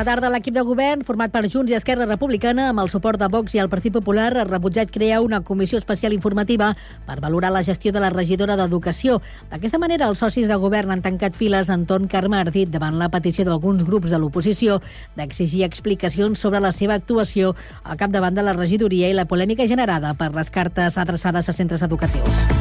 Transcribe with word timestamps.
Bona 0.00 0.14
tarda. 0.14 0.30
L'equip 0.32 0.54
de 0.56 0.62
govern, 0.64 1.02
format 1.04 1.28
per 1.28 1.42
Junts 1.52 1.68
i 1.68 1.74
Esquerra 1.76 2.06
Republicana, 2.06 2.70
amb 2.70 2.80
el 2.80 2.88
suport 2.88 3.20
de 3.20 3.26
Vox 3.28 3.52
i 3.52 3.58
el 3.60 3.68
Partit 3.68 3.92
Popular, 3.92 4.30
ha 4.32 4.46
rebutjat 4.48 4.88
crear 4.88 5.18
una 5.20 5.42
comissió 5.44 5.76
especial 5.76 6.14
informativa 6.16 6.70
per 7.04 7.18
valorar 7.20 7.50
la 7.52 7.60
gestió 7.66 7.92
de 7.92 8.00
la 8.00 8.08
regidora 8.08 8.56
d'Educació. 8.56 9.18
D'aquesta 9.50 9.76
manera, 9.82 10.08
els 10.08 10.22
socis 10.24 10.48
de 10.48 10.56
govern 10.56 10.94
han 10.94 11.04
tancat 11.04 11.36
files 11.36 11.68
en 11.68 11.84
ton 11.84 12.08
Carme 12.08 12.40
Ardit 12.40 12.72
davant 12.72 12.96
la 12.96 13.10
petició 13.12 13.44
d'alguns 13.44 13.84
grups 13.84 14.08
de 14.08 14.22
l'oposició 14.22 14.78
d'exigir 15.20 15.66
explicacions 15.68 16.40
sobre 16.40 16.64
la 16.64 16.72
seva 16.72 16.96
actuació 16.96 17.52
al 17.84 18.00
capdavant 18.00 18.40
de 18.40 18.46
la 18.48 18.56
regidoria 18.56 19.12
i 19.12 19.20
la 19.20 19.28
polèmica 19.28 19.68
generada 19.68 20.16
per 20.16 20.32
les 20.32 20.48
cartes 20.48 20.96
adreçades 20.96 21.52
a 21.52 21.58
centres 21.60 21.84
educatius. 21.84 22.59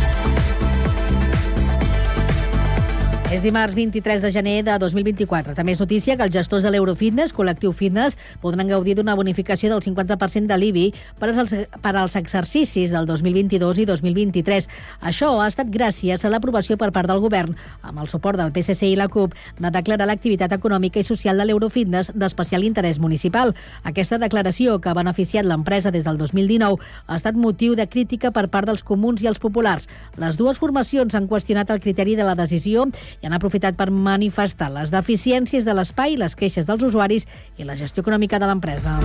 És 3.29 3.43
dimarts 3.43 3.75
23 3.77 4.23
de 4.23 4.31
gener 4.33 4.63
de 4.65 4.73
2024. 4.81 5.53
També 5.53 5.75
és 5.75 5.79
notícia 5.79 6.15
que 6.17 6.25
els 6.25 6.33
gestors 6.33 6.63
de 6.65 6.71
l'Eurofitness, 6.73 7.29
col·lectiu 7.37 7.75
fitness, 7.77 8.15
podran 8.41 8.71
gaudir 8.71 8.95
d'una 8.97 9.13
bonificació 9.13 9.69
del 9.69 9.83
50% 9.85 10.49
de 10.49 10.55
l'IBI 10.57 10.85
per, 11.19 11.29
als, 11.35 11.53
per 11.77 11.91
als 11.93 12.15
exercicis 12.17 12.89
del 12.89 13.05
2022 13.05 13.83
i 13.83 13.85
2023. 13.85 14.67
Això 15.11 15.29
ha 15.37 15.45
estat 15.45 15.69
gràcies 15.69 16.25
a 16.25 16.31
l'aprovació 16.33 16.79
per 16.81 16.89
part 16.95 17.05
del 17.11 17.21
govern, 17.21 17.53
amb 17.85 18.01
el 18.01 18.09
suport 18.09 18.41
del 18.41 18.49
PSC 18.55 18.89
i 18.89 18.97
la 18.97 19.05
CUP, 19.13 19.37
de 19.61 19.71
declarar 19.77 20.09
l'activitat 20.09 20.57
econòmica 20.57 20.97
i 20.97 21.05
social 21.05 21.37
de 21.37 21.45
l'Eurofitness 21.45 22.09
d'especial 22.17 22.65
interès 22.65 22.97
municipal. 22.97 23.53
Aquesta 23.83 24.17
declaració, 24.17 24.79
que 24.81 24.89
ha 24.89 24.97
beneficiat 24.97 25.45
l'empresa 25.45 25.93
des 25.93 26.07
del 26.07 26.17
2019, 26.17 26.81
ha 27.05 27.21
estat 27.21 27.37
motiu 27.37 27.77
de 27.77 27.85
crítica 27.93 28.33
per 28.33 28.47
part 28.49 28.73
dels 28.73 28.81
comuns 28.81 29.21
i 29.21 29.29
els 29.29 29.37
populars. 29.37 29.85
Les 30.17 30.33
dues 30.41 30.57
formacions 30.57 31.13
han 31.13 31.29
qüestionat 31.29 31.69
el 31.69 31.85
criteri 31.85 32.17
de 32.17 32.25
la 32.25 32.33
decisió 32.33 32.89
i 33.21 33.27
han 33.27 33.35
aprofitat 33.37 33.77
per 33.79 33.89
manifestar 33.91 34.71
les 34.73 34.93
deficiències 34.93 35.67
de 35.67 35.75
l'espai, 35.75 36.17
les 36.19 36.35
queixes 36.39 36.69
dels 36.69 36.83
usuaris 36.83 37.27
i 37.57 37.67
la 37.67 37.79
gestió 37.79 38.05
econòmica 38.05 38.39
de 38.39 38.49
l'empresa. 38.51 38.99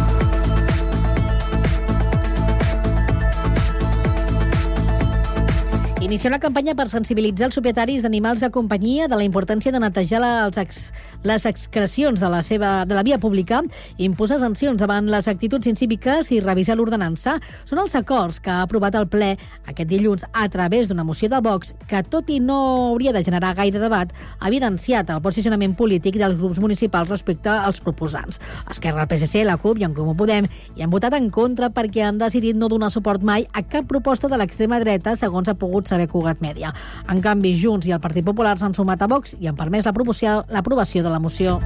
Inicia 6.04 6.28
una 6.28 6.36
campanya 6.36 6.74
per 6.76 6.84
sensibilitzar 6.92 7.46
els 7.48 7.56
propietaris 7.56 8.02
d'animals 8.04 8.42
de 8.42 8.50
companyia 8.52 9.06
de 9.08 9.16
la 9.16 9.24
importància 9.24 9.70
de 9.72 9.78
netejar 9.80 10.18
els 10.20 10.58
ex, 10.60 10.80
les 11.24 11.46
excrecions 11.48 12.20
de 12.20 12.28
la, 12.28 12.42
seva, 12.44 12.84
de 12.84 12.92
la 12.92 13.02
via 13.06 13.16
pública, 13.16 13.62
imposar 13.96 14.36
sancions 14.42 14.76
davant 14.76 15.08
les 15.08 15.30
actituds 15.32 15.64
incíviques 15.70 16.28
i 16.36 16.42
revisar 16.44 16.76
l'ordenança. 16.76 17.38
Són 17.64 17.80
els 17.80 17.96
acords 17.96 18.36
que 18.44 18.52
ha 18.52 18.66
aprovat 18.66 18.98
el 19.00 19.06
ple 19.08 19.30
aquest 19.64 19.88
dilluns 19.88 20.26
a 20.34 20.44
través 20.52 20.90
d'una 20.90 21.06
moció 21.08 21.30
de 21.32 21.40
Vox 21.40 21.72
que, 21.88 22.04
tot 22.04 22.28
i 22.28 22.36
no 22.36 22.58
hauria 22.90 23.16
de 23.16 23.24
generar 23.24 23.54
gaire 23.56 23.80
debat, 23.80 24.12
ha 24.12 24.52
evidenciat 24.52 25.08
el 25.08 25.24
posicionament 25.24 25.72
polític 25.72 26.20
dels 26.20 26.36
grups 26.36 26.60
municipals 26.60 27.14
respecte 27.16 27.48
als 27.48 27.80
proposants. 27.80 28.42
Esquerra, 28.68 29.08
el 29.08 29.08
PSC, 29.08 29.46
la 29.48 29.56
CUP 29.56 29.80
i 29.80 29.88
en 29.88 29.96
Comú 29.96 30.12
Podem 30.20 30.52
hi 30.76 30.84
han 30.84 30.92
votat 30.92 31.16
en 31.16 31.32
contra 31.32 31.72
perquè 31.72 32.04
han 32.04 32.20
decidit 32.20 32.60
no 32.60 32.68
donar 32.68 32.92
suport 32.92 33.24
mai 33.24 33.48
a 33.56 33.64
cap 33.64 33.88
proposta 33.88 34.28
de 34.28 34.36
l'extrema 34.36 34.84
dreta, 34.84 35.16
segons 35.16 35.48
ha 35.48 35.56
pogut 35.56 35.93
saber 35.94 36.10
Cugat 36.10 36.42
Mèdia. 36.44 36.74
En 37.10 37.22
canvi, 37.24 37.54
Junts 37.60 37.88
i 37.88 37.94
el 37.94 38.02
Partit 38.02 38.26
Popular 38.26 38.58
s'han 38.58 38.76
sumat 38.76 39.02
a 39.02 39.10
Vox 39.10 39.38
i 39.40 39.50
han 39.50 39.58
permès 39.58 39.86
l'aprovació 39.86 41.06
de 41.06 41.10
la 41.10 41.22
moció. 41.22 41.60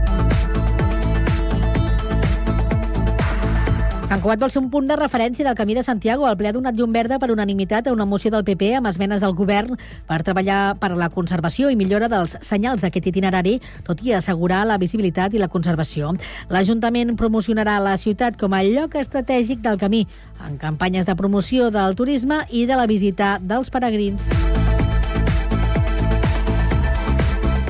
Sant 4.08 4.22
Cugat 4.24 4.40
vol 4.40 4.48
ser 4.48 4.62
un 4.62 4.70
punt 4.72 4.86
de 4.88 4.96
referència 4.96 5.44
del 5.44 5.56
Camí 5.56 5.74
de 5.76 5.82
Santiago. 5.84 6.24
El 6.24 6.36
ple 6.40 6.48
ha 6.48 6.54
donat 6.56 6.78
llum 6.78 6.94
verda 6.96 7.18
per 7.20 7.28
unanimitat 7.28 7.90
a 7.90 7.92
una 7.92 8.06
moció 8.08 8.30
del 8.32 8.44
PP 8.46 8.70
amb 8.78 8.88
esmenes 8.88 9.20
del 9.20 9.34
govern 9.36 9.76
per 10.08 10.22
treballar 10.24 10.78
per 10.80 10.94
la 10.96 11.10
conservació 11.12 11.68
i 11.68 11.76
millora 11.76 12.08
dels 12.08 12.38
senyals 12.40 12.80
d'aquest 12.80 13.10
itinerari, 13.12 13.58
tot 13.84 14.00
i 14.00 14.14
assegurar 14.16 14.62
la 14.64 14.80
visibilitat 14.80 15.36
i 15.36 15.42
la 15.42 15.50
conservació. 15.52 16.14
L'Ajuntament 16.48 17.12
promocionarà 17.20 17.76
la 17.84 17.98
ciutat 18.00 18.40
com 18.40 18.56
a 18.56 18.62
lloc 18.64 18.96
estratègic 18.96 19.60
del 19.60 19.76
camí, 19.76 20.06
en 20.48 20.56
campanyes 20.56 21.04
de 21.04 21.14
promoció 21.14 21.68
del 21.68 21.92
turisme 21.92 22.46
i 22.48 22.64
de 22.64 22.80
la 22.80 22.88
visita 22.88 23.36
dels 23.44 23.68
peregrins. 23.68 24.57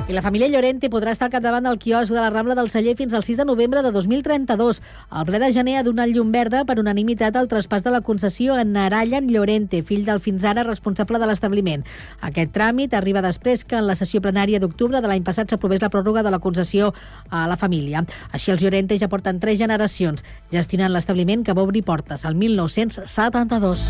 I 0.09 0.15
la 0.15 0.23
família 0.23 0.49
Llorente 0.49 0.89
podrà 0.89 1.13
estar 1.13 1.27
al 1.27 1.33
capdavant 1.35 1.67
del 1.69 1.77
quiosc 1.77 2.09
de 2.09 2.17
la 2.17 2.31
Rambla 2.33 2.55
del 2.57 2.71
Celler 2.73 2.95
fins 2.97 3.13
al 3.13 3.27
6 3.27 3.43
de 3.43 3.45
novembre 3.45 3.83
de 3.85 3.91
2032. 3.93 4.79
El 5.13 5.27
ple 5.29 5.39
de 5.43 5.51
gener 5.53 5.75
ha 5.77 5.83
donat 5.85 6.09
llum 6.09 6.31
verda 6.33 6.63
per 6.65 6.79
unanimitat 6.81 7.37
al 7.37 7.51
traspàs 7.51 7.85
de 7.85 7.93
la 7.93 8.01
concessió 8.01 8.55
a 8.57 8.65
Narallan 8.65 9.29
Llorente, 9.29 9.83
fill 9.85 10.07
del 10.07 10.23
fins 10.25 10.47
ara 10.49 10.65
responsable 10.65 11.21
de 11.21 11.29
l'establiment. 11.29 11.85
Aquest 12.25 12.57
tràmit 12.57 12.97
arriba 12.97 13.21
després 13.21 13.67
que 13.69 13.77
en 13.77 13.85
la 13.85 13.99
sessió 14.01 14.23
plenària 14.25 14.63
d'octubre 14.65 15.03
de 15.05 15.13
l'any 15.13 15.29
passat 15.29 15.53
s'aprovés 15.53 15.85
la 15.85 15.93
pròrroga 15.93 16.25
de 16.25 16.33
la 16.33 16.41
concessió 16.41 16.95
a 17.29 17.45
la 17.47 17.61
família. 17.61 18.01
Així 18.33 18.49
els 18.51 18.65
Llorente 18.65 18.97
ja 18.97 19.13
porten 19.13 19.45
tres 19.45 19.61
generacions 19.61 20.25
gestionant 20.51 20.97
l'establiment 20.97 21.45
que 21.45 21.53
va 21.53 21.69
obrir 21.69 21.85
portes 21.85 22.25
al 22.25 22.35
1972. 22.35 23.85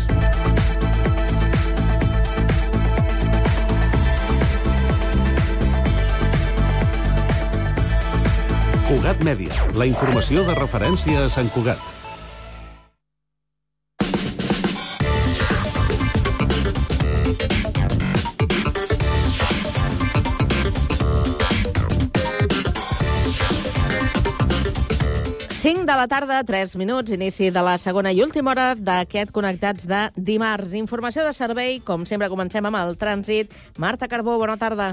Cugat 8.89 9.19
Mèdia, 9.21 9.53
la 9.77 9.85
informació 9.85 10.41
de 10.47 10.53
referència 10.57 11.19
a 11.21 11.29
Sant 11.29 11.51
Cugat. 11.53 11.77
De 25.89 25.95
la 25.97 26.05
tarda, 26.05 26.43
3 26.45 26.75
minuts, 26.77 27.09
inici 27.09 27.47
de 27.49 27.61
la 27.65 27.79
segona 27.81 28.11
i 28.13 28.21
última 28.21 28.51
hora 28.51 28.67
d'aquest 28.77 29.33
Connectats 29.33 29.87
de 29.89 30.03
dimarts. 30.15 30.75
Informació 30.77 31.25
de 31.25 31.33
servei, 31.33 31.79
com 31.81 32.05
sempre 32.05 32.29
comencem 32.29 32.65
amb 32.65 32.77
el 32.77 32.93
trànsit. 32.97 33.57
Marta 33.77 34.09
Carbó, 34.09 34.37
bona 34.37 34.57
tarda. 34.61 34.91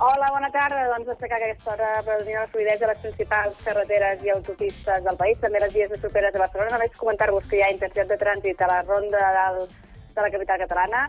Hola, 0.00 0.28
bona 0.30 0.48
tarda. 0.54 0.84
Doncs 0.92 1.08
destacar 1.10 1.40
que 1.40 1.46
aquesta 1.48 1.72
hora 1.72 1.86
predomina 2.06 2.44
la 2.44 2.50
fluidesa 2.52 2.84
de 2.84 2.88
les 2.92 3.00
principals 3.02 3.62
carreteres 3.64 4.20
i 4.22 4.30
autopistes 4.30 5.02
del 5.02 5.16
país, 5.18 5.40
també 5.42 5.58
les 5.58 5.72
vies 5.74 5.90
de 5.90 5.98
properes 5.98 6.32
de 6.36 6.38
Barcelona. 6.38 6.76
Només 6.76 7.00
comentar-vos 7.00 7.48
que 7.50 7.58
hi 7.58 7.62
ha 7.66 7.70
intensitat 7.74 8.12
de 8.12 8.18
trànsit 8.20 8.62
a 8.62 8.68
la 8.70 8.76
ronda 8.84 9.24
del, 9.38 9.58
de 10.14 10.22
la 10.22 10.30
capital 10.36 10.62
catalana 10.62 11.00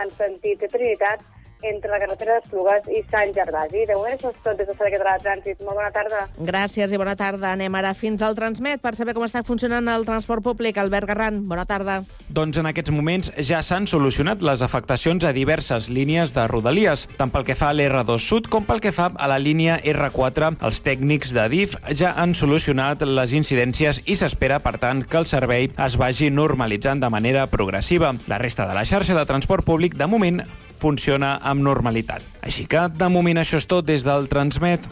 en 0.00 0.14
sentit 0.16 0.64
de 0.64 0.70
Trinitat 0.72 1.26
entre 1.62 1.90
la 1.90 1.98
carretera 2.02 2.38
d'Esplugues 2.38 2.88
i 2.92 3.02
Sant 3.10 3.32
Gervasi. 3.34 3.84
De 3.88 3.96
moment 3.96 4.14
això 4.14 4.30
és 4.32 4.40
tot 4.44 4.58
des 4.58 4.68
de 4.68 4.74
Servei 4.74 4.94
Català 4.96 5.16
de 5.18 5.24
Trànsit. 5.26 5.62
Molt 5.66 5.78
bona 5.80 5.90
tarda. 5.94 6.24
Gràcies 6.38 6.92
i 6.92 7.00
bona 7.00 7.16
tarda. 7.18 7.52
Anem 7.52 7.74
ara 7.78 7.94
fins 7.98 8.22
al 8.22 8.36
Transmet 8.38 8.82
per 8.84 8.94
saber 8.96 9.14
com 9.16 9.26
està 9.26 9.42
funcionant 9.46 9.88
el 9.92 10.06
transport 10.08 10.44
públic. 10.44 10.78
Albert 10.78 11.08
Garran, 11.10 11.42
bona 11.48 11.66
tarda. 11.68 12.02
Doncs 12.28 12.60
en 12.60 12.68
aquests 12.70 12.92
moments 12.94 13.32
ja 13.42 13.62
s'han 13.64 13.88
solucionat 13.90 14.42
les 14.44 14.62
afectacions 14.62 15.24
a 15.24 15.32
diverses 15.32 15.88
línies 15.88 16.34
de 16.36 16.46
Rodalies, 16.50 17.06
tant 17.18 17.32
pel 17.34 17.46
que 17.48 17.56
fa 17.58 17.72
a 17.72 17.76
l'R2 17.76 18.22
Sud 18.22 18.50
com 18.52 18.66
pel 18.68 18.82
que 18.84 18.92
fa 18.94 19.10
a 19.16 19.30
la 19.30 19.40
línia 19.42 19.78
R4. 19.82 20.54
Els 20.64 20.82
tècnics 20.84 21.32
de 21.34 21.48
DIF 21.50 21.76
ja 21.96 22.14
han 22.16 22.34
solucionat 22.38 23.02
les 23.02 23.34
incidències 23.36 24.02
i 24.06 24.16
s'espera, 24.18 24.60
per 24.64 24.76
tant, 24.82 25.02
que 25.04 25.18
el 25.20 25.26
servei 25.26 25.70
es 25.72 25.98
vagi 26.00 26.30
normalitzant 26.30 27.00
de 27.00 27.10
manera 27.10 27.46
progressiva. 27.50 28.14
La 28.28 28.38
resta 28.38 28.68
de 28.68 28.76
la 28.76 28.84
xarxa 28.84 29.16
de 29.18 29.26
transport 29.26 29.64
públic, 29.64 29.96
de 29.98 30.06
moment, 30.06 30.42
funciona 30.78 31.36
amb 31.42 31.62
normalitat. 31.62 32.24
Així 32.42 32.66
que, 32.70 32.86
de 32.88 33.08
moment, 33.12 33.38
això 33.40 33.58
és 33.60 33.66
tot 33.68 33.86
des 33.86 34.06
del 34.06 34.28
Transmet. 34.30 34.88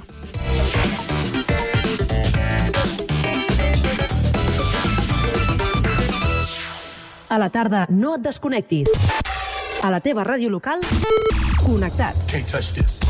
A 7.29 7.39
la 7.39 7.51
tarda, 7.51 7.87
no 7.91 8.15
et 8.17 8.23
desconnectis. 8.25 8.93
A 9.85 9.91
la 9.93 10.01
teva 10.01 10.25
ràdio 10.25 10.49
local, 10.51 10.81
connectats. 11.61 12.31
Can't 12.31 12.49
touch 12.49 12.73
this. 12.79 13.01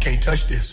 Can't 0.00 0.22
touch 0.22 0.46
this. 0.48 0.72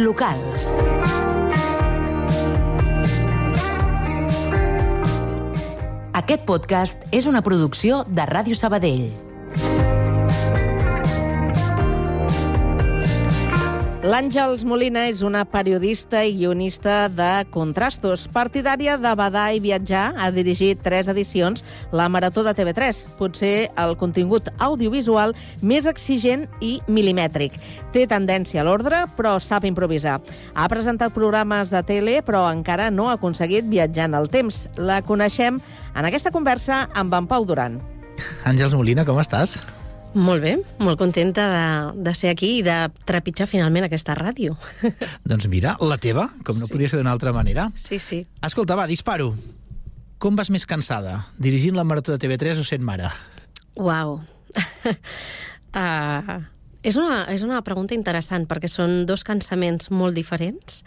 Locals. 0.00 0.80
Aquest 6.20 6.44
podcast 6.48 7.04
és 7.14 7.26
una 7.30 7.42
producció 7.46 8.04
de 8.08 8.26
Ràdio 8.28 8.56
Sabadell. 8.58 9.29
L'Àngels 14.00 14.62
Molina 14.64 15.02
és 15.10 15.18
una 15.20 15.42
periodista 15.44 16.22
i 16.24 16.30
guionista 16.38 17.10
de 17.12 17.44
Contrastos. 17.52 18.22
Partidària 18.32 18.94
de 18.96 19.10
badar 19.12 19.50
i 19.52 19.58
viatjar, 19.60 20.14
ha 20.16 20.30
dirigit 20.32 20.78
tres 20.80 21.10
edicions 21.12 21.60
la 21.92 22.06
Marató 22.08 22.40
de 22.40 22.54
TV3, 22.56 23.02
potser 23.18 23.68
el 23.76 23.92
contingut 24.00 24.48
audiovisual 24.56 25.34
més 25.60 25.84
exigent 25.84 26.46
i 26.64 26.78
milimètric. 26.88 27.58
Té 27.92 28.06
tendència 28.08 28.62
a 28.62 28.64
l'ordre, 28.64 29.02
però 29.18 29.34
sap 29.36 29.66
improvisar. 29.68 30.16
Ha 30.54 30.68
presentat 30.72 31.12
programes 31.12 31.68
de 31.68 31.82
tele, 31.84 32.22
però 32.24 32.46
encara 32.48 32.88
no 32.88 33.10
ha 33.10 33.18
aconseguit 33.18 33.68
viatjar 33.68 34.08
en 34.08 34.16
el 34.16 34.30
temps. 34.32 34.62
La 34.80 35.02
coneixem 35.04 35.60
en 35.92 36.08
aquesta 36.08 36.32
conversa 36.32 36.86
amb 36.96 37.20
en 37.20 37.28
Pau 37.28 37.44
Duran. 37.44 37.76
Àngels 38.48 38.72
Molina, 38.72 39.04
com 39.04 39.20
estàs? 39.20 39.58
Molt 40.10 40.42
bé, 40.42 40.56
molt 40.82 40.98
contenta 40.98 41.44
de, 41.52 42.02
de 42.02 42.12
ser 42.18 42.32
aquí 42.32 42.56
i 42.58 42.62
de 42.66 42.76
trepitjar 43.06 43.46
finalment 43.46 43.86
aquesta 43.86 44.16
ràdio. 44.18 44.56
Doncs 45.30 45.46
mira, 45.52 45.76
la 45.86 45.98
teva, 46.02 46.24
com 46.42 46.58
no 46.58 46.66
Sí. 46.66 46.72
podia 46.74 46.88
ser 46.90 46.98
d'una 46.98 47.12
altra 47.14 47.32
manera. 47.32 47.68
Sí, 47.78 48.00
sí. 48.02 48.24
Escolta, 48.42 48.74
va, 48.74 48.88
disparo. 48.90 49.36
Com 50.20 50.34
vas 50.36 50.50
més 50.50 50.66
cansada? 50.66 51.20
Dirigint 51.38 51.78
la 51.78 51.84
Marató 51.86 52.12
de 52.16 52.18
TV3 52.26 52.58
o 52.58 52.64
sent 52.66 52.82
mare? 52.82 53.06
Uau. 53.78 54.18
uh, 55.78 56.40
és, 56.82 56.96
una, 56.98 57.22
és 57.30 57.46
una 57.46 57.62
pregunta 57.62 57.94
interessant 57.94 58.48
perquè 58.50 58.68
són 58.68 59.04
dos 59.06 59.22
cansaments 59.24 59.92
molt 59.94 60.18
diferents, 60.18 60.82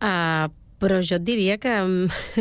uh, 0.00 0.48
però 0.80 1.02
jo 1.04 1.20
et 1.20 1.24
diria 1.28 1.58
que 1.60 1.76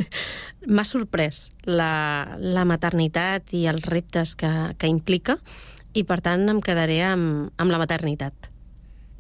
m'ha 0.73 0.87
sorprès 0.87 1.49
la, 1.67 2.37
la 2.39 2.63
maternitat 2.65 3.53
i 3.59 3.67
els 3.67 3.83
reptes 3.91 4.37
que, 4.39 4.49
que 4.79 4.87
implica 4.87 5.37
i, 5.93 6.03
per 6.03 6.19
tant, 6.25 6.47
em 6.49 6.61
quedaré 6.63 7.01
amb, 7.05 7.51
amb 7.57 7.73
la 7.73 7.79
maternitat. 7.81 8.49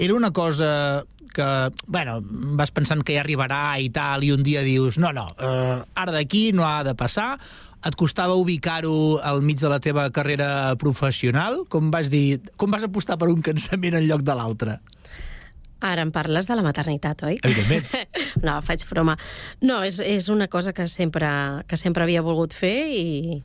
Era 0.01 0.15
una 0.17 0.31
cosa 0.33 1.05
que, 1.33 1.45
bueno, 1.87 2.19
vas 2.57 2.71
pensant 2.71 3.03
que 3.05 3.17
ja 3.17 3.21
arribarà 3.23 3.77
i 3.81 3.89
tal, 3.93 4.23
i 4.25 4.31
un 4.33 4.43
dia 4.45 4.63
dius, 4.65 4.97
no, 5.01 5.13
no, 5.13 5.27
eh, 5.37 5.77
ara 5.95 6.15
d'aquí 6.15 6.51
no 6.53 6.65
ha 6.67 6.81
de 6.85 6.95
passar, 6.97 7.35
et 7.83 7.97
costava 7.99 8.37
ubicar-ho 8.39 9.19
al 9.23 9.41
mig 9.43 9.59
de 9.59 9.69
la 9.69 9.81
teva 9.83 10.07
carrera 10.15 10.75
professional? 10.79 11.63
Com 11.69 11.91
vas 11.91 12.09
dir, 12.13 12.39
com 12.57 12.71
vas 12.71 12.85
apostar 12.85 13.17
per 13.19 13.29
un 13.33 13.43
cansament 13.43 13.99
en 13.99 14.07
lloc 14.07 14.23
de 14.23 14.37
l'altre? 14.37 14.77
Ara 15.83 16.05
em 16.05 16.13
parles 16.15 16.47
de 16.47 16.55
la 16.55 16.63
maternitat, 16.63 17.25
oi? 17.27 17.41
Evidentment. 17.43 17.89
no, 18.47 18.55
faig 18.63 18.85
broma. 18.87 19.17
No, 19.61 19.81
és, 19.83 19.99
és 19.99 20.29
una 20.31 20.47
cosa 20.47 20.71
que 20.71 20.87
sempre, 20.87 21.27
que 21.67 21.79
sempre 21.79 22.05
havia 22.05 22.23
volgut 22.23 22.55
fer 22.55 22.77
i 22.95 23.41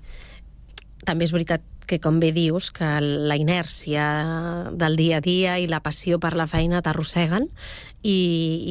també 1.09 1.27
és 1.27 1.35
veritat 1.35 1.65
que, 1.89 1.99
com 2.05 2.21
bé 2.21 2.31
dius, 2.37 2.71
que 2.75 2.87
la 3.01 3.39
inèrcia 3.41 4.05
del 4.77 4.99
dia 5.01 5.19
a 5.19 5.25
dia 5.25 5.57
i 5.59 5.67
la 5.71 5.81
passió 5.85 6.21
per 6.23 6.35
la 6.39 6.47
feina 6.51 6.83
t'arrosseguen 6.85 7.49
i, 8.03 8.19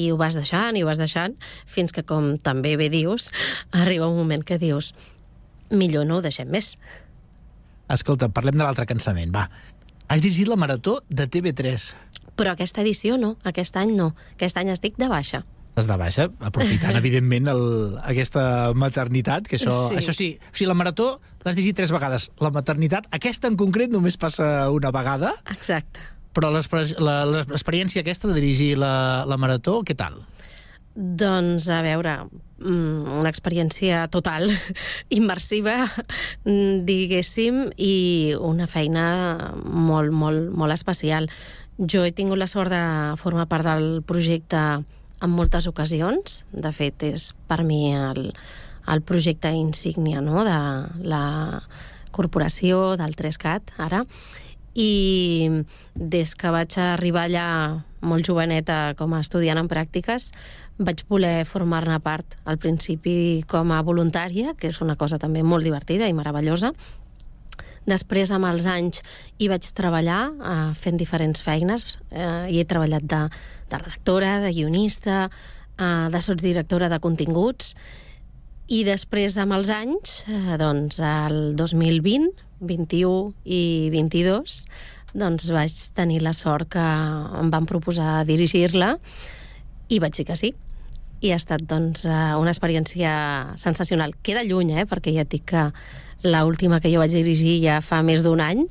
i 0.05 0.07
ho 0.13 0.17
vas 0.21 0.37
deixant 0.37 0.77
i 0.77 0.85
ho 0.85 0.89
vas 0.89 1.01
deixant 1.01 1.35
fins 1.65 1.91
que, 1.95 2.05
com 2.07 2.35
també 2.37 2.77
bé 2.79 2.91
dius, 2.93 3.31
arriba 3.83 4.07
un 4.07 4.21
moment 4.21 4.45
que 4.45 4.61
dius 4.61 4.93
millor 5.73 6.07
no 6.07 6.21
ho 6.21 6.23
deixem 6.23 6.47
més. 6.47 6.75
Escolta, 7.91 8.29
parlem 8.31 8.55
de 8.55 8.63
l'altre 8.63 8.87
cansament, 8.87 9.33
va. 9.33 9.47
Has 10.07 10.23
dirigit 10.23 10.47
la 10.47 10.55
Marató 10.59 11.01
de 11.09 11.27
TV3. 11.27 11.91
Però 12.39 12.53
aquesta 12.53 12.83
edició 12.83 13.17
no, 13.19 13.35
aquest 13.47 13.75
any 13.79 13.95
no. 13.97 14.13
Aquest 14.37 14.59
any 14.59 14.71
estic 14.71 14.95
de 15.01 15.09
baixa. 15.11 15.43
Estàs 15.77 15.91
de 15.91 15.95
baixa, 16.01 16.23
aprofitant, 16.41 16.95
evidentment, 17.03 17.51
el, 17.51 17.59
aquesta 18.01 18.73
maternitat, 18.73 19.45
que 19.45 19.59
això 19.59 19.75
sí. 19.91 19.97
Això 19.99 20.15
sí, 20.17 20.29
o 20.41 20.55
sigui, 20.55 20.69
la 20.71 20.75
marató 20.79 21.19
l'has 21.45 21.53
dirigit 21.53 21.77
tres 21.77 21.93
vegades. 21.93 22.31
La 22.41 22.49
maternitat, 22.49 23.05
aquesta 23.13 23.45
en 23.45 23.59
concret 23.61 23.93
només 23.93 24.17
passa 24.17 24.71
una 24.73 24.89
vegada, 24.89 25.35
Exacte. 25.53 26.01
però 26.33 26.49
l'experiència 26.49 28.01
aquesta 28.01 28.31
de 28.31 28.39
dirigir 28.39 28.71
la, 28.81 29.21
la 29.29 29.37
marató, 29.37 29.83
què 29.85 29.93
tal? 29.93 30.17
Doncs, 30.97 31.69
a 31.69 31.83
veure, 31.85 32.17
mm, 32.57 33.21
una 33.21 33.29
experiència 33.29 34.07
total, 34.09 34.49
immersiva, 35.21 35.83
mm, 36.41 36.85
diguéssim, 36.89 37.67
i 37.77 38.33
una 38.41 38.65
feina 38.65 39.07
molt, 39.61 40.09
molt, 40.09 40.49
molt 40.57 40.73
especial. 40.73 41.29
Jo 41.77 42.01
he 42.01 42.17
tingut 42.17 42.41
la 42.41 42.49
sort 42.49 42.73
de 42.73 42.85
formar 43.21 43.45
part 43.45 43.69
del 43.69 43.99
projecte 44.01 44.79
en 45.21 45.33
moltes 45.33 45.67
ocasions. 45.69 46.41
De 46.51 46.71
fet, 46.75 47.03
és 47.03 47.31
per 47.49 47.63
mi 47.65 47.93
el, 47.95 48.31
el 48.87 49.01
projecte 49.01 49.51
insígnia 49.53 50.21
no? 50.21 50.43
de 50.47 50.57
la 51.07 51.23
corporació 52.11 52.95
del 52.99 53.15
3CAT, 53.17 53.75
ara. 53.77 54.03
I 54.77 55.63
des 55.97 56.35
que 56.37 56.53
vaig 56.53 56.77
arribar 56.79 57.25
allà 57.25 57.47
molt 58.05 58.27
joveneta 58.27 58.93
com 58.97 59.15
a 59.15 59.23
estudiant 59.25 59.57
en 59.57 59.69
pràctiques, 59.69 60.29
vaig 60.77 61.01
voler 61.09 61.41
formar-ne 61.49 61.97
part 62.05 62.37
al 62.45 62.59
principi 62.61 63.43
com 63.49 63.73
a 63.73 63.81
voluntària, 63.81 64.53
que 64.53 64.69
és 64.69 64.77
una 64.85 64.95
cosa 64.95 65.17
també 65.17 65.41
molt 65.41 65.65
divertida 65.65 66.07
i 66.07 66.13
meravellosa. 66.13 66.73
Després, 67.87 68.33
amb 68.35 68.49
els 68.49 68.65
anys, 68.67 68.99
hi 69.39 69.47
vaig 69.47 69.67
treballar 69.77 70.23
eh, 70.31 70.57
fent 70.75 70.99
diferents 70.99 71.43
feines 71.43 71.97
eh, 72.11 72.49
i 72.51 72.59
he 72.59 72.65
treballat 72.67 73.05
de, 73.07 73.21
de 73.71 73.79
redactora, 73.79 74.41
de 74.43 74.51
guionista, 74.51 75.29
eh, 75.79 76.09
de 76.11 76.21
sotsdirectora 76.21 76.91
de 76.91 76.99
continguts 76.99 77.75
i 78.67 78.81
després, 78.83 79.37
amb 79.39 79.55
els 79.55 79.69
anys, 79.71 80.21
eh, 80.27 80.57
doncs, 80.59 80.99
el 80.99 81.55
2020, 81.55 82.33
21 82.59 83.31
i 83.45 83.61
22, 83.93 84.57
doncs 85.15 85.45
vaig 85.55 85.75
tenir 85.95 86.19
la 86.25 86.33
sort 86.35 86.73
que 86.75 86.83
em 86.83 87.51
van 87.53 87.67
proposar 87.69 88.25
dirigir-la 88.27 88.97
i 89.87 90.01
vaig 90.03 90.19
dir 90.19 90.25
que 90.27 90.35
sí. 90.35 90.51
I 91.23 91.31
ha 91.31 91.39
estat 91.39 91.63
doncs, 91.63 92.03
eh, 92.05 92.35
una 92.35 92.51
experiència 92.51 93.55
sensacional. 93.55 94.17
Queda 94.21 94.43
lluny, 94.43 94.75
eh? 94.81 94.85
perquè 94.85 95.15
ja 95.15 95.23
et 95.23 95.31
dic 95.31 95.47
que 95.53 95.63
la 96.23 96.45
última 96.45 96.79
que 96.81 96.91
jo 96.93 96.99
vaig 97.03 97.11
dirigir 97.13 97.59
ja 97.63 97.81
fa 97.81 98.01
més 98.03 98.23
d'un 98.25 98.41
any, 98.41 98.65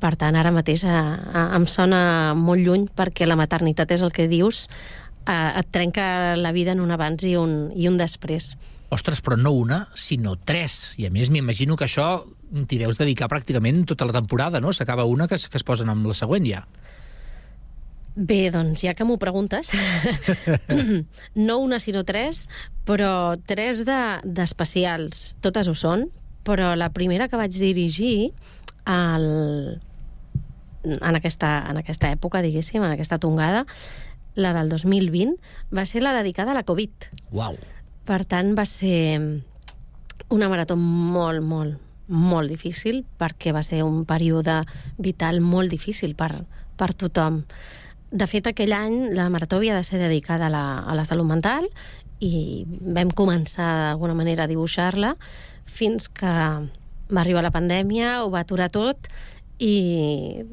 per 0.00 0.14
tant, 0.16 0.36
ara 0.36 0.52
mateix 0.52 0.82
eh, 0.84 0.88
eh, 0.88 1.46
em 1.56 1.66
sona 1.68 2.32
molt 2.36 2.62
lluny 2.64 2.88
perquè 2.96 3.26
la 3.28 3.36
maternitat 3.36 3.90
és 3.92 4.02
el 4.02 4.12
que 4.16 4.28
dius, 4.28 4.66
eh, 5.28 5.52
et 5.60 5.68
trenca 5.70 6.36
la 6.36 6.52
vida 6.56 6.72
en 6.72 6.80
un 6.80 6.90
abans 6.90 7.24
i 7.28 7.34
un, 7.36 7.70
i 7.76 7.88
un 7.88 7.98
després. 8.00 8.54
Ostres, 8.90 9.20
però 9.22 9.36
no 9.38 9.52
una, 9.54 9.84
sinó 9.94 10.34
tres. 10.34 10.94
I 10.98 11.06
a 11.06 11.10
més, 11.14 11.28
m'imagino 11.30 11.76
que 11.78 11.86
això 11.86 12.24
t'hi 12.66 12.80
deus 12.80 12.98
dedicar 12.98 13.28
pràcticament 13.30 13.84
tota 13.86 14.08
la 14.08 14.16
temporada, 14.16 14.58
no? 14.58 14.72
S'acaba 14.74 15.04
una 15.06 15.28
que 15.30 15.36
es, 15.38 15.46
que 15.48 15.60
es 15.60 15.62
posen 15.62 15.92
amb 15.92 16.08
la 16.10 16.16
següent 16.16 16.48
ja. 16.48 16.64
Bé, 18.16 18.48
doncs 18.50 18.82
ja 18.82 18.90
que 18.98 19.04
m'ho 19.06 19.20
preguntes, 19.22 19.70
no 21.46 21.58
una 21.62 21.78
sinó 21.78 22.02
tres, 22.04 22.48
però 22.84 23.36
tres 23.46 23.84
de- 23.86 24.18
d'especials. 24.24 25.36
De, 25.36 25.44
Totes 25.46 25.70
ho 25.70 25.76
són, 25.78 26.08
però 26.50 26.74
la 26.74 26.90
primera 26.90 27.28
que 27.30 27.38
vaig 27.38 27.54
dirigir 27.54 28.32
el, 28.90 29.26
en, 30.84 31.16
aquesta, 31.16 31.52
en 31.70 31.78
aquesta 31.80 32.10
època, 32.10 32.42
diguéssim, 32.42 32.82
en 32.82 32.94
aquesta 32.94 33.20
tongada, 33.22 33.66
la 34.34 34.52
del 34.56 34.70
2020, 34.72 35.36
va 35.74 35.84
ser 35.86 36.02
la 36.02 36.14
dedicada 36.16 36.52
a 36.52 36.58
la 36.58 36.64
Covid. 36.66 37.10
Uau. 37.30 37.58
Per 38.08 38.24
tant, 38.26 38.54
va 38.58 38.66
ser 38.66 39.20
una 40.30 40.48
marató 40.48 40.76
molt, 40.78 41.42
molt, 41.42 41.78
molt 42.10 42.50
difícil, 42.50 43.04
perquè 43.18 43.54
va 43.54 43.62
ser 43.66 43.82
un 43.86 44.04
període 44.08 44.62
vital 44.98 45.40
molt 45.40 45.70
difícil 45.70 46.16
per, 46.18 46.32
per 46.78 46.92
tothom. 46.94 47.44
De 48.10 48.26
fet, 48.26 48.48
aquell 48.50 48.74
any 48.74 49.12
la 49.14 49.28
marató 49.30 49.60
havia 49.60 49.76
de 49.76 49.84
ser 49.86 50.00
dedicada 50.02 50.48
a 50.48 50.54
la, 50.54 50.64
a 50.82 50.96
la 50.98 51.06
salut 51.06 51.28
mental 51.28 51.68
i 52.20 52.64
vam 52.66 53.12
començar 53.16 53.68
d'alguna 53.84 54.16
manera 54.18 54.44
a 54.44 54.50
dibuixar-la 54.50 55.14
fins 55.70 56.08
que 56.10 56.30
va 57.10 57.22
arribar 57.22 57.42
la 57.46 57.54
pandèmia, 57.54 58.20
ho 58.24 58.30
va 58.30 58.44
aturar 58.44 58.70
tot 58.74 59.10
i 59.58 60.44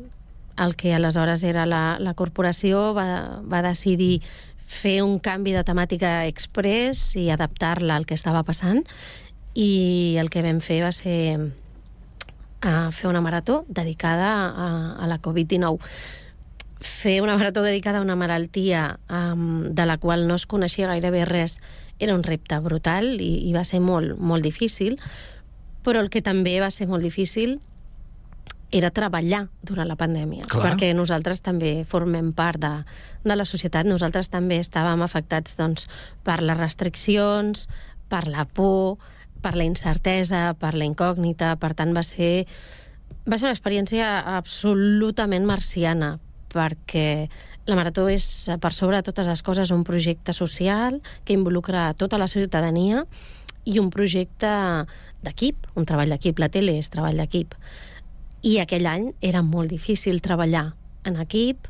el 0.58 0.76
que 0.76 0.94
aleshores 0.94 1.44
era 1.46 1.66
la, 1.70 1.98
la 2.02 2.16
corporació 2.18 2.94
va, 2.98 3.08
va 3.46 3.62
decidir 3.62 4.22
fer 4.68 5.00
un 5.04 5.20
canvi 5.24 5.54
de 5.56 5.64
temàtica 5.64 6.26
express 6.28 7.16
i 7.16 7.30
adaptar-la 7.32 7.96
al 7.96 8.06
que 8.10 8.18
estava 8.18 8.44
passant 8.44 8.84
i 9.56 10.18
el 10.20 10.30
que 10.34 10.44
vam 10.44 10.60
fer 10.62 10.82
va 10.84 10.92
ser 10.92 11.20
uh, 11.40 12.90
fer 12.92 13.08
una 13.08 13.22
marató 13.22 13.64
dedicada 13.70 14.32
a, 14.50 14.70
a 15.00 15.08
la 15.08 15.22
Covid-19 15.22 15.80
fer 16.82 17.22
una 17.22 17.38
marató 17.38 17.64
dedicada 17.64 18.00
a 18.00 18.02
una 18.06 18.16
malaltia 18.16 19.00
um, 19.10 19.74
de 19.74 19.86
la 19.86 19.98
qual 19.98 20.28
no 20.28 20.36
es 20.36 20.46
coneixia 20.46 20.92
gairebé 20.92 21.24
res 21.26 21.62
era 22.00 22.16
un 22.16 22.24
repte 22.24 22.60
brutal 22.60 23.18
i, 23.22 23.50
i 23.50 23.54
va 23.56 23.64
ser 23.66 23.82
molt, 23.82 24.18
molt 24.20 24.46
difícil, 24.46 24.98
però 25.84 26.02
el 26.04 26.12
que 26.14 26.22
també 26.22 26.60
va 26.60 26.70
ser 26.74 26.88
molt 26.88 27.06
difícil 27.06 27.58
era 28.72 28.92
treballar 28.92 29.46
durant 29.64 29.88
la 29.88 29.96
pandèmia, 29.96 30.46
Clar. 30.52 30.66
perquè 30.66 30.92
nosaltres 30.96 31.40
també 31.44 31.86
formem 31.88 32.34
part 32.36 32.60
de, 32.60 32.72
de 33.24 33.38
la 33.38 33.46
societat, 33.48 33.88
nosaltres 33.88 34.28
també 34.30 34.60
estàvem 34.60 35.04
afectats 35.06 35.56
doncs, 35.56 35.88
per 36.28 36.42
les 36.44 36.60
restriccions, 36.60 37.68
per 38.12 38.26
la 38.28 38.44
por, 38.44 38.98
per 39.42 39.56
la 39.56 39.68
incertesa, 39.68 40.52
per 40.60 40.74
la 40.76 40.88
incògnita, 40.88 41.56
per 41.62 41.72
tant 41.80 41.96
va 41.96 42.04
ser, 42.04 42.48
va 43.24 43.38
ser 43.38 43.48
una 43.48 43.56
experiència 43.56 44.10
absolutament 44.36 45.48
marciana, 45.48 46.18
perquè 46.52 47.30
la 47.68 47.76
Marató 47.76 48.08
és, 48.08 48.48
per 48.64 48.72
sobre 48.74 48.98
de 48.98 49.06
totes 49.10 49.28
les 49.28 49.44
coses, 49.44 49.72
un 49.76 49.84
projecte 49.84 50.34
social 50.34 51.02
que 51.28 51.36
involucra 51.36 51.92
tota 52.00 52.18
la 52.18 52.30
ciutadania 52.32 53.04
i 53.68 53.78
un 53.82 53.92
projecte 53.92 54.50
d'equip, 55.24 55.68
un 55.76 55.86
treball 55.86 56.16
d'equip. 56.16 56.40
La 56.40 56.48
tele 56.50 56.78
és 56.80 56.90
treball 56.94 57.20
d'equip. 57.20 57.56
I 58.48 58.60
aquell 58.64 58.88
any 58.88 59.10
era 59.20 59.44
molt 59.44 59.70
difícil 59.74 60.22
treballar 60.24 60.72
en 61.04 61.20
equip, 61.20 61.68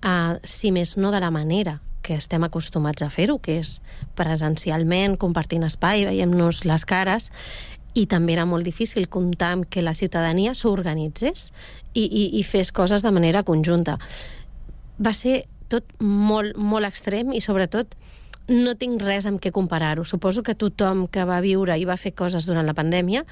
eh, 0.00 0.38
si 0.42 0.72
més 0.72 0.96
no 0.96 1.12
de 1.12 1.20
la 1.20 1.30
manera 1.30 1.80
que 2.04 2.16
estem 2.16 2.44
acostumats 2.44 3.02
a 3.02 3.08
fer-ho, 3.08 3.38
que 3.40 3.58
és 3.60 3.80
presencialment, 4.16 5.16
compartint 5.20 5.64
espai, 5.64 6.04
veiem-nos 6.08 6.64
les 6.68 6.84
cares, 6.84 7.30
i 7.94 8.06
també 8.10 8.34
era 8.34 8.44
molt 8.44 8.66
difícil 8.66 9.08
comptar 9.08 9.52
amb 9.54 9.68
que 9.70 9.82
la 9.82 9.94
ciutadania 9.94 10.54
s'organitzés 10.54 11.52
i, 11.94 12.02
i, 12.04 12.24
i 12.40 12.42
fes 12.42 12.72
coses 12.74 13.04
de 13.06 13.12
manera 13.14 13.44
conjunta. 13.46 13.98
Va 14.98 15.14
ser 15.16 15.44
tot 15.72 15.88
molt, 16.00 16.58
molt 16.60 16.86
extrem 16.86 17.32
i, 17.34 17.40
sobretot, 17.42 17.96
no 18.52 18.74
tinc 18.76 19.02
res 19.02 19.26
amb 19.26 19.40
què 19.40 19.50
comparar-ho. 19.54 20.04
Suposo 20.04 20.44
que 20.44 20.54
tothom 20.54 21.06
que 21.08 21.24
va 21.24 21.40
viure 21.44 21.76
i 21.80 21.86
va 21.88 21.96
fer 21.96 22.12
coses 22.14 22.46
durant 22.46 22.66
la 22.68 22.76
pandèmia 22.76 23.24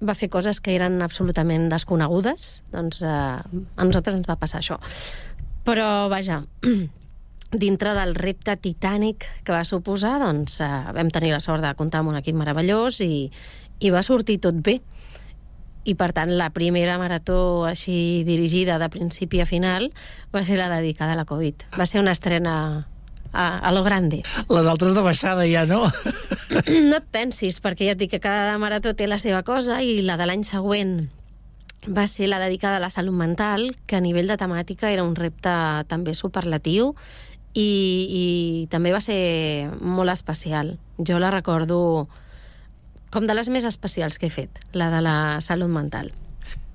va 0.00 0.16
fer 0.16 0.30
coses 0.32 0.60
que 0.64 0.72
eren 0.74 1.02
absolutament 1.04 1.68
desconegudes, 1.68 2.62
doncs 2.72 3.02
eh, 3.04 3.10
a 3.10 3.84
nosaltres 3.84 4.16
ens 4.16 4.28
va 4.28 4.38
passar 4.40 4.62
això. 4.62 4.78
Però, 5.66 6.08
vaja, 6.12 6.40
dintre 7.64 7.92
del 7.98 8.14
repte 8.16 8.56
titànic 8.64 9.26
que 9.44 9.52
va 9.52 9.64
suposar, 9.68 10.16
doncs 10.22 10.60
eh, 10.64 10.70
vam 10.96 11.12
tenir 11.12 11.34
la 11.34 11.42
sort 11.44 11.64
de 11.64 11.74
comptar 11.76 12.00
amb 12.00 12.14
un 12.14 12.20
equip 12.20 12.38
meravellós 12.38 13.02
i, 13.04 13.28
i 13.80 13.92
va 13.92 14.04
sortir 14.06 14.40
tot 14.40 14.56
bé. 14.64 14.80
I, 15.84 15.94
per 15.96 16.10
tant, 16.12 16.32
la 16.36 16.50
primera 16.52 16.98
marató 17.00 17.64
així 17.64 18.22
dirigida 18.28 18.78
de 18.78 18.90
principi 18.92 19.40
a 19.40 19.46
final 19.48 19.88
va 20.34 20.44
ser 20.44 20.58
la 20.60 20.68
dedicada 20.68 21.16
a 21.16 21.20
la 21.20 21.24
Covid. 21.24 21.64
Va 21.78 21.86
ser 21.88 22.02
una 22.02 22.12
estrena 22.12 22.82
a, 23.32 23.58
a 23.58 23.72
lo 23.72 23.82
grande. 23.82 24.22
Les 24.48 24.66
altres 24.66 24.94
de 24.94 25.00
baixada 25.00 25.46
ja, 25.48 25.64
no? 25.66 25.86
no 26.90 26.98
et 27.00 27.08
pensis, 27.10 27.62
perquè 27.64 27.88
ja 27.88 27.96
et 27.96 28.02
dic 28.02 28.12
que 28.12 28.20
cada 28.20 28.58
marató 28.58 28.92
té 28.94 29.08
la 29.08 29.18
seva 29.22 29.42
cosa 29.42 29.80
i 29.82 30.00
la 30.04 30.18
de 30.20 30.28
l'any 30.28 30.44
següent 30.44 31.08
va 31.88 32.06
ser 32.06 32.28
la 32.28 32.38
dedicada 32.38 32.76
a 32.76 32.80
la 32.80 32.90
salut 32.90 33.16
mental, 33.16 33.74
que 33.86 33.96
a 33.96 34.04
nivell 34.04 34.28
de 34.28 34.36
temàtica 34.36 34.90
era 34.92 35.04
un 35.04 35.16
repte 35.16 35.52
també 35.88 36.12
superlatiu 36.14 36.94
i, 37.54 37.64
i 37.64 38.24
també 38.70 38.92
va 38.92 39.00
ser 39.00 39.70
molt 39.80 40.12
especial. 40.12 40.76
Jo 40.98 41.18
la 41.18 41.32
recordo 41.32 42.08
com 43.10 43.26
de 43.26 43.36
les 43.36 43.50
més 43.50 43.66
especials 43.68 44.18
que 44.18 44.30
he 44.30 44.34
fet, 44.34 44.60
la 44.72 44.90
de 44.90 45.02
la 45.04 45.16
salut 45.44 45.70
mental. 45.70 46.12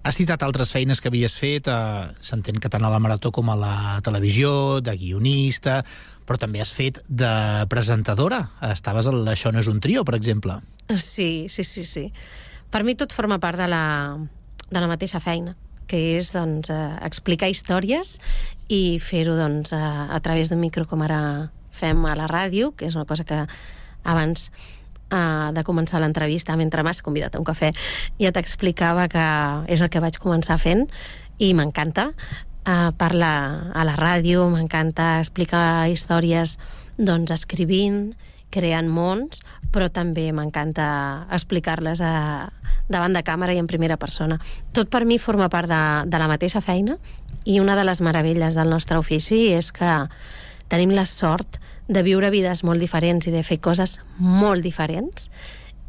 Has 0.05 0.19
citat 0.19 0.43
altres 0.45 0.69
feines 0.69 0.99
que 1.01 1.09
havies 1.09 1.33
fet, 1.39 1.67
eh, 1.67 2.05
s'entén 2.21 2.59
que 2.61 2.69
tant 2.69 2.83
a 2.85 2.91
la 2.93 2.99
Marató 3.01 3.31
com 3.33 3.49
a 3.49 3.55
la 3.57 3.75
televisió, 4.05 4.79
de 4.79 4.93
guionista, 4.93 5.79
però 6.25 6.37
també 6.37 6.61
has 6.61 6.73
fet 6.73 6.99
de 7.09 7.65
presentadora. 7.69 8.51
Estaves 8.69 9.07
al 9.07 9.25
Això 9.27 9.51
no 9.51 9.59
és 9.59 9.67
un 9.67 9.79
trio, 9.81 10.05
per 10.05 10.13
exemple. 10.15 10.59
Sí, 10.93 11.47
sí, 11.49 11.63
sí, 11.63 11.85
sí. 11.85 12.11
Per 12.69 12.83
mi 12.83 12.93
tot 12.93 13.13
forma 13.13 13.39
part 13.39 13.57
de 13.57 13.67
la, 13.67 14.17
de 14.69 14.79
la 14.79 14.87
mateixa 14.91 15.19
feina 15.19 15.55
que 15.87 16.17
és 16.17 16.31
doncs, 16.33 16.69
eh, 16.73 16.97
explicar 17.05 17.49
històries 17.49 18.19
i 18.73 18.97
fer-ho 18.99 19.35
doncs, 19.37 19.73
a, 19.73 20.09
a 20.09 20.19
través 20.19 20.49
d'un 20.49 20.59
micro 20.59 20.85
com 20.89 21.03
ara 21.05 21.51
fem 21.75 22.05
a 22.05 22.15
la 22.17 22.25
ràdio, 22.31 22.71
que 22.75 22.87
és 22.89 22.95
una 22.95 23.05
cosa 23.05 23.25
que 23.27 23.43
abans 24.03 24.49
uh, 25.12 25.51
de 25.55 25.63
començar 25.67 26.01
l'entrevista, 26.01 26.55
mentre 26.57 26.83
m'has 26.83 27.01
convidat 27.05 27.35
a 27.35 27.41
un 27.41 27.47
cafè, 27.47 27.71
ja 28.21 28.33
t'explicava 28.35 29.07
que 29.12 29.25
és 29.71 29.81
el 29.81 29.91
que 29.93 30.03
vaig 30.03 30.19
començar 30.21 30.59
fent 30.62 30.88
i 31.38 31.53
m'encanta 31.53 32.12
uh, 32.12 32.91
parlar 32.97 33.71
a 33.74 33.85
la 33.88 33.97
ràdio, 34.00 34.47
m'encanta 34.50 35.19
explicar 35.19 35.88
històries 35.91 36.57
doncs, 36.97 37.33
escrivint, 37.35 38.13
creant 38.55 38.88
mons, 38.88 39.41
però 39.75 39.89
també 39.91 40.29
m'encanta 40.31 41.27
explicar-les 41.35 42.00
a, 42.00 42.47
davant 42.88 43.15
de 43.15 43.24
càmera 43.25 43.53
i 43.53 43.59
en 43.59 43.67
primera 43.67 43.97
persona. 44.00 44.39
Tot 44.71 44.89
per 44.93 45.03
mi 45.03 45.19
forma 45.19 45.50
part 45.51 45.67
de, 45.67 45.83
de 46.07 46.21
la 46.21 46.29
mateixa 46.31 46.63
feina 46.63 46.95
i 47.45 47.59
una 47.59 47.75
de 47.75 47.83
les 47.83 48.01
meravelles 48.01 48.55
del 48.55 48.71
nostre 48.71 48.97
ofici 49.01 49.50
és 49.53 49.74
que 49.75 49.97
tenim 50.71 50.95
la 50.95 51.05
sort 51.05 51.59
de 51.59 51.65
viure 52.05 52.31
vides 52.33 52.63
molt 52.63 52.81
diferents 52.81 53.27
i 53.27 53.33
de 53.33 53.43
fer 53.45 53.59
coses 53.61 53.99
molt 54.19 54.65
diferents 54.65 55.29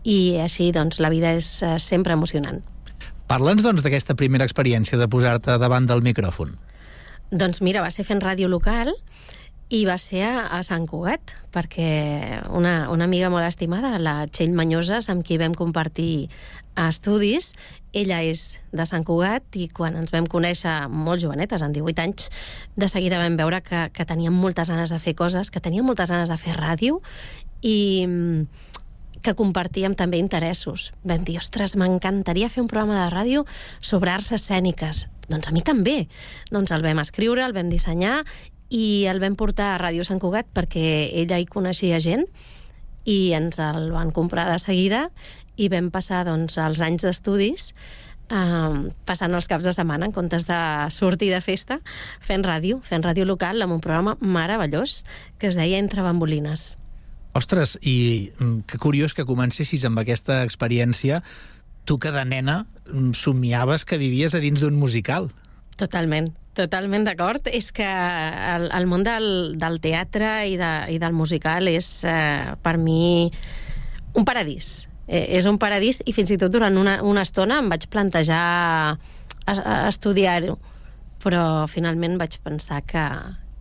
i 0.04 0.38
així 0.42 0.70
doncs 0.72 1.00
la 1.02 1.10
vida 1.10 1.32
és 1.34 1.48
eh, 1.62 1.76
sempre 1.82 2.14
emocionant. 2.14 2.62
Parla'ns 3.26 3.64
doncs 3.64 3.82
d'aquesta 3.82 4.14
primera 4.14 4.46
experiència 4.46 4.98
de 5.00 5.08
posar-te 5.10 5.56
davant 5.58 5.86
del 5.88 6.04
micròfon. 6.06 6.54
Doncs 7.34 7.58
mira, 7.64 7.82
va 7.82 7.90
ser 7.90 8.06
fent 8.06 8.22
ràdio 8.22 8.46
local 8.48 8.92
i 9.74 9.82
va 9.86 9.96
ser 9.98 10.22
a, 10.28 10.44
a 10.54 10.60
Sant 10.62 10.84
Cugat, 10.86 11.34
perquè 11.50 11.88
una, 12.54 12.86
una 12.92 13.08
amiga 13.08 13.32
molt 13.32 13.48
estimada, 13.48 13.96
la 13.98 14.28
Txell 14.30 14.54
Manyoses, 14.54 15.08
amb 15.10 15.26
qui 15.26 15.40
vam 15.42 15.56
compartir 15.58 16.28
estudis, 16.78 17.54
ella 17.93 18.21
és 18.26 18.61
de 18.76 18.87
Sant 18.88 19.05
Cugat 19.07 19.57
i 19.57 19.69
quan 19.73 19.97
ens 19.97 20.12
vam 20.14 20.26
conèixer 20.31 20.75
molt 20.93 21.23
jovenetes, 21.23 21.62
en 21.62 21.75
18 21.75 22.02
anys, 22.02 22.31
de 22.76 22.88
seguida 22.93 23.21
vam 23.23 23.38
veure 23.38 23.62
que, 23.64 23.87
que 23.93 24.07
teníem 24.09 24.35
moltes 24.35 24.71
ganes 24.73 24.93
de 24.93 24.99
fer 25.02 25.14
coses, 25.19 25.50
que 25.50 25.62
teníem 25.62 25.87
moltes 25.87 26.11
ganes 26.12 26.33
de 26.33 26.38
fer 26.40 26.57
ràdio 26.59 27.00
i 27.62 28.05
mm, 28.07 28.73
que 29.23 29.35
compartíem 29.35 29.97
també 29.99 30.21
interessos. 30.23 30.93
Vam 31.02 31.25
dir, 31.26 31.38
ostres, 31.40 31.76
m'encantaria 31.76 32.50
fer 32.52 32.62
un 32.62 32.69
programa 32.71 33.05
de 33.05 33.11
ràdio 33.14 33.47
sobre 33.81 34.12
arts 34.12 34.33
escèniques. 34.37 35.07
Doncs 35.26 35.49
a 35.49 35.55
mi 35.55 35.64
també. 35.66 36.05
Doncs 36.55 36.75
el 36.76 36.85
vam 36.87 37.00
escriure, 37.02 37.43
el 37.43 37.57
vam 37.57 37.73
dissenyar 37.73 38.21
i 38.71 39.07
el 39.11 39.21
vam 39.23 39.37
portar 39.38 39.73
a 39.75 39.81
Ràdio 39.81 40.05
Sant 40.07 40.21
Cugat 40.23 40.49
perquè 40.55 41.09
ella 41.14 41.38
hi 41.38 41.47
coneixia 41.47 42.00
gent 42.02 42.26
i 43.07 43.33
ens 43.38 43.61
el 43.62 43.93
van 43.95 44.11
comprar 44.11 44.49
de 44.50 44.59
seguida 44.59 45.07
i 45.56 45.70
vam 45.72 45.90
passar 45.90 46.25
doncs, 46.28 46.58
els 46.60 46.82
anys 46.84 47.06
d'estudis 47.06 47.72
eh, 48.30 48.90
passant 49.08 49.34
els 49.34 49.48
caps 49.50 49.66
de 49.66 49.75
setmana 49.76 50.08
en 50.08 50.14
comptes 50.16 50.46
de 50.48 50.58
sortir 50.94 51.30
de 51.32 51.42
festa 51.44 51.80
fent 52.25 52.44
ràdio, 52.46 52.80
fent 52.84 53.04
ràdio 53.04 53.26
local 53.28 53.62
amb 53.62 53.76
un 53.76 53.84
programa 53.84 54.16
meravellós 54.20 55.04
que 55.38 55.50
es 55.50 55.58
deia 55.58 55.78
Entre 55.78 56.02
Bambolines. 56.02 56.75
Ostres, 57.36 57.76
i 57.82 58.32
mm, 58.38 58.64
que 58.70 58.80
curiós 58.80 59.14
que 59.14 59.26
comencessis 59.28 59.84
amb 59.84 60.00
aquesta 60.00 60.42
experiència 60.44 61.22
tu 61.86 62.00
que 62.02 62.10
de 62.10 62.25
nena 62.25 62.64
mm, 62.90 63.12
somiaves 63.14 63.84
que 63.84 64.00
vivies 64.00 64.34
a 64.34 64.40
dins 64.42 64.64
d'un 64.64 64.78
musical. 64.80 65.30
Totalment, 65.76 66.30
totalment 66.56 67.04
d'acord. 67.04 67.46
És 67.52 67.68
que 67.76 67.86
el, 67.86 68.70
el 68.72 68.88
món 68.88 69.04
del, 69.04 69.54
del 69.60 69.78
teatre 69.84 70.48
i, 70.48 70.56
de, 70.56 70.72
i 70.96 70.98
del 70.98 71.14
musical 71.14 71.68
és, 71.68 71.90
eh, 72.08 72.56
per 72.64 72.78
mi, 72.80 73.28
un 74.16 74.25
paradís. 74.25 74.88
Eh, 75.06 75.38
és 75.38 75.46
un 75.46 75.58
paradís 75.62 76.02
i 76.04 76.12
fins 76.12 76.32
i 76.34 76.38
tot 76.40 76.50
durant 76.52 76.75
una, 76.76 76.98
una 77.06 77.22
estona 77.22 77.60
em 77.62 77.70
vaig 77.70 77.86
plantejar 77.90 78.98
estudiar-ho, 79.46 80.56
però 81.22 81.66
finalment 81.70 82.18
vaig 82.18 82.40
pensar 82.42 82.80
que, 82.82 83.04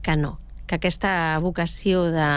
que 0.02 0.16
no, 0.18 0.40
que 0.66 0.80
aquesta 0.80 1.38
vocació 1.44 2.08
de, 2.14 2.30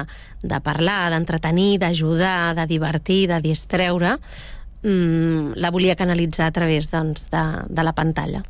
de 0.45 0.61
parlar, 0.65 1.09
d'entretenir, 1.15 1.79
d'ajudar, 1.81 2.55
de 2.59 2.69
divertir, 2.69 3.23
de 3.33 3.41
distreure, 3.45 4.19
mmm, 4.83 5.57
la 5.57 5.73
volia 5.73 5.97
canalitzar 5.97 6.51
a 6.51 6.57
través 6.61 6.91
doncs, 6.93 7.31
de, 7.33 7.45
de 7.69 7.85
la 7.87 7.97
pantalla. 7.97 8.45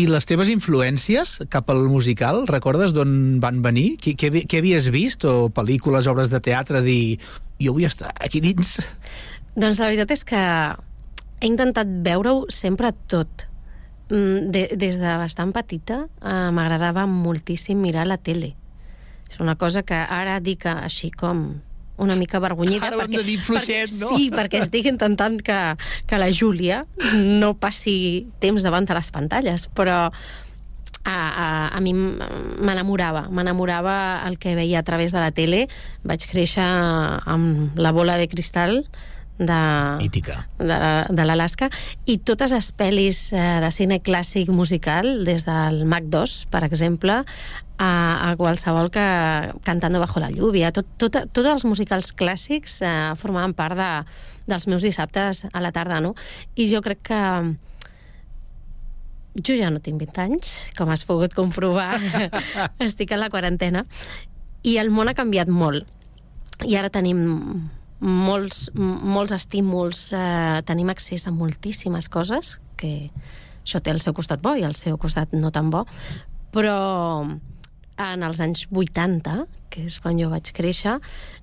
I 0.00 0.06
les 0.08 0.24
teves 0.24 0.48
influències 0.48 1.40
cap 1.52 1.70
al 1.70 1.82
musical, 1.92 2.46
recordes 2.48 2.94
d'on 2.96 3.38
van 3.42 3.60
venir? 3.62 3.98
Què, 4.00 4.14
què, 4.16 4.46
què 4.48 4.62
havies 4.62 4.88
vist? 4.90 5.26
O 5.28 5.50
pel·lícules, 5.54 6.08
obres 6.08 6.30
de 6.32 6.40
teatre, 6.40 6.80
dir 6.82 7.18
jo 7.60 7.74
vull 7.76 7.86
estar 7.86 8.14
aquí 8.16 8.40
dins? 8.40 8.78
Doncs 9.56 9.80
la 9.80 9.90
veritat 9.90 10.12
és 10.14 10.24
que 10.26 10.40
he 11.40 11.48
intentat 11.48 11.88
veure-ho 12.04 12.44
sempre 12.52 12.92
tot. 13.10 13.46
Mm, 14.10 14.50
De, 14.50 14.62
des 14.76 14.98
de 14.98 15.16
bastant 15.20 15.52
petita 15.54 16.04
eh, 16.22 16.50
m'agradava 16.50 17.06
moltíssim 17.06 17.78
mirar 17.80 18.06
la 18.06 18.18
tele. 18.18 18.54
És 19.30 19.38
una 19.38 19.54
cosa 19.56 19.84
que 19.86 19.94
ara 19.94 20.40
dic 20.42 20.66
així 20.66 21.10
com 21.10 21.60
una 22.00 22.16
mica 22.16 22.40
vergonyida. 22.40 22.88
Ara 22.88 23.06
de 23.06 23.22
dir 23.22 23.38
fluixet, 23.44 23.90
perquè, 23.90 24.00
no? 24.00 24.08
Sí, 24.16 24.30
perquè 24.32 24.62
estic 24.64 24.88
intentant 24.88 25.36
que, 25.44 25.58
que 26.08 26.18
la 26.18 26.30
Júlia 26.32 26.84
no 27.14 27.52
passi 27.60 28.26
temps 28.40 28.64
davant 28.64 28.88
de 28.88 28.96
les 28.96 29.12
pantalles, 29.12 29.68
però 29.76 30.08
a, 31.04 31.14
a, 31.14 31.46
a 31.68 31.80
mi 31.84 31.92
m'enamorava, 31.94 33.26
m'enamorava 33.28 33.94
el 34.26 34.40
que 34.40 34.56
veia 34.56 34.80
a 34.80 34.82
través 34.82 35.12
de 35.12 35.20
la 35.20 35.30
tele. 35.30 35.66
Vaig 36.02 36.24
créixer 36.30 36.64
amb 36.64 37.78
la 37.78 37.92
bola 37.92 38.16
de 38.18 38.28
cristal 38.32 38.86
de, 39.40 39.56
Mítica. 39.98 40.44
de, 40.60 40.66
la- 40.68 41.06
de 41.08 41.24
l'Alaska 41.24 41.70
i 42.04 42.18
totes 42.20 42.52
les 42.52 42.66
pel·lis 42.76 43.20
eh, 43.32 43.40
de 43.64 43.70
cine 43.72 43.96
clàssic 44.04 44.50
musical, 44.52 45.24
des 45.24 45.46
del 45.48 45.86
Mac 45.88 46.04
2, 46.12 46.34
per 46.52 46.60
exemple, 46.68 47.22
a, 47.80 47.90
a 48.28 48.34
qualsevol 48.36 48.90
que 48.92 49.06
Cantando 49.64 49.98
bajo 50.02 50.20
la 50.20 50.28
lluvia, 50.30 50.70
tot, 50.76 50.84
tot, 51.00 51.16
tots 51.32 51.48
els 51.48 51.64
musicals 51.64 52.12
clàssics 52.12 52.82
eh, 52.84 52.92
formaven 53.16 53.54
part 53.56 53.78
de, 53.80 53.88
dels 54.50 54.68
meus 54.68 54.84
dissabtes 54.84 55.46
a 55.50 55.64
la 55.64 55.72
tarda, 55.72 56.02
no? 56.04 56.12
I 56.60 56.68
jo 56.68 56.82
crec 56.84 57.00
que 57.08 57.22
jo 59.46 59.54
ja 59.56 59.70
no 59.70 59.80
tinc 59.80 59.96
20 60.02 60.20
anys, 60.26 60.52
com 60.76 60.90
has 60.92 61.04
pogut 61.08 61.32
comprovar. 61.38 61.96
Estic 62.86 63.12
a 63.14 63.16
la 63.20 63.30
quarantena. 63.32 63.86
I 64.66 64.76
el 64.82 64.90
món 64.92 65.08
ha 65.08 65.14
canviat 65.16 65.48
molt. 65.48 65.86
I 66.66 66.74
ara 66.76 66.90
tenim 66.92 67.70
molts, 68.00 68.70
molts 68.74 69.32
estímuls, 69.36 70.10
eh, 70.16 70.62
tenim 70.66 70.90
accés 70.90 71.26
a 71.26 71.32
moltíssimes 71.32 72.08
coses, 72.08 72.58
que 72.76 73.10
això 73.64 73.80
té 73.80 73.92
el 73.92 74.00
seu 74.00 74.14
costat 74.16 74.40
bo 74.42 74.56
i 74.56 74.64
el 74.64 74.74
seu 74.74 74.96
costat 74.98 75.32
no 75.32 75.50
tan 75.52 75.70
bo, 75.70 75.84
però 76.52 77.28
en 78.00 78.22
els 78.24 78.40
anys 78.40 78.66
80, 78.72 79.44
que 79.70 79.84
és 79.86 80.00
quan 80.00 80.18
jo 80.18 80.30
vaig 80.32 80.48
créixer, 80.56 80.96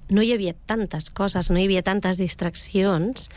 no 0.09 0.23
hi 0.23 0.33
havia 0.33 0.55
tantes 0.65 1.11
coses, 1.11 1.51
no 1.51 1.59
hi 1.59 1.67
havia 1.67 1.83
tantes 1.85 2.17
distraccions 2.17 3.29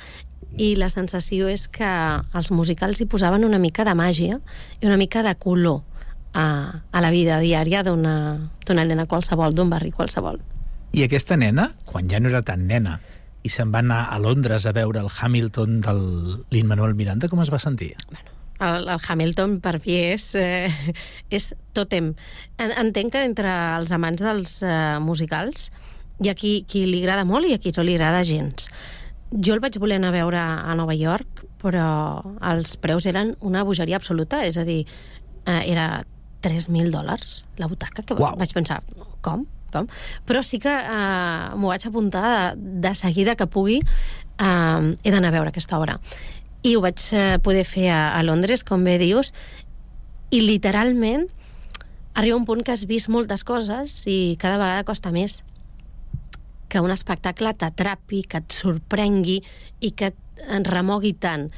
i 0.57 0.75
la 0.77 0.89
sensació 0.91 1.51
és 1.53 1.69
que 1.69 1.87
els 2.35 2.51
musicals 2.51 3.01
hi 3.01 3.07
posaven 3.07 3.45
una 3.45 3.61
mica 3.63 3.85
de 3.85 3.95
màgia 3.95 4.41
i 4.81 4.89
una 4.89 4.97
mica 4.97 5.23
de 5.23 5.35
color 5.39 5.83
a, 6.33 6.81
a 6.91 7.03
la 7.03 7.11
vida 7.11 7.39
diària 7.43 7.85
d'una 7.87 8.51
nena 8.85 9.07
qualsevol, 9.07 9.55
d'un 9.55 9.71
barri 9.71 9.93
qualsevol. 9.93 10.41
I 10.93 11.05
aquesta 11.07 11.37
nena, 11.39 11.71
quan 11.87 12.09
ja 12.11 12.19
no 12.19 12.31
era 12.33 12.43
tan 12.43 12.67
nena, 12.67 12.99
i 13.47 13.51
se'n 13.53 13.71
va 13.73 13.79
anar 13.81 14.01
a 14.11 14.19
Londres 14.19 14.67
a 14.67 14.73
veure 14.77 15.01
el 15.01 15.09
Hamilton 15.09 15.81
del 15.85 16.03
Lin-Manuel 16.51 16.97
Miranda, 16.99 17.29
com 17.31 17.41
es 17.45 17.53
va 17.53 17.61
sentir? 17.63 17.93
El, 18.61 18.89
el 18.91 18.99
Hamilton 18.99 19.61
per 19.65 19.79
mi 19.85 19.97
és, 19.97 20.33
eh, 20.37 20.69
és 21.39 21.53
tòtem. 21.77 22.11
En, 22.59 22.75
entenc 22.83 23.15
que 23.15 23.23
entre 23.25 23.53
els 23.79 23.93
amants 23.97 24.25
dels 24.27 24.57
eh, 24.67 24.99
musicals 25.01 25.71
hi 26.21 26.29
ha 26.29 26.35
qui, 26.37 26.59
qui 26.69 26.85
li 26.89 27.05
agrada 27.05 27.25
molt 27.25 27.49
i 27.49 27.55
a 27.55 27.61
qui 27.63 27.73
no 27.77 27.87
li 27.87 27.95
agrada 27.97 28.27
gens. 28.27 28.67
Jo 29.31 29.55
el 29.55 29.63
vaig 29.63 29.79
voler 29.79 30.01
anar 30.01 30.11
a 30.11 30.19
veure 30.19 30.43
a 30.43 30.75
Nova 30.75 30.97
York, 30.99 31.45
però 31.63 31.87
els 32.51 32.75
preus 32.83 33.07
eren 33.07 33.37
una 33.47 33.63
bogeria 33.65 33.97
absoluta, 33.97 34.43
és 34.45 34.59
a 34.59 34.67
dir, 34.67 34.83
eh, 35.47 35.63
era 35.71 36.03
3.000 36.43 36.91
dòlars 36.91 37.45
la 37.63 37.71
butaca, 37.71 38.03
que 38.03 38.19
Uau. 38.19 38.35
vaig 38.41 38.53
pensar, 38.59 38.83
com? 39.23 39.47
Com? 39.75 39.89
Però 40.29 40.43
sí 40.47 40.61
que 40.63 40.73
eh, 40.73 41.57
m'ho 41.57 41.73
vaig 41.73 41.87
apuntar 41.87 42.25
de, 42.57 42.71
de 42.85 42.95
seguida 42.99 43.37
que 43.37 43.49
pugui, 43.51 43.81
eh, 43.81 44.97
he 45.03 45.11
d'anar 45.11 45.33
a 45.33 45.37
veure 45.39 45.55
aquesta 45.55 45.79
obra. 45.79 45.99
I 46.63 46.77
ho 46.77 46.85
vaig 46.85 47.03
eh, 47.17 47.39
poder 47.43 47.65
fer 47.65 47.89
a, 47.91 48.03
a 48.19 48.23
Londres, 48.27 48.65
com 48.67 48.85
bé 48.85 48.99
dius, 49.01 49.35
i 50.31 50.43
literalment 50.45 51.27
arriba 52.15 52.37
un 52.37 52.45
punt 52.47 52.63
que 52.67 52.75
has 52.75 52.85
vist 52.91 53.09
moltes 53.11 53.45
coses 53.47 54.03
i 54.11 54.37
cada 54.39 54.59
vegada 54.59 54.87
costa 54.87 55.13
més 55.15 55.41
que 56.71 56.81
un 56.81 56.93
espectacle 56.95 57.53
t'atrapi, 57.59 58.23
que 58.31 58.39
et 58.39 58.55
sorprengui 58.55 59.41
i 59.83 59.91
que 59.91 60.13
et 60.15 60.69
remogui 60.71 61.13
tant. 61.19 61.49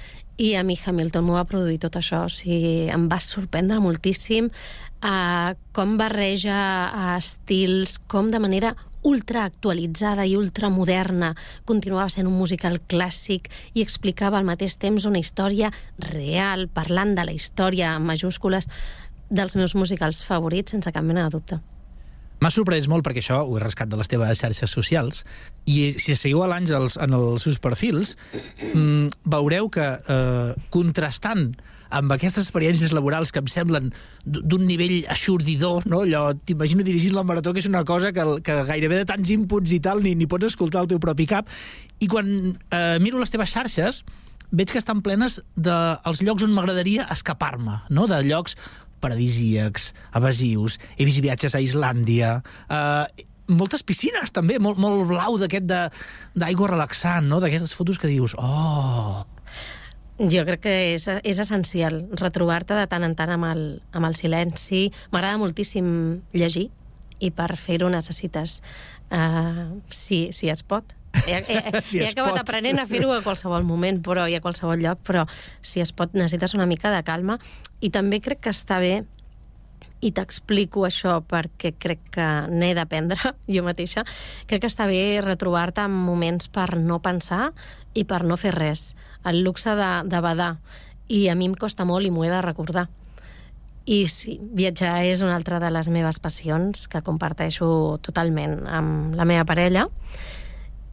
I 0.43 0.57
a 0.59 0.63
mi 0.67 0.75
Hamilton 0.75 1.23
m'ho 1.23 1.37
va 1.39 1.47
produir 1.47 1.79
tot 1.79 1.95
això. 2.01 2.25
O 2.27 2.33
sigui, 2.33 2.89
em 2.91 3.07
va 3.11 3.21
sorprendre 3.23 3.79
moltíssim 3.83 4.49
eh, 4.51 5.51
com 5.77 5.99
barreja 6.01 6.57
eh, 6.89 7.19
estils, 7.21 8.01
com 8.11 8.33
de 8.33 8.41
manera 8.43 8.75
ultra 9.03 9.45
actualitzada 9.45 10.25
i 10.27 10.37
ultra 10.39 10.71
moderna 10.71 11.33
continuava 11.67 12.11
sent 12.11 12.29
un 12.31 12.39
musical 12.39 12.79
clàssic 12.91 13.51
i 13.75 13.83
explicava 13.83 14.39
al 14.39 14.47
mateix 14.47 14.79
temps 14.79 15.07
una 15.11 15.23
història 15.23 15.73
real, 15.99 16.69
parlant 16.71 17.17
de 17.19 17.27
la 17.27 17.35
història 17.35 17.97
en 17.99 18.07
majúscules 18.07 18.71
dels 19.31 19.57
meus 19.57 19.75
musicals 19.75 20.23
favorits, 20.27 20.75
sense 20.75 20.93
cap 20.93 21.07
mena 21.07 21.27
de 21.27 21.39
dubte. 21.39 21.63
M'ha 22.43 22.51
sorprès 22.51 22.89
molt 22.91 23.05
perquè 23.07 23.23
això 23.23 23.43
ho 23.47 23.55
he 23.55 23.61
rascat 23.63 23.91
de 23.93 23.99
les 24.01 24.09
teves 24.11 24.41
xarxes 24.41 24.73
socials 24.75 25.23
i 25.71 25.93
si 25.95 26.17
seguiu 26.19 26.43
a 26.43 26.49
l'Àngels 26.51 26.97
en 27.05 27.15
els 27.15 27.45
seus 27.47 27.61
perfils 27.63 28.17
mm, 28.35 29.23
veureu 29.31 29.69
que 29.71 29.85
eh, 30.01 30.51
contrastant 30.75 31.53
amb 31.93 32.15
aquestes 32.17 32.49
experiències 32.49 32.95
laborals 32.97 33.31
que 33.31 33.43
em 33.43 33.51
semblen 33.53 33.93
d'un 34.25 34.65
nivell 34.67 35.03
aixordidor, 35.13 35.87
no? 35.87 36.03
allò, 36.07 36.25
t'imagino 36.35 36.83
dirigint 36.87 37.15
la 37.15 37.27
marató, 37.29 37.53
que 37.53 37.63
és 37.63 37.69
una 37.71 37.85
cosa 37.87 38.11
que, 38.17 38.25
que 38.43 38.59
gairebé 38.73 39.03
de 39.03 39.09
tants 39.13 39.31
inputs 39.35 39.77
i 39.77 39.81
tal 39.85 40.03
ni, 40.03 40.17
ni 40.19 40.27
pots 40.27 40.51
escoltar 40.51 40.83
el 40.83 40.91
teu 40.91 41.03
propi 41.03 41.29
cap, 41.31 41.53
i 42.01 42.09
quan 42.11 42.33
eh, 42.57 42.99
miro 43.05 43.21
les 43.23 43.31
teves 43.31 43.53
xarxes 43.53 44.03
veig 44.53 44.69
que 44.69 44.81
estan 44.81 45.01
plenes 45.05 45.39
dels 45.57 46.21
llocs 46.21 46.45
on 46.45 46.53
m'agradaria 46.53 47.07
escapar-me, 47.13 47.79
no? 47.89 48.09
de 48.09 48.21
llocs 48.27 48.57
paradisíacs, 49.03 49.93
evasius, 50.17 50.79
he 50.97 51.07
vist 51.09 51.23
viatges 51.25 51.57
a 51.59 51.63
Islàndia, 51.63 52.39
eh, 52.71 53.27
moltes 53.53 53.83
piscines 53.83 54.33
també, 54.35 54.59
molt, 54.63 54.79
molt 54.81 55.07
blau 55.11 55.37
d'aquest 55.41 55.67
d'aigua 55.69 56.71
relaxant, 56.71 57.27
no? 57.29 57.41
d'aquestes 57.43 57.75
fotos 57.77 58.01
que 58.01 58.11
dius, 58.11 58.37
oh... 58.39 59.27
Jo 60.23 60.45
crec 60.47 60.61
que 60.63 60.73
és, 60.93 61.09
és 61.27 61.39
essencial 61.43 62.03
retrobar-te 62.21 62.77
de 62.79 62.85
tant 62.87 63.03
en 63.03 63.15
tant 63.19 63.33
amb 63.33 63.47
el, 63.49 63.63
amb 63.97 64.07
el 64.07 64.15
silenci. 64.15 64.85
M'agrada 65.11 65.41
moltíssim 65.41 65.87
llegir 66.37 66.69
i 67.19 67.31
per 67.35 67.49
fer-ho 67.59 67.89
necessites, 67.91 68.61
uh, 69.11 69.73
si, 69.91 70.27
si 70.37 70.53
es 70.53 70.63
pot. 70.63 70.95
He, 71.27 71.37
he, 71.37 71.81
Si 71.85 72.01
he 72.01 72.09
acabat 72.09 72.39
pot. 72.39 72.41
aprenent 72.41 72.81
a 72.81 72.87
fer-ho 72.89 73.13
a 73.13 73.23
qualsevol 73.23 73.67
moment 73.69 74.01
però 74.05 74.25
i 74.31 74.37
a 74.37 74.41
qualsevol 74.41 74.81
lloc, 74.81 75.03
però 75.07 75.27
si 75.61 75.83
es 75.85 75.93
pot 75.93 76.15
necessites 76.17 76.55
una 76.57 76.67
mica 76.67 76.91
de 76.95 77.03
calma 77.05 77.39
i 77.81 77.91
també 77.93 78.23
crec 78.25 78.41
que 78.47 78.55
està 78.55 78.81
bé 78.83 79.03
i 80.03 80.11
t'explico 80.11 80.83
això 80.87 81.21
perquè 81.31 81.73
crec 81.79 82.01
que 82.17 82.29
n'he 82.51 82.73
d'aprendre 82.75 83.35
jo 83.55 83.63
mateixa, 83.67 84.05
crec 84.51 84.65
que 84.65 84.71
està 84.71 84.89
bé 84.91 85.21
retrobar-te 85.23 85.85
en 85.87 85.95
moments 85.95 86.51
per 86.53 86.75
no 86.79 86.99
pensar 87.05 87.53
i 87.95 88.05
per 88.09 88.25
no 88.27 88.39
fer 88.41 88.55
res. 88.57 88.93
El 89.25 89.45
luxe 89.47 89.77
de, 89.79 89.93
de 90.09 90.21
badar. 90.25 90.57
I 91.13 91.29
a 91.29 91.37
mi 91.39 91.47
em 91.47 91.55
costa 91.55 91.85
molt 91.87 92.09
i 92.09 92.11
m'ho 92.11 92.25
he 92.25 92.33
de 92.33 92.41
recordar. 92.43 92.89
I 93.85 94.05
sí, 94.07 94.39
viatjar 94.41 95.03
és 95.07 95.23
una 95.23 95.35
altra 95.37 95.59
de 95.63 95.71
les 95.75 95.89
meves 95.91 96.19
passions 96.23 96.87
que 96.89 97.03
comparteixo 97.03 97.99
totalment 98.03 98.63
amb 98.71 99.15
la 99.19 99.27
meva 99.27 99.47
parella 99.47 99.89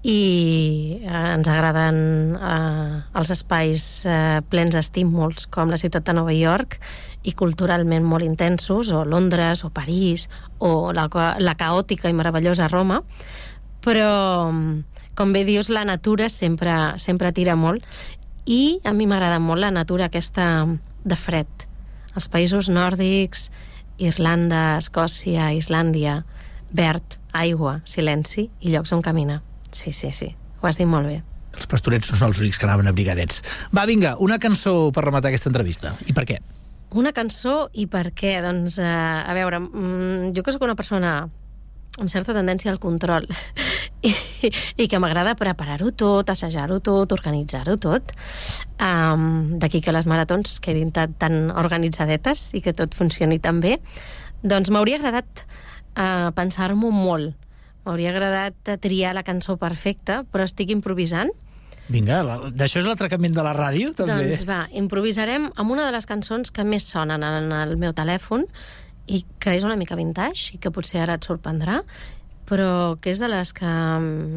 i 0.01 1.01
eh, 1.03 1.33
ens 1.35 1.47
agraden 1.51 1.97
eh, 2.39 2.99
els 3.19 3.31
espais 3.35 3.85
eh, 4.07 4.39
plens 4.47 4.77
d'estímuls 4.77 5.49
com 5.51 5.71
la 5.71 5.79
ciutat 5.79 6.05
de 6.07 6.15
Nova 6.15 6.35
York 6.35 6.77
i 7.27 7.33
culturalment 7.35 8.05
molt 8.07 8.23
intensos, 8.23 8.93
o 8.95 9.03
Londres, 9.03 9.65
o 9.67 9.73
París, 9.75 10.29
o 10.59 10.93
la, 10.95 11.09
la 11.39 11.55
caòtica 11.59 12.07
i 12.07 12.15
meravellosa 12.15 12.69
Roma, 12.71 13.01
però, 13.83 14.51
com 15.15 15.33
bé 15.35 15.43
dius, 15.47 15.69
la 15.69 15.83
natura 15.87 16.29
sempre, 16.29 16.75
sempre 16.99 17.33
tira 17.35 17.55
molt 17.59 17.83
i 18.47 18.79
a 18.87 18.95
mi 18.95 19.07
m'agrada 19.07 19.39
molt 19.39 19.61
la 19.61 19.71
natura 19.71 20.07
aquesta 20.07 20.65
de 21.03 21.19
fred. 21.19 21.67
Els 22.15 22.31
països 22.31 22.71
nòrdics, 22.71 23.49
Irlanda, 23.99 24.79
Escòcia, 24.79 25.51
Islàndia, 25.55 26.23
verd, 26.71 27.19
aigua, 27.35 27.79
silenci 27.85 28.47
i 28.59 28.73
llocs 28.73 28.95
on 28.95 29.03
caminar. 29.05 29.43
Sí, 29.71 29.91
sí, 29.91 30.11
sí, 30.11 30.33
ho 30.61 30.67
has 30.69 30.79
dit 30.79 30.89
molt 30.89 31.09
bé. 31.09 31.19
Els 31.57 31.67
pastorets 31.69 32.11
no 32.11 32.17
són 32.19 32.31
els 32.31 32.39
únics 32.43 32.59
que 32.59 32.67
anaven 32.67 32.87
abrigadets. 32.91 33.41
Va, 33.75 33.85
vinga, 33.89 34.15
una 34.23 34.39
cançó 34.39 34.91
per 34.95 35.03
rematar 35.05 35.31
aquesta 35.31 35.49
entrevista. 35.49 35.95
I 36.07 36.15
per 36.15 36.25
què? 36.29 36.39
Una 36.99 37.11
cançó 37.13 37.67
i 37.77 37.85
per 37.89 38.09
què? 38.17 38.39
Doncs, 38.41 38.79
eh, 38.81 38.85
a 38.85 39.33
veure, 39.37 39.59
mm, 39.59 40.31
jo 40.37 40.43
que 40.43 40.53
sóc 40.53 40.63
una 40.65 40.77
persona 40.77 41.19
amb 41.99 42.09
certa 42.09 42.33
tendència 42.35 42.71
al 42.71 42.79
control 42.79 43.25
i, 44.07 44.13
i 44.77 44.87
que 44.87 44.99
m'agrada 45.01 45.35
preparar-ho 45.39 45.91
tot, 45.91 46.29
assajar-ho 46.31 46.79
tot, 46.85 47.11
organitzar-ho 47.11 47.75
tot. 47.81 48.13
Um, 48.79 49.57
D'aquí 49.59 49.81
que 49.83 49.93
les 49.95 50.07
maratons 50.07 50.59
quedin 50.63 50.93
tan, 50.95 51.15
tan 51.19 51.51
organitzadetes 51.51 52.53
i 52.55 52.63
que 52.63 52.75
tot 52.77 52.95
funcioni 52.95 53.39
tan 53.43 53.59
bé. 53.63 53.77
Doncs 54.41 54.71
m'hauria 54.71 55.01
agradat 55.01 55.43
uh, 55.97 56.29
pensar-m'ho 56.37 56.93
molt. 56.95 57.35
M'hauria 57.89 58.11
agradat 58.13 58.69
triar 58.83 59.15
la 59.17 59.23
cançó 59.25 59.55
perfecta, 59.57 60.21
però 60.29 60.45
estic 60.45 60.69
improvisant. 60.69 61.31
Vinga, 61.89 62.19
d'això 62.53 62.83
és 62.83 62.85
l'atracament 62.85 63.33
de 63.33 63.41
la 63.41 63.55
ràdio, 63.57 63.95
també. 63.97 64.27
Doncs 64.27 64.43
va, 64.45 64.59
improvisarem 64.77 65.47
amb 65.57 65.71
una 65.73 65.87
de 65.87 65.95
les 65.95 66.05
cançons 66.05 66.51
que 66.53 66.61
més 66.63 66.85
sonen 66.85 67.23
en 67.25 67.49
el 67.51 67.73
meu 67.81 67.95
telèfon 67.97 68.45
i 69.09 69.23
que 69.41 69.55
és 69.57 69.65
una 69.65 69.73
mica 69.79 69.97
vintage 69.97 70.53
i 70.53 70.59
que 70.61 70.69
potser 70.69 71.01
ara 71.01 71.15
et 71.17 71.25
sorprendrà, 71.25 71.79
però 72.45 72.93
que 73.01 73.09
és 73.09 73.17
de 73.21 73.25
les 73.31 73.53
que 73.57 73.65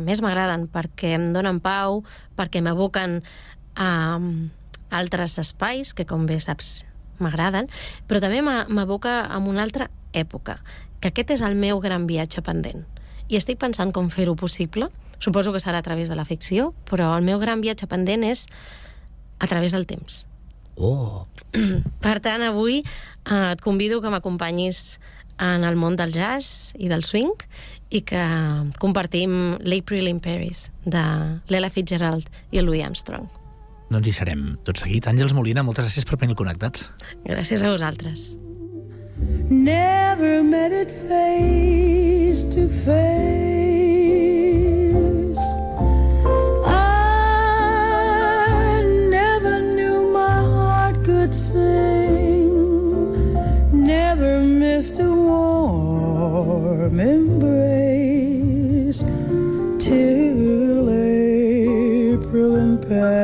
més 0.09 0.23
m'agraden 0.25 0.65
perquè 0.73 1.13
em 1.19 1.29
donen 1.37 1.61
pau, 1.61 2.01
perquè 2.41 2.63
m'aboquen 2.65 3.21
a 3.77 4.17
altres 4.93 5.37
espais 5.45 5.93
que, 5.93 6.07
com 6.09 6.25
bé 6.29 6.39
saps, 6.41 6.87
m'agraden, 7.21 7.69
però 8.09 8.21
també 8.25 8.41
m'a- 8.41 8.65
m'aboca 8.69 9.21
a 9.29 9.37
una 9.45 9.63
altra 9.63 9.91
època, 10.13 10.59
que 11.01 11.09
aquest 11.13 11.37
és 11.37 11.45
el 11.45 11.55
meu 11.57 11.81
gran 11.85 12.07
viatge 12.09 12.41
pendent. 12.41 12.85
I 13.29 13.39
estic 13.39 13.59
pensant 13.63 13.93
com 13.93 14.11
fer-ho 14.11 14.35
possible, 14.37 14.91
Suposo 15.23 15.53
que 15.55 15.61
serà 15.63 15.79
a 15.79 15.87
través 15.87 16.09
de 16.11 16.17
la 16.19 16.25
ficció, 16.27 16.73
però 16.91 17.13
el 17.15 17.23
meu 17.23 17.39
gran 17.39 17.61
viatge 17.63 17.87
pendent 17.87 18.25
és 18.27 18.49
a 19.39 19.47
través 19.47 19.71
del 19.71 19.87
temps. 19.87 20.25
Oh, 20.75 21.29
Per 22.03 22.17
tant, 22.25 22.43
avui 22.43 22.81
eh, 22.83 23.53
et 23.53 23.63
convido 23.63 24.01
que 24.03 24.11
m'acompanyis 24.11 24.99
en 25.39 25.63
el 25.63 25.79
món 25.79 25.95
del 25.95 26.11
jazz 26.11 26.73
i 26.75 26.91
del 26.91 27.07
swing 27.07 27.47
i 27.95 28.03
que 28.03 28.25
compartim 28.83 29.61
l'April 29.63 30.11
in 30.11 30.19
Paris 30.25 30.71
de 30.83 31.05
l'Ella 31.47 31.71
Fitzgerald 31.71 32.27
i 32.51 32.59
el 32.59 32.67
Louis 32.67 32.83
Armstrong. 32.83 33.31
doncs 33.93 34.09
hi 34.09 34.15
serem 34.17 34.57
tot 34.65 34.81
seguit. 34.81 35.07
Àngels 35.07 35.37
Molina, 35.37 35.63
moltes 35.63 35.87
gràcies 35.87 36.09
per 36.09 36.19
venir 36.19 36.35
connectats. 36.35 36.89
Gràcies 37.29 37.63
a 37.63 37.71
vosaltres. 37.71 38.33
Never 39.51 40.43
met 40.43 40.73
it 40.73 40.91
face 40.91 42.43
to 42.55 42.69
face. 42.69 42.93
I 46.67 48.83
never 49.11 49.61
knew 49.77 50.11
my 50.11 50.41
heart 50.55 51.05
could 51.05 51.35
sing. 51.35 52.53
Never 53.73 54.41
missed 54.41 54.99
a 54.99 55.11
warm 55.11 56.99
embrace 57.01 59.03
till 59.79 60.91
April 60.91 62.79
Paris. 62.89 63.22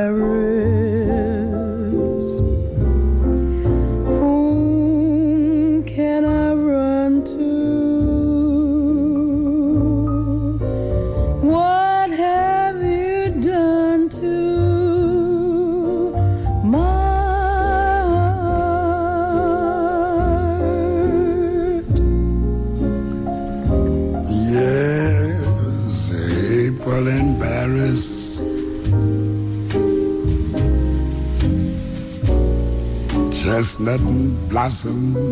blossom. 34.68 35.27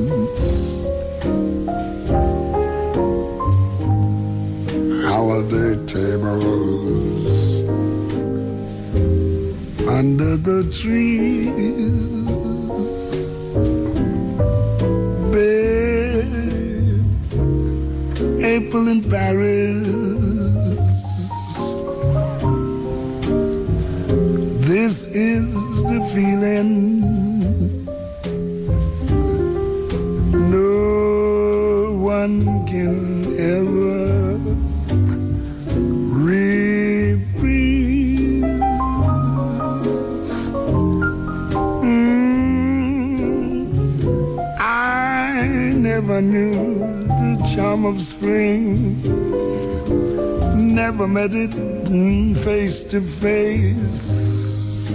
To 52.96 53.02
face. 53.02 54.94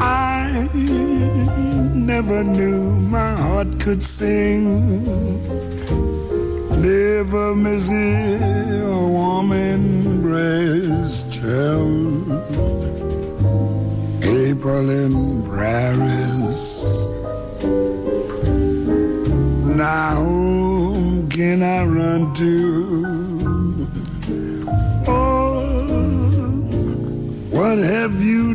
I 0.00 0.68
never 1.94 2.42
knew 2.42 2.96
my 2.96 3.36
heart 3.36 3.78
could 3.78 4.02
sing. 4.02 4.31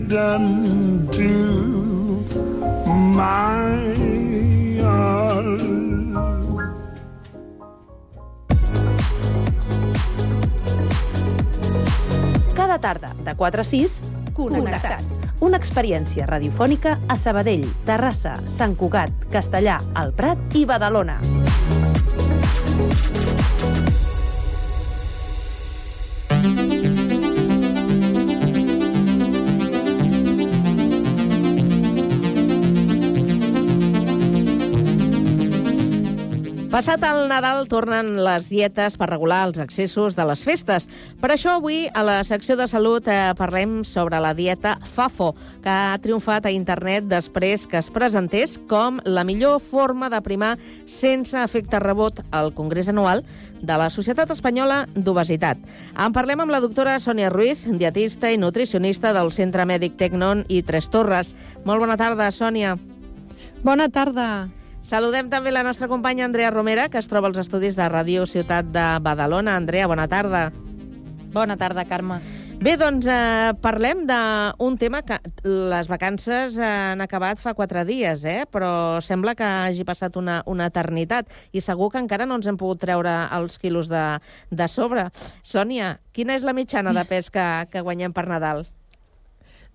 Done 0.08 1.08
to 1.12 2.24
my 2.88 3.94
heart? 4.80 5.60
Cada 12.56 12.80
tarda, 12.80 13.14
de 13.24 13.36
4 13.36 13.62
a 13.62 13.64
6, 13.64 14.02
Connectats. 14.34 15.20
Una 15.42 15.58
experiència 15.60 16.26
radiofònica 16.26 16.98
a 17.10 17.18
Sabadell, 17.20 17.68
Terrassa, 17.86 18.38
Sant 18.48 18.78
Cugat, 18.80 19.28
Castellà, 19.34 19.82
El 20.00 20.16
Prat 20.18 20.56
i 20.56 20.66
Badalona. 20.66 21.20
Passat 36.78 37.02
el 37.08 37.24
Nadal 37.26 37.64
tornen 37.66 38.20
les 38.22 38.52
dietes 38.52 39.00
per 39.02 39.08
regular 39.10 39.40
els 39.48 39.58
excessos 39.58 40.14
de 40.14 40.22
les 40.30 40.44
festes. 40.46 40.84
Per 41.18 41.32
això 41.34 41.56
avui 41.58 41.88
a 41.90 42.04
la 42.06 42.20
secció 42.22 42.54
de 42.60 42.68
salut 42.70 43.08
eh, 43.10 43.32
parlem 43.34 43.80
sobre 43.82 44.20
la 44.22 44.36
dieta 44.38 44.76
FAFO, 44.86 45.32
que 45.64 45.74
ha 45.74 45.98
triomfat 46.04 46.46
a 46.46 46.52
internet 46.54 47.08
després 47.10 47.66
que 47.66 47.80
es 47.82 47.90
presentés 47.90 48.60
com 48.70 49.00
la 49.10 49.24
millor 49.26 49.58
forma 49.58 50.12
de 50.14 50.20
primar 50.22 50.52
sense 50.86 51.34
efecte 51.42 51.82
rebot 51.82 52.22
al 52.30 52.54
Congrés 52.54 52.94
Anual 52.94 53.26
de 53.58 53.80
la 53.82 53.90
Societat 53.90 54.36
Espanyola 54.38 54.84
d'Obesitat. 54.94 55.58
En 55.98 56.14
parlem 56.14 56.46
amb 56.46 56.54
la 56.54 56.62
doctora 56.62 57.00
Sònia 57.02 57.34
Ruiz, 57.34 57.66
dietista 57.66 58.30
i 58.30 58.38
nutricionista 58.38 59.16
del 59.18 59.34
Centre 59.34 59.66
Mèdic 59.66 59.98
Tecnon 59.98 60.46
i 60.46 60.62
Tres 60.62 60.94
Torres. 60.94 61.34
Molt 61.66 61.82
bona 61.82 61.98
tarda, 61.98 62.30
Sònia. 62.30 62.78
Bona 63.66 63.90
tarda. 63.90 64.30
Saludem 64.88 65.28
també 65.28 65.52
la 65.52 65.66
nostra 65.68 65.90
companya 65.92 66.24
Andrea 66.24 66.48
Romera, 66.48 66.86
que 66.88 66.96
es 67.02 67.10
troba 67.12 67.28
als 67.28 67.42
estudis 67.42 67.76
de 67.76 67.84
Ràdio 67.92 68.24
Ciutat 68.24 68.70
de 68.72 68.86
Badalona. 69.04 69.58
Andrea, 69.60 69.84
bona 69.92 70.06
tarda. 70.08 70.46
Bona 71.34 71.58
tarda, 71.60 71.84
Carme. 71.84 72.22
Bé, 72.64 72.78
doncs 72.80 73.04
eh, 73.12 73.52
parlem 73.60 74.06
d'un 74.08 74.78
tema 74.80 75.02
que 75.04 75.18
les 75.44 75.92
vacances 75.92 76.56
han 76.64 77.04
acabat 77.04 77.44
fa 77.44 77.52
quatre 77.54 77.84
dies, 77.84 78.24
eh? 78.24 78.46
però 78.48 79.02
sembla 79.04 79.36
que 79.36 79.44
hagi 79.44 79.84
passat 79.84 80.16
una, 80.16 80.40
una 80.48 80.72
eternitat 80.72 81.36
i 81.52 81.60
segur 81.60 81.92
que 81.92 82.00
encara 82.00 82.26
no 82.26 82.40
ens 82.40 82.48
hem 82.48 82.56
pogut 82.56 82.80
treure 82.88 83.20
els 83.36 83.60
quilos 83.60 83.92
de, 83.92 84.06
de 84.56 84.72
sobre. 84.72 85.10
Sònia, 85.44 85.98
quina 86.16 86.40
és 86.40 86.48
la 86.48 86.56
mitjana 86.56 86.96
de 86.96 87.04
pes 87.12 87.28
que, 87.28 87.46
que 87.76 87.84
guanyem 87.84 88.16
per 88.16 88.30
Nadal? 88.32 88.64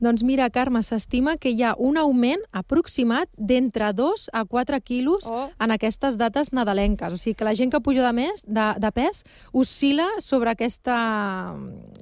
Doncs 0.03 0.25
mira, 0.27 0.49
Carme, 0.51 0.81
s'estima 0.83 1.37
que 1.39 1.53
hi 1.55 1.61
ha 1.63 1.77
un 1.79 1.95
augment 2.01 2.41
aproximat 2.51 3.29
d'entre 3.39 3.93
2 3.95 4.25
a 4.35 4.41
4 4.51 4.81
quilos 4.83 5.29
oh. 5.31 5.45
en 5.63 5.71
aquestes 5.71 6.17
dates 6.19 6.51
nadalenques. 6.51 7.15
O 7.15 7.21
sigui 7.21 7.37
que 7.39 7.47
la 7.47 7.55
gent 7.55 7.71
que 7.71 7.79
puja 7.79 8.03
de, 8.03 8.11
més, 8.17 8.43
de, 8.43 8.65
de 8.83 8.91
pes 8.91 9.23
oscil·la 9.55 10.09
sobre, 10.19 10.51
aquesta, 10.57 10.97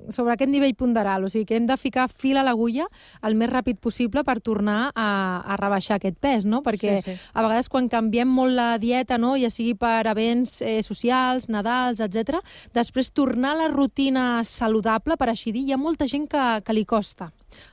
sobre 0.09 0.33
aquest 0.33 0.49
nivell 0.49 0.73
ponderal. 0.81 1.27
O 1.27 1.29
sigui 1.29 1.45
que 1.51 1.59
hem 1.61 1.67
de 1.69 1.77
ficar 1.77 2.07
fil 2.09 2.41
a 2.41 2.45
l'agulla 2.47 2.87
el 3.27 3.37
més 3.37 3.53
ràpid 3.53 3.83
possible 3.85 4.25
per 4.25 4.39
tornar 4.41 4.79
a, 4.95 5.11
a 5.45 5.61
rebaixar 5.61 5.99
aquest 6.01 6.17
pes, 6.25 6.49
no? 6.49 6.63
Perquè 6.65 6.97
sí, 7.03 7.13
sí. 7.13 7.19
a 7.35 7.45
vegades 7.45 7.69
quan 7.69 7.93
canviem 7.93 8.33
molt 8.33 8.57
la 8.57 8.71
dieta, 8.81 9.21
no? 9.21 9.35
ja 9.37 9.53
sigui 9.53 9.75
per 9.77 10.07
events 10.09 10.63
eh, 10.65 10.81
socials, 10.87 11.51
Nadals, 11.53 12.01
etc, 12.01 12.41
després 12.73 13.13
tornar 13.13 13.53
a 13.53 13.61
la 13.67 13.69
rutina 13.69 14.41
saludable, 14.49 15.21
per 15.21 15.29
així 15.35 15.53
dir, 15.53 15.67
hi 15.69 15.77
ha 15.77 15.81
molta 15.81 16.09
gent 16.09 16.25
que, 16.33 16.49
que 16.65 16.81
li 16.81 16.89
costa. 16.89 17.29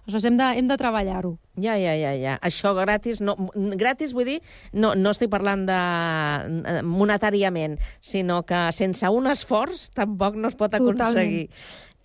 Aleshores, 0.06 0.26
hem 0.26 0.38
de, 0.40 0.44
hem 0.60 0.68
de 0.68 0.78
treballar-ho. 0.78 1.38
Ja, 1.60 1.76
ja, 1.80 1.96
ja, 1.98 2.14
ja. 2.18 2.38
Això 2.46 2.74
gratis, 2.78 3.22
no, 3.22 3.36
gratis 3.56 4.14
vull 4.14 4.26
dir, 4.30 4.38
no, 4.74 4.94
no 4.96 5.12
estic 5.16 5.30
parlant 5.34 5.66
de 5.70 5.78
eh, 5.78 6.82
monetàriament, 6.86 7.78
sinó 8.02 8.44
que 8.48 8.68
sense 8.76 9.10
un 9.10 9.28
esforç 9.32 9.90
tampoc 9.98 10.36
no 10.38 10.52
es 10.52 10.56
pot 10.60 10.74
aconseguir. 10.78 11.48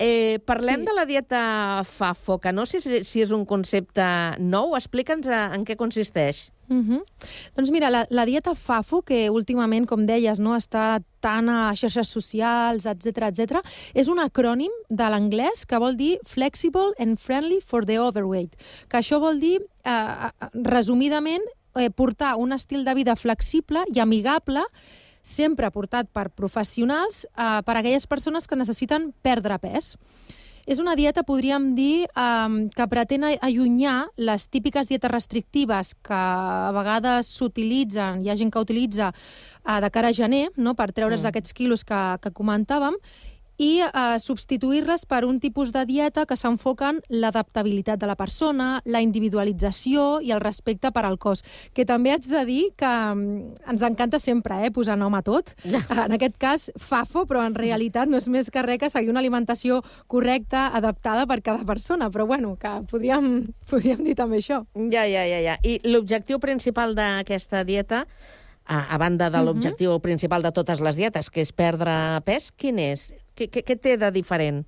Eh, 0.02 0.40
parlem 0.48 0.80
Sí. 0.80 0.86
de 0.86 0.94
la 0.96 1.04
dieta 1.06 1.84
FAFO, 1.86 2.40
que 2.40 2.52
no 2.52 2.64
sé 2.66 2.80
si, 2.80 3.04
si 3.04 3.20
és 3.22 3.30
un 3.30 3.44
concepte 3.46 4.02
nou. 4.40 4.74
Explica'ns 4.74 5.28
eh, 5.28 5.42
en 5.54 5.64
què 5.68 5.76
consisteix. 5.78 6.48
Uh 6.72 7.00
Doncs 7.56 7.70
mira, 7.70 7.90
la, 7.90 8.06
la 8.10 8.24
dieta 8.24 8.54
FAFO, 8.54 9.02
que 9.02 9.28
últimament, 9.30 9.86
com 9.86 10.06
deies, 10.06 10.40
no 10.40 10.56
està 10.56 11.02
tant 11.20 11.48
a 11.52 11.74
xarxes 11.76 12.08
socials, 12.08 12.86
etc 12.86 13.28
etc, 13.28 13.60
és 13.94 14.08
un 14.08 14.18
acrònim 14.18 14.72
de 14.88 15.08
l'anglès 15.12 15.66
que 15.68 15.78
vol 15.78 15.96
dir 15.96 16.16
Flexible 16.26 16.94
and 16.98 17.20
Friendly 17.20 17.60
for 17.60 17.86
the 17.86 18.00
Overweight, 18.00 18.56
que 18.88 18.98
això 18.98 19.20
vol 19.20 19.38
dir, 19.38 19.60
eh, 19.84 20.30
resumidament, 20.64 21.44
eh, 21.76 21.90
portar 21.90 22.36
un 22.36 22.52
estil 22.52 22.84
de 22.84 22.94
vida 22.94 23.16
flexible 23.16 23.84
i 23.94 24.00
amigable 24.00 24.64
sempre 25.22 25.70
portat 25.70 26.08
per 26.12 26.30
professionals 26.30 27.24
eh, 27.24 27.62
per 27.62 27.76
a 27.76 27.80
aquelles 27.80 28.06
persones 28.06 28.48
que 28.48 28.58
necessiten 28.58 29.12
perdre 29.22 29.58
pes. 29.62 29.96
És 30.66 30.78
una 30.78 30.94
dieta, 30.94 31.24
podríem 31.26 31.72
dir, 31.74 32.06
eh, 32.14 32.68
que 32.70 32.86
pretén 32.88 33.24
allunyar 33.24 34.06
les 34.16 34.46
típiques 34.48 34.86
dietes 34.86 35.10
restrictives 35.10 35.94
que 35.94 36.14
a 36.14 36.70
vegades 36.74 37.26
s'utilitzen, 37.26 38.22
hi 38.22 38.30
ha 38.30 38.36
gent 38.38 38.52
que 38.52 38.62
utilitza 38.62 39.10
eh, 39.66 39.80
de 39.80 39.90
cara 39.90 40.08
a 40.08 40.12
gener, 40.12 40.50
no?, 40.56 40.74
per 40.74 40.92
treure's 40.92 41.20
Mm. 41.20 41.24
d'aquests 41.24 41.52
quilos 41.52 41.84
que, 41.84 42.00
que 42.22 42.30
comentàvem, 42.30 42.94
i 43.62 43.78
eh, 43.84 44.18
substituir-les 44.18 45.04
per 45.06 45.22
un 45.28 45.38
tipus 45.40 45.70
de 45.74 45.84
dieta 45.86 46.24
que 46.26 46.36
s'enfoca 46.38 46.88
en 46.90 46.98
l'adaptabilitat 47.08 48.00
de 48.02 48.08
la 48.10 48.16
persona, 48.18 48.80
la 48.84 49.02
individualització 49.04 50.20
i 50.24 50.32
el 50.34 50.40
respecte 50.42 50.90
per 50.92 51.04
al 51.06 51.18
cos. 51.22 51.44
Que 51.76 51.84
també 51.86 52.10
haig 52.14 52.26
de 52.26 52.42
dir 52.48 52.62
que 52.78 52.90
mm, 52.90 53.68
ens 53.70 53.84
encanta 53.86 54.18
sempre 54.22 54.58
eh, 54.66 54.72
posar 54.74 54.98
nom 54.98 55.14
a 55.14 55.22
tot. 55.22 55.54
En 56.02 56.16
aquest 56.16 56.36
cas, 56.42 56.70
FAFO, 56.76 57.24
però 57.30 57.44
en 57.46 57.54
realitat 57.54 58.10
no 58.10 58.18
és 58.18 58.26
més 58.32 58.50
que 58.50 58.62
res 58.66 58.80
que 58.82 58.90
seguir 58.90 59.12
una 59.12 59.20
alimentació 59.22 59.82
correcta, 60.10 60.66
adaptada 60.74 61.26
per 61.30 61.40
cada 61.42 61.64
persona. 61.68 62.10
Però 62.10 62.26
bueno, 62.26 62.56
que 62.58 62.72
podríem, 62.90 63.52
podríem 63.70 64.02
dir 64.02 64.16
també 64.18 64.42
això. 64.42 64.64
Ja, 64.74 65.06
ja, 65.06 65.22
ja, 65.28 65.40
ja. 65.44 65.58
I 65.62 65.78
l'objectiu 65.86 66.40
principal 66.42 66.96
d'aquesta 66.98 67.62
dieta, 67.68 68.06
a, 68.64 68.94
a 68.94 68.98
banda 68.98 69.28
de 69.30 69.38
Mhm. 69.38 69.44
l'objectiu 69.46 70.00
principal 70.00 70.42
de 70.42 70.52
totes 70.52 70.80
les 70.80 70.96
dietes, 70.96 71.30
que 71.30 71.42
és 71.42 71.52
perdre 71.52 72.20
pes, 72.24 72.52
quin 72.52 72.78
és? 72.78 73.12
Què, 73.36 73.48
què, 73.48 73.64
què 73.64 73.76
té 73.76 73.96
de 74.00 74.10
diferent? 74.14 74.64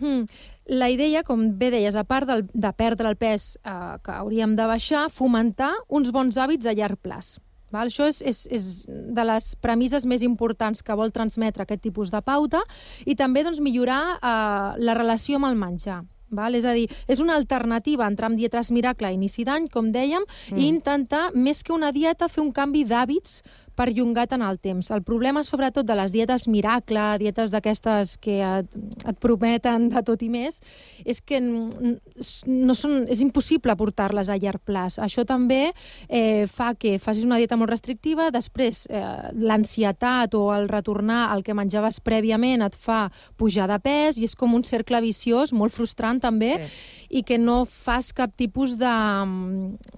Mm. 0.00 0.24
La 0.72 0.88
idea, 0.92 1.22
com 1.26 1.48
bé 1.58 1.72
deies, 1.74 1.96
a 1.98 2.04
part 2.08 2.28
del, 2.28 2.44
de 2.52 2.72
perdre 2.78 3.10
el 3.10 3.16
pes 3.20 3.56
eh, 3.64 3.72
que 4.04 4.12
hauríem 4.14 4.54
de 4.56 4.66
baixar, 4.70 5.08
fomentar 5.10 5.72
uns 5.88 6.12
bons 6.14 6.38
hàbits 6.38 6.68
a 6.70 6.76
llarg 6.76 7.00
plaç. 7.02 7.34
Val? 7.72 7.88
Això 7.88 8.06
és, 8.10 8.20
és, 8.22 8.44
és 8.52 8.68
de 8.86 9.24
les 9.24 9.52
premisses 9.64 10.04
més 10.06 10.22
importants 10.22 10.84
que 10.84 10.96
vol 10.96 11.12
transmetre 11.12 11.64
aquest 11.64 11.82
tipus 11.82 12.12
de 12.12 12.20
pauta 12.22 12.60
i 13.08 13.16
també 13.16 13.42
doncs, 13.44 13.62
millorar 13.64 14.02
eh, 14.18 14.82
la 14.84 14.96
relació 14.98 15.40
amb 15.40 15.50
el 15.50 15.58
menjar. 15.58 16.02
Val? 16.32 16.54
És 16.56 16.64
a 16.64 16.72
dir, 16.76 16.86
és 17.12 17.20
una 17.20 17.34
alternativa 17.36 18.06
entrar 18.08 18.30
en 18.30 18.38
dietes 18.38 18.70
miracle 18.72 19.08
a 19.08 19.12
inici 19.12 19.44
d'any, 19.44 19.68
com 19.72 19.90
dèiem, 19.92 20.24
mm. 20.24 20.60
i 20.60 20.68
intentar, 20.68 21.26
més 21.34 21.60
que 21.64 21.74
una 21.74 21.92
dieta, 21.92 22.30
fer 22.32 22.44
un 22.44 22.52
canvi 22.56 22.86
d'hàbits 22.88 23.42
perllongat 23.78 24.34
en 24.36 24.42
el 24.46 24.58
temps. 24.62 24.90
El 24.94 25.02
problema, 25.06 25.42
sobretot, 25.46 25.86
de 25.86 25.96
les 25.98 26.12
dietes 26.12 26.46
miracle, 26.48 27.02
dietes 27.22 27.52
d'aquestes 27.52 28.16
que 28.22 28.38
et, 28.42 28.78
et 29.08 29.18
prometen 29.22 29.88
de 29.92 30.02
tot 30.06 30.22
i 30.22 30.28
més, 30.32 30.60
és 31.04 31.20
que 31.24 31.40
no 31.42 32.76
són, 32.78 33.06
és 33.10 33.22
impossible 33.24 33.76
portar-les 33.78 34.30
a 34.32 34.38
llarg 34.40 34.62
plaç. 34.66 34.98
Això 35.02 35.24
també 35.28 35.72
eh, 36.08 36.46
fa 36.50 36.72
que 36.78 36.98
facis 37.02 37.26
una 37.26 37.40
dieta 37.40 37.58
molt 37.60 37.72
restrictiva, 37.72 38.30
després 38.34 38.84
eh, 38.90 39.02
l'ansietat 39.32 40.36
o 40.38 40.48
el 40.54 40.68
retornar 40.70 41.26
al 41.32 41.44
que 41.46 41.56
menjaves 41.56 42.00
prèviament 42.04 42.64
et 42.64 42.76
fa 42.78 43.06
pujar 43.40 43.68
de 43.70 43.78
pes 43.82 44.18
i 44.18 44.26
és 44.28 44.36
com 44.38 44.54
un 44.54 44.64
cercle 44.68 45.00
viciós, 45.04 45.52
molt 45.52 45.74
frustrant 45.74 46.20
també, 46.22 46.54
sí. 46.58 47.01
I 47.12 47.20
que 47.28 47.36
no 47.36 47.66
fas 47.68 48.08
cap 48.16 48.32
tipus 48.40 48.78
de, 48.80 48.92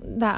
de, 0.02 0.32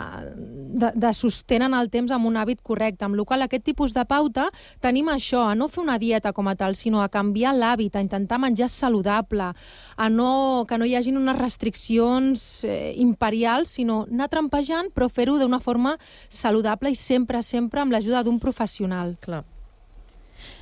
de, 0.76 0.90
de 0.92 1.12
sostén 1.16 1.64
en 1.64 1.74
el 1.74 1.88
temps 1.88 2.12
amb 2.12 2.28
un 2.28 2.36
hàbit 2.36 2.60
correcte. 2.60 3.06
Amb 3.06 3.16
la 3.16 3.24
qual 3.24 3.46
aquest 3.46 3.64
tipus 3.64 3.94
de 3.96 4.04
pauta 4.04 4.50
tenim 4.84 5.08
això, 5.08 5.46
a 5.48 5.54
no 5.56 5.70
fer 5.72 5.80
una 5.86 5.96
dieta 5.98 6.34
com 6.36 6.50
a 6.52 6.54
tal, 6.54 6.76
sinó 6.76 7.00
a 7.00 7.08
canviar 7.08 7.54
l'hàbit, 7.56 7.96
a 7.96 8.04
intentar 8.04 8.38
menjar 8.42 8.68
saludable, 8.68 9.48
a 9.96 10.08
no, 10.12 10.66
que 10.68 10.76
no 10.76 10.84
hi 10.84 10.94
hagin 11.00 11.16
unes 11.16 11.38
restriccions 11.40 12.64
eh, 12.68 12.92
imperials, 13.00 13.72
sinó 13.80 14.04
anar 14.04 14.28
trampejant, 14.28 14.92
però 14.92 15.08
fer-ho 15.08 15.38
d'una 15.40 15.62
forma 15.64 15.96
saludable 16.28 16.92
i 16.92 16.98
sempre, 17.00 17.40
sempre 17.42 17.80
amb 17.80 17.96
l'ajuda 17.96 18.22
d'un 18.22 18.38
professional. 18.38 19.16
Clar. 19.20 19.44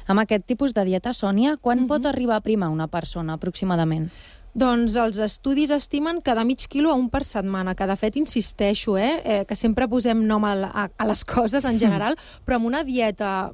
Amb 0.07 0.21
aquest 0.21 0.47
tipus 0.47 0.75
de 0.77 0.85
dieta, 0.85 1.11
Sònia, 1.11 1.57
quan 1.61 1.81
Mhm. 1.81 1.87
pot 1.89 2.07
arribar 2.07 2.37
a 2.37 2.41
primar 2.41 2.69
una 2.69 2.87
persona, 2.87 3.33
aproximadament? 3.35 4.11
Doncs 4.55 4.95
els 4.95 5.19
estudis 5.19 5.73
estimen 5.75 6.21
que 6.23 6.35
mig 6.47 6.69
quilo 6.71 6.93
a 6.93 6.95
un 6.95 7.09
per 7.11 7.25
setmana, 7.27 7.75
que 7.75 7.89
de 7.91 7.97
fet 7.99 8.17
insisteixo, 8.17 8.97
eh, 8.97 9.21
eh 9.25 9.45
que 9.49 9.57
sempre 9.59 9.89
posem 9.91 10.21
nom 10.27 10.45
a, 10.45 10.55
a, 10.71 10.89
a 10.97 11.07
les 11.11 11.25
coses 11.35 11.65
en 11.65 11.79
general, 11.79 12.15
però 12.47 12.61
amb 12.61 12.71
una 12.71 12.85
dieta 12.85 13.51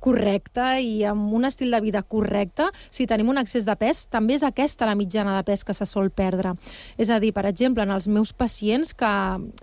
correcta 0.00 0.78
i 0.80 1.04
amb 1.04 1.32
un 1.34 1.44
estil 1.48 1.70
de 1.74 1.80
vida 1.80 2.02
correcte, 2.02 2.68
si 2.90 3.06
tenim 3.06 3.28
un 3.28 3.38
excés 3.38 3.66
de 3.66 3.74
pes, 3.78 4.06
també 4.10 4.36
és 4.38 4.44
aquesta 4.46 4.86
la 4.88 4.96
mitjana 4.98 5.36
de 5.36 5.44
pes 5.46 5.64
que 5.64 5.74
se 5.74 5.86
sol 5.86 6.10
perdre. 6.10 6.54
És 6.96 7.10
a 7.10 7.18
dir, 7.20 7.32
per 7.36 7.46
exemple, 7.46 7.82
en 7.82 7.94
els 7.94 8.08
meus 8.08 8.32
pacients 8.32 8.94
que 8.94 9.12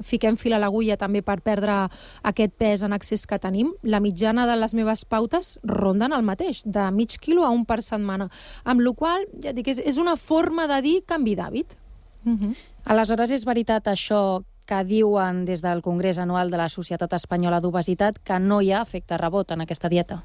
fiquem 0.03 0.37
fil 0.37 0.55
a 0.55 0.61
l'agulla 0.61 0.97
també 0.97 1.21
per 1.25 1.39
perdre 1.45 1.85
aquest 2.23 2.55
pes 2.59 2.83
en 2.85 2.95
excés 2.95 3.25
que 3.27 3.39
tenim, 3.39 3.73
la 3.83 4.01
mitjana 4.03 4.45
de 4.49 4.57
les 4.59 4.75
meves 4.77 5.05
pautes 5.05 5.55
ronden 5.63 6.13
el 6.13 6.25
mateix, 6.25 6.63
de 6.65 6.89
mig 6.91 7.17
quilo 7.21 7.45
a 7.45 7.53
un 7.53 7.65
per 7.65 7.81
setmana. 7.81 8.29
Amb 8.63 8.83
la 8.85 8.93
qual 8.93 9.25
ja 9.43 9.53
dic, 9.55 9.71
és, 9.71 9.79
és 9.79 9.97
una 10.01 10.15
forma 10.15 10.67
de 10.71 10.81
dir 10.81 10.97
canvi 11.05 11.35
d'hàbit. 11.35 11.77
Uh 12.25 12.33
-huh. 12.33 12.55
Aleshores, 12.85 13.31
és 13.31 13.45
veritat 13.45 13.87
això 13.87 14.43
que 14.65 14.83
diuen 14.83 15.43
des 15.45 15.61
del 15.61 15.81
Congrés 15.85 16.17
Anual 16.17 16.51
de 16.51 16.57
la 16.61 16.69
Societat 16.69 17.13
Espanyola 17.13 17.61
d'Obesitat 17.61 18.17
que 18.23 18.39
no 18.39 18.61
hi 18.61 18.71
ha 18.73 18.81
efecte 18.81 19.17
rebot 19.21 19.51
en 19.51 19.65
aquesta 19.65 19.89
dieta? 19.89 20.23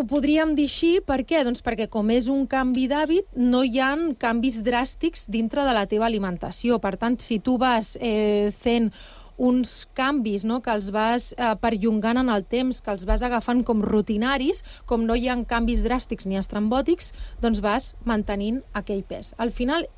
Ho 0.00 0.06
podríem 0.08 0.54
dir 0.56 0.64
així, 0.70 0.90
per 1.04 1.18
què? 1.28 1.42
Doncs 1.44 1.60
perquè 1.60 1.84
com 1.92 2.08
és 2.14 2.30
un 2.32 2.46
canvi 2.48 2.86
d'hàbit, 2.88 3.26
no 3.36 3.60
hi 3.66 3.82
ha 3.84 3.90
canvis 4.22 4.62
dràstics 4.64 5.26
dintre 5.28 5.66
de 5.66 5.74
la 5.76 5.84
teva 5.90 6.06
alimentació. 6.06 6.78
Per 6.80 6.94
tant, 6.96 7.18
si 7.20 7.36
tu 7.44 7.58
vas 7.60 7.98
eh, 8.00 8.48
fent 8.62 8.88
uns 9.40 9.88
canvis 9.96 10.44
no? 10.44 10.60
que 10.64 10.72
els 10.72 10.90
vas 10.92 11.30
eh, 11.32 11.52
perllongant 11.60 12.20
en 12.20 12.32
el 12.32 12.44
temps, 12.44 12.80
que 12.80 12.92
els 12.92 13.06
vas 13.08 13.24
agafant 13.24 13.64
com 13.64 13.80
rutinaris, 13.84 14.64
com 14.86 15.06
no 15.08 15.16
hi 15.16 15.28
ha 15.28 15.38
canvis 15.48 15.80
dràstics 15.84 16.28
ni 16.28 16.40
estrambòtics, 16.40 17.12
doncs 17.40 17.60
vas 17.64 17.94
mantenint 18.04 18.60
aquell 18.76 19.00
pes. 19.04 19.34
Al 19.40 19.52
final, 19.52 19.88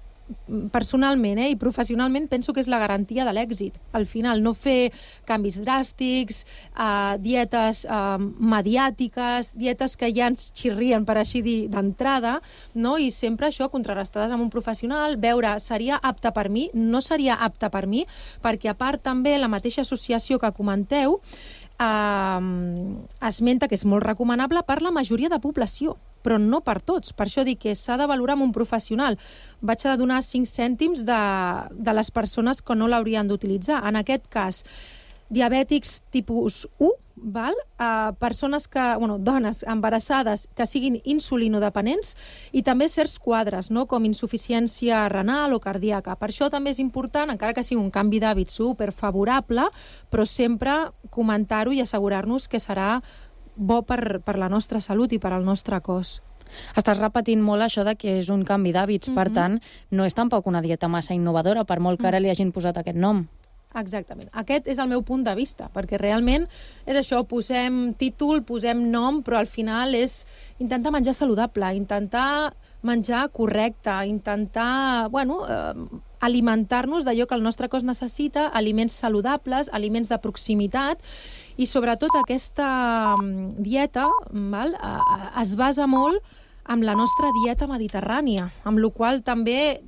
personalment 0.73 1.39
eh, 1.43 1.51
i 1.53 1.59
professionalment 1.61 2.29
penso 2.31 2.53
que 2.53 2.63
és 2.63 2.69
la 2.71 2.81
garantia 2.83 3.27
de 3.27 3.33
l'èxit. 3.35 3.79
Al 3.93 4.07
final, 4.07 4.43
no 4.45 4.55
fer 4.55 4.93
canvis 5.29 5.61
dràstics, 5.65 6.43
eh, 6.73 7.17
dietes 7.23 7.85
eh, 7.85 8.19
mediàtiques, 8.55 9.53
dietes 9.59 9.97
que 9.97 10.13
ja 10.15 10.31
ens 10.33 10.51
xirrien, 10.57 11.07
per 11.09 11.19
així 11.21 11.43
dir, 11.45 11.59
d'entrada, 11.73 12.39
no? 12.75 12.97
i 12.99 13.11
sempre 13.11 13.49
això, 13.49 13.69
contrarrestades 13.73 14.33
amb 14.33 14.47
un 14.47 14.53
professional, 14.53 15.17
veure, 15.21 15.57
seria 15.61 15.99
apte 16.03 16.33
per 16.33 16.49
mi, 16.49 16.69
no 16.75 17.01
seria 17.01 17.39
apte 17.41 17.71
per 17.73 17.87
mi, 17.87 18.07
perquè 18.43 18.73
a 18.73 18.79
part 18.79 19.03
també 19.03 19.37
la 19.39 19.51
mateixa 19.53 19.83
associació 19.87 20.39
que 20.39 20.53
comenteu, 20.57 21.21
eh, 21.79 22.41
esmenta 23.29 23.69
que 23.69 23.79
és 23.79 23.85
molt 23.85 24.05
recomanable 24.05 24.63
per 24.67 24.81
la 24.83 24.95
majoria 24.95 25.31
de 25.33 25.41
població, 25.43 25.97
però 26.23 26.39
no 26.39 26.63
per 26.63 26.81
tots. 26.81 27.13
Per 27.13 27.27
això 27.27 27.45
dic 27.45 27.63
que 27.65 27.75
s'ha 27.75 27.99
de 28.01 28.07
valorar 28.07 28.37
amb 28.39 28.47
un 28.49 28.55
professional. 28.55 29.19
Vaig 29.61 29.87
a 29.87 29.97
donar 29.97 30.23
5 30.23 30.49
cèntims 30.49 31.05
de, 31.09 31.23
de 31.73 31.95
les 31.95 32.11
persones 32.11 32.63
que 32.63 32.77
no 32.79 32.89
l'haurien 32.89 33.29
d'utilitzar. 33.29 33.83
En 33.89 33.99
aquest 33.99 34.29
cas, 34.31 34.63
diabètics 35.33 36.03
tipus 36.13 36.67
1, 36.79 36.91
val? 37.17 37.55
Uh, 37.79 38.13
persones 38.21 38.69
que, 38.69 38.83
bueno, 38.99 39.19
dones 39.19 39.63
embarassades 39.69 40.49
que 40.55 40.67
siguin 40.67 40.99
insulinodependents 41.05 42.15
i 42.53 42.63
també 42.67 42.89
certs 42.93 43.19
quadres, 43.23 43.71
no? 43.71 43.87
com 43.89 44.05
insuficiència 44.05 45.07
renal 45.13 45.55
o 45.57 45.61
cardíaca. 45.61 46.17
Per 46.21 46.29
això 46.31 46.51
també 46.53 46.75
és 46.75 46.81
important, 46.83 47.31
encara 47.33 47.55
que 47.57 47.65
sigui 47.65 47.81
un 47.81 47.91
canvi 47.91 48.21
d'hàbit 48.21 48.53
super 48.53 48.93
favorable, 48.93 49.69
però 50.11 50.27
sempre 50.29 50.77
comentar-ho 51.11 51.73
i 51.73 51.81
assegurar-nos 51.81 52.49
que 52.49 52.61
serà 52.61 53.01
bo 53.57 53.83
per, 53.89 54.21
per 54.25 54.39
la 54.41 54.49
nostra 54.49 54.81
salut 54.81 55.13
i 55.13 55.21
per 55.21 55.33
al 55.33 55.45
nostre 55.45 55.81
cos. 55.81 56.21
Estàs 56.77 56.99
repetint 57.01 57.41
molt 57.41 57.65
això 57.65 57.85
de 57.85 57.95
que 57.97 58.19
és 58.21 58.29
un 58.29 58.45
canvi 58.45 58.73
d'hàbits, 58.73 59.09
mm 59.09 59.13
-hmm. 59.13 59.15
per 59.15 59.29
Mhm. 59.29 59.35
tant, 59.35 59.63
no 59.91 60.05
és 60.05 60.15
tampoc 60.15 60.47
una 60.47 60.61
dieta 60.61 60.89
massa 60.89 61.15
innovadora, 61.15 61.65
per 61.65 61.81
molt 61.81 62.01
que 62.01 62.07
ara 62.07 62.21
li 62.21 62.29
hagin 62.31 62.53
posat 62.53 62.77
aquest 62.77 62.99
nom. 62.99 63.29
Exactament. 63.81 64.29
Aquest 64.37 64.69
és 64.69 64.81
el 64.83 64.91
meu 64.91 65.03
punt 65.07 65.25
de 65.25 65.35
vista, 65.39 65.71
perquè 65.73 66.01
realment 66.01 66.45
és 66.85 66.99
això, 66.99 67.23
posem 67.29 67.95
títol, 68.01 68.43
posem 68.45 68.85
nom, 68.93 69.23
però 69.25 69.41
al 69.41 69.49
final 69.49 69.97
és 69.97 70.23
intentar 70.61 70.93
menjar 70.93 71.15
saludable, 71.17 71.73
intentar 71.77 72.53
menjar 72.83 73.29
correcte, 73.31 73.95
intentar, 74.07 75.09
bueno, 75.11 75.45
eh, 75.49 76.01
alimentar-nos 76.21 77.07
d'allò 77.07 77.27
que 77.27 77.35
el 77.35 77.43
nostre 77.43 77.69
cos 77.69 77.85
necessita, 77.87 78.49
aliments 78.49 78.93
saludables, 78.93 79.71
aliments 79.73 80.11
de 80.11 80.19
proximitat, 80.19 80.99
i 81.57 81.67
sobretot 81.67 82.11
aquesta 82.19 83.17
mm, 83.17 83.63
dieta 83.63 84.09
val, 84.31 84.75
eh, 84.75 84.93
eh, 84.99 85.31
es 85.43 85.55
basa 85.57 85.87
molt 85.87 86.21
amb 86.65 86.83
la 86.87 86.95
nostra 86.99 87.31
dieta 87.43 87.67
mediterrània, 87.71 88.51
amb 88.65 88.79
la 88.83 88.91
qual 88.91 89.23
també 89.23 89.83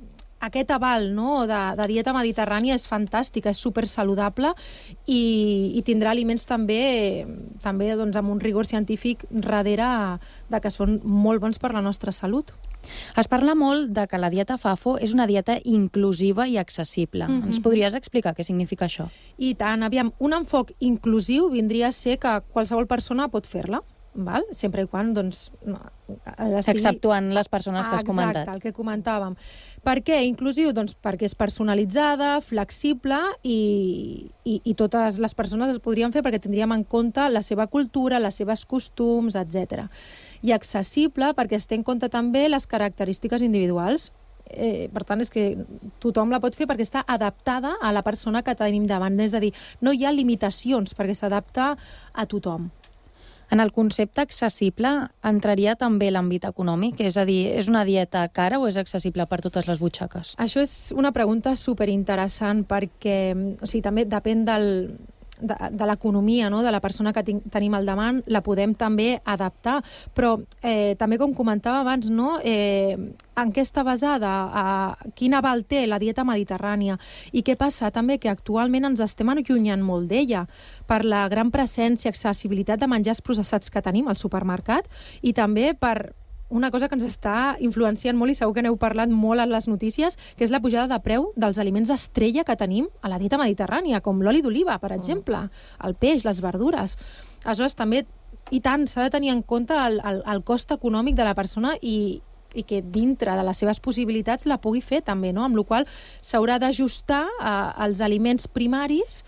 aquest 0.45 0.71
aval 0.71 1.09
no, 1.15 1.45
de, 1.49 1.61
de 1.79 1.87
dieta 1.91 2.13
mediterrània 2.15 2.75
és 2.77 2.87
fantàstica, 2.89 3.51
és 3.51 3.61
super 3.61 3.85
saludable 3.89 4.53
i, 5.05 5.73
i 5.75 5.81
tindrà 5.85 6.13
aliments 6.13 6.45
també, 6.49 7.25
també 7.63 7.91
doncs, 7.95 8.17
amb 8.19 8.33
un 8.33 8.41
rigor 8.43 8.67
científic 8.69 9.25
darrere 9.29 9.89
de 10.51 10.61
que 10.61 10.71
són 10.73 10.99
molt 11.03 11.43
bons 11.43 11.59
per 11.61 11.73
la 11.73 11.83
nostra 11.85 12.13
salut. 12.15 12.53
Es 13.17 13.27
parla 13.27 13.55
molt 13.57 13.89
de 13.97 14.05
que 14.07 14.19
la 14.21 14.29
dieta 14.29 14.59
FAFO 14.61 14.97
és 15.01 15.15
una 15.15 15.25
dieta 15.25 15.57
inclusiva 15.63 16.47
i 16.47 16.57
accessible. 16.57 17.27
Mm 17.27 17.41
-hmm. 17.41 17.47
Ens 17.47 17.59
podries 17.59 17.95
explicar 17.95 18.35
què 18.35 18.43
significa 18.43 18.85
això? 18.85 19.09
I 19.37 19.55
tant, 19.55 19.83
aviam, 19.83 20.13
un 20.19 20.33
enfoc 20.33 20.71
inclusiu 20.79 21.49
vindria 21.49 21.87
a 21.87 21.91
ser 21.91 22.19
que 22.19 22.41
qualsevol 22.53 22.87
persona 22.87 23.27
pot 23.27 23.47
fer-la 23.47 23.81
val? 24.15 24.45
sempre 24.55 24.85
i 24.85 24.87
quan 24.89 25.13
doncs, 25.13 25.49
no, 25.67 25.79
estigui... 26.07 26.75
Exceptuant 26.75 27.31
les 27.35 27.49
persones 27.51 27.89
que 27.89 27.97
has 27.97 28.05
comentat. 28.07 28.43
Exacte, 28.43 28.55
el 28.55 28.63
que 28.63 28.73
comentàvem. 28.75 29.35
Per 29.85 29.95
què 30.05 30.21
inclusiu? 30.27 30.71
Doncs 30.75 30.95
perquè 31.03 31.27
és 31.27 31.35
personalitzada, 31.37 32.35
flexible 32.45 33.19
i, 33.43 33.59
i, 34.45 34.59
i 34.63 34.75
totes 34.77 35.19
les 35.21 35.35
persones 35.37 35.73
es 35.73 35.81
podrien 35.83 36.13
fer 36.15 36.23
perquè 36.25 36.41
tindríem 36.43 36.75
en 36.75 36.85
compte 36.87 37.27
la 37.31 37.43
seva 37.45 37.67
cultura, 37.71 38.21
les 38.23 38.37
seves 38.41 38.65
costums, 38.69 39.37
etc. 39.39 39.87
I 40.45 40.55
accessible 40.55 41.33
perquè 41.37 41.59
es 41.59 41.67
té 41.67 41.79
en 41.79 41.83
compte 41.87 42.09
també 42.13 42.47
les 42.49 42.69
característiques 42.69 43.43
individuals. 43.45 44.11
Eh, 44.45 44.91
per 44.93 45.01
tant, 45.09 45.21
és 45.23 45.31
que 45.33 45.55
tothom 45.99 46.29
la 46.29 46.39
pot 46.39 46.53
fer 46.53 46.67
perquè 46.69 46.85
està 46.85 47.01
adaptada 47.09 47.73
a 47.81 47.89
la 47.95 48.03
persona 48.05 48.43
que 48.45 48.53
tenim 48.55 48.85
davant. 48.85 49.17
És 49.19 49.33
a 49.33 49.41
dir, 49.41 49.51
no 49.81 49.91
hi 49.91 50.05
ha 50.05 50.13
limitacions 50.13 50.93
perquè 50.93 51.17
s'adapta 51.17 51.73
a 52.13 52.25
tothom. 52.29 52.69
En 53.53 53.61
el 53.61 53.71
concepte 53.71 54.23
accessible 54.23 54.91
entraria 55.23 55.75
també 55.79 56.09
l'àmbit 56.11 56.47
econòmic? 56.49 57.01
És 57.05 57.17
a 57.17 57.25
dir, 57.27 57.41
és 57.53 57.69
una 57.71 57.85
dieta 57.85 58.25
cara 58.33 58.59
o 58.59 58.67
és 58.67 58.77
accessible 58.81 59.27
per 59.29 59.41
totes 59.45 59.67
les 59.69 59.81
butxaques? 59.81 60.35
Això 60.41 60.63
és 60.65 60.75
una 60.95 61.13
pregunta 61.15 61.55
superinteressant 61.59 62.65
perquè 62.69 63.19
o 63.35 63.69
sigui, 63.69 63.83
també 63.85 64.07
depèn 64.09 64.45
del, 64.47 64.67
de, 65.41 65.55
de 65.71 65.85
l'economia 65.85 66.49
no? 66.49 66.61
de 66.63 66.71
la 66.71 66.79
persona 66.79 67.13
que 67.13 67.23
tin, 67.23 67.41
tenim 67.51 67.73
al 67.75 67.85
davant 67.85 68.21
la 68.31 68.41
podem 68.45 68.75
també 68.75 69.19
adaptar 69.23 69.81
però 70.15 70.35
eh, 70.61 70.95
també 70.99 71.19
com 71.21 71.33
comentava 71.35 71.81
abans 71.83 72.09
no? 72.09 72.39
eh, 72.43 72.95
en 73.35 73.51
què 73.51 73.65
està 73.65 73.83
basada 73.83 74.31
a 74.55 74.65
quin 75.15 75.35
aval 75.35 75.65
té 75.67 75.85
la 75.87 75.99
dieta 75.99 76.23
mediterrània 76.27 76.97
i 77.33 77.43
què 77.43 77.57
passa 77.59 77.91
també 77.91 78.17
que 78.19 78.31
actualment 78.31 78.91
ens 78.91 79.03
estem 79.03 79.29
allunyant 79.29 79.83
molt 79.83 80.07
d'ella 80.11 80.45
per 80.87 81.03
la 81.03 81.25
gran 81.29 81.51
presència, 81.51 82.11
accessibilitat 82.11 82.79
de 82.79 82.87
menjars 82.87 83.21
processats 83.21 83.71
que 83.71 83.83
tenim 83.83 84.07
al 84.07 84.19
supermercat 84.19 84.87
i 85.21 85.33
també 85.33 85.73
per 85.73 86.13
una 86.49 86.69
cosa 86.71 86.87
que 86.87 86.95
ens 86.95 87.05
està 87.07 87.55
influenciant 87.59 88.17
molt 88.17 88.31
i 88.31 88.37
segur 88.37 88.53
que 88.53 88.63
n'heu 88.65 88.77
parlat 88.77 89.09
molt 89.09 89.41
a 89.41 89.47
les 89.49 89.67
notícies, 89.67 90.17
que 90.37 90.45
és 90.45 90.53
la 90.53 90.61
pujada 90.61 90.87
de 90.91 90.99
preu 91.03 91.31
dels 91.35 91.57
aliments 91.61 91.89
estrella 91.93 92.45
que 92.45 92.57
tenim 92.59 92.87
a 93.01 93.09
la 93.09 93.19
dieta 93.21 93.39
mediterrània, 93.41 94.01
com 94.05 94.21
l'oli 94.21 94.43
d'oliva, 94.45 94.77
per 94.79 94.93
exemple, 94.93 95.47
el 95.83 95.97
peix, 95.97 96.25
les 96.25 96.41
verdures. 96.41 96.97
Aleshores, 97.43 97.75
també, 97.75 98.05
i 98.53 98.61
tant, 98.61 98.85
s'ha 98.87 99.07
de 99.07 99.15
tenir 99.17 99.33
en 99.33 99.41
compte 99.41 99.73
el, 99.73 99.99
el, 100.05 100.21
el 100.21 100.43
cost 100.45 100.71
econòmic 100.75 101.17
de 101.17 101.25
la 101.25 101.33
persona 101.37 101.73
i, 101.81 102.21
i 102.53 102.63
que 102.63 102.81
dintre 102.81 103.33
de 103.35 103.43
les 103.45 103.57
seves 103.57 103.81
possibilitats 103.81 104.45
la 104.45 104.59
pugui 104.61 104.83
fer 104.85 105.01
també, 105.05 105.33
no? 105.33 105.43
amb 105.43 105.57
la 105.57 105.65
qual 105.65 105.89
s'haurà 106.21 106.59
d'ajustar 106.61 107.25
eh, 107.25 107.57
els 107.87 108.01
aliments 108.05 108.47
primaris 108.47 109.23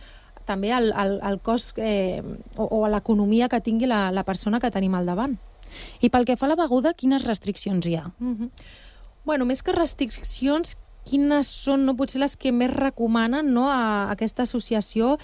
també 0.47 0.71
al, 0.71 0.93
al, 0.95 1.17
al 1.27 1.41
cost 1.43 1.75
eh, 1.77 2.23
o, 2.55 2.63
o 2.63 2.85
a 2.85 2.91
l'economia 2.93 3.49
que 3.51 3.59
tingui 3.59 3.89
la, 3.89 4.07
la 4.15 4.23
persona 4.23 4.61
que 4.63 4.71
tenim 4.71 4.95
al 4.95 5.09
davant. 5.09 5.35
I 6.01 6.09
pel 6.09 6.25
que 6.25 6.37
fa 6.37 6.47
a 6.47 6.53
la 6.53 6.59
beguda, 6.59 6.93
quines 6.93 7.25
restriccions 7.25 7.85
hi 7.85 7.95
ha? 7.95 8.11
Mm 8.19 8.35
-hmm. 8.35 8.49
Bueno, 9.25 9.45
més 9.45 9.61
que 9.61 9.71
restriccions, 9.71 10.77
quines 11.03 11.47
són 11.47 11.85
no, 11.85 11.95
potser 11.95 12.19
les 12.19 12.35
que 12.35 12.51
més 12.51 12.69
recomanen 12.69 13.53
no, 13.53 13.69
a, 13.69 14.09
aquesta 14.11 14.43
associació 14.43 15.17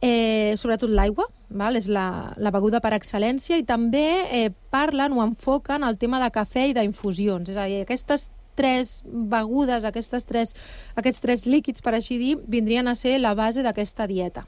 eh, 0.00 0.54
sobretot 0.56 0.90
l'aigua, 0.90 1.26
val? 1.48 1.76
és 1.76 1.88
la, 1.88 2.32
la 2.36 2.50
beguda 2.50 2.80
per 2.84 2.92
excel·lència, 2.96 3.58
i 3.58 3.64
també 3.64 4.06
eh, 4.30 4.50
parlen 4.70 5.12
o 5.12 5.22
enfoquen 5.24 5.82
el 5.86 5.98
tema 5.98 6.20
de 6.22 6.30
cafè 6.30 6.68
i 6.70 6.74
d'infusions. 6.76 7.48
És 7.48 7.56
a 7.56 7.66
dir, 7.66 7.82
aquestes 7.82 8.28
tres 8.56 9.02
begudes, 9.04 9.84
aquestes 9.84 10.24
tres, 10.24 10.54
aquests 10.96 11.20
tres 11.20 11.46
líquids, 11.46 11.84
per 11.84 11.94
així 11.94 12.18
dir, 12.18 12.36
vindrien 12.48 12.88
a 12.88 12.94
ser 12.94 13.18
la 13.20 13.34
base 13.34 13.62
d'aquesta 13.62 14.08
dieta. 14.08 14.46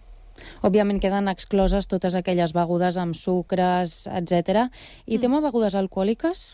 Òbviament 0.67 1.01
queden 1.03 1.29
excloses 1.31 1.87
totes 1.91 2.17
aquelles 2.19 2.55
begudes 2.57 2.99
amb 3.01 3.17
sucres, 3.19 4.07
etc. 4.11 4.69
I 5.07 5.17
mm. 5.17 5.23
tema 5.23 5.43
begudes 5.45 5.77
alcohòliques? 5.79 6.49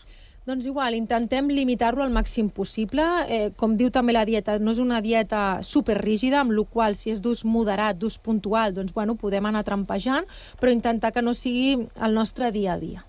Doncs 0.45 0.67
igual, 0.69 0.93
intentem 0.93 1.47
limitar-lo 1.49 2.03
al 2.05 2.11
màxim 2.13 2.51
possible. 2.53 3.01
Eh, 3.33 3.49
com 3.57 3.73
diu 3.77 3.89
també 3.89 4.13
la 4.13 4.27
dieta, 4.29 4.59
no 4.61 4.75
és 4.75 4.81
una 4.81 4.99
dieta 5.01 5.63
superrígida, 5.65 6.43
amb 6.43 6.53
la 6.53 6.65
qual 6.69 6.93
si 6.93 7.09
és 7.09 7.21
d'ús 7.21 7.41
moderat, 7.49 7.97
d'ús 7.97 8.19
puntual, 8.21 8.75
doncs 8.77 8.93
bueno, 8.93 9.15
podem 9.17 9.49
anar 9.49 9.63
trampejant, 9.65 10.29
però 10.61 10.69
intentar 10.69 11.11
que 11.15 11.23
no 11.25 11.33
sigui 11.33 11.87
el 11.97 12.13
nostre 12.13 12.51
dia 12.53 12.75
a 12.75 12.77
dia. 12.77 13.01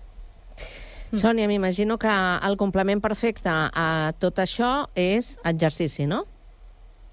Mm. 1.11 1.19
Sònia, 1.21 1.47
m'imagino 1.47 1.99
que 2.01 2.09
el 2.09 2.57
complement 2.57 3.05
perfecte 3.05 3.53
a 3.53 4.13
tot 4.17 4.41
això 4.41 4.89
és 4.97 5.35
exercici, 5.45 6.09
no? 6.09 6.25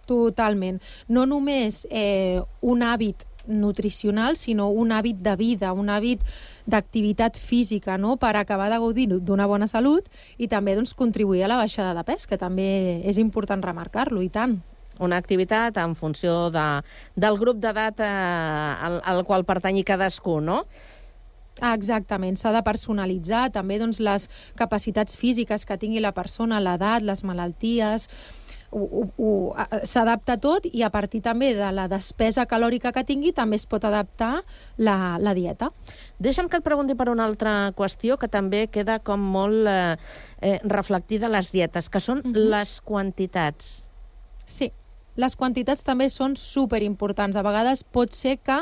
Totalment. 0.08 0.80
No 1.08 1.28
només 1.28 1.84
eh, 1.90 2.40
un 2.64 2.80
hàbit 2.80 3.28
nutricional, 3.46 4.36
sinó 4.36 4.68
un 4.70 4.92
hàbit 4.92 5.20
de 5.24 5.36
vida, 5.36 5.72
un 5.72 5.90
hàbit 5.92 6.22
d'activitat 6.66 7.36
física, 7.38 7.98
no?, 7.98 8.16
per 8.16 8.36
acabar 8.36 8.70
de 8.72 8.78
gaudir 8.80 9.08
d'una 9.20 9.46
bona 9.46 9.68
salut 9.68 10.08
i 10.38 10.48
també 10.48 10.74
doncs, 10.74 10.94
contribuir 10.94 11.44
a 11.44 11.50
la 11.52 11.60
baixada 11.60 11.94
de 11.94 12.04
pes, 12.04 12.26
que 12.26 12.40
també 12.40 13.02
és 13.04 13.18
important 13.18 13.62
remarcar-lo, 13.62 14.22
i 14.22 14.30
tant 14.32 14.60
una 15.02 15.16
activitat 15.16 15.76
en 15.82 15.94
funció 15.98 16.50
de, 16.54 16.64
del 17.16 17.38
grup 17.38 17.58
d'edat 17.58 17.98
eh, 17.98 18.06
al, 18.06 19.00
al 19.04 19.24
qual 19.26 19.42
pertanyi 19.44 19.82
cadascú, 19.82 20.40
no? 20.40 20.64
Exactament, 21.62 22.34
s'ha 22.34 22.50
de 22.50 22.62
personalitzar 22.66 23.46
també 23.54 23.78
doncs, 23.78 24.00
les 24.02 24.26
capacitats 24.58 25.14
físiques 25.16 25.64
que 25.64 25.78
tingui 25.78 26.02
la 26.02 26.14
persona, 26.14 26.58
l'edat, 26.60 27.04
les 27.06 27.22
malalties, 27.22 28.08
s'adapta 29.86 30.36
tot 30.42 30.66
i 30.70 30.82
a 30.82 30.90
partir 30.90 31.20
també 31.22 31.52
de 31.54 31.70
la 31.72 31.86
despesa 31.88 32.46
calòrica 32.50 32.92
que 32.92 33.04
tingui 33.06 33.32
també 33.32 33.56
es 33.60 33.66
pot 33.70 33.84
adaptar 33.84 34.42
la, 34.76 35.16
la 35.22 35.34
dieta. 35.34 35.70
Deixa'm 36.18 36.48
que 36.50 36.58
et 36.58 36.66
pregunti 36.66 36.96
per 36.98 37.08
una 37.12 37.26
altra 37.28 37.72
qüestió 37.76 38.18
que 38.18 38.28
també 38.28 38.66
queda 38.66 38.98
com 38.98 39.20
molt 39.20 39.68
eh, 39.70 39.96
eh, 40.40 40.58
reflectida 40.64 41.30
a 41.30 41.34
les 41.36 41.52
dietes, 41.54 41.88
que 41.88 42.00
són 42.00 42.18
uh 42.18 42.28
mhm. 42.28 42.34
-huh. 42.34 42.48
les 42.50 42.80
quantitats. 42.80 43.88
Sí, 44.44 44.72
les 45.16 45.36
quantitats 45.36 45.84
també 45.84 46.08
són 46.10 46.34
superimportants. 46.36 47.36
A 47.36 47.42
vegades 47.42 47.84
pot 47.84 48.12
ser 48.12 48.38
que 48.38 48.58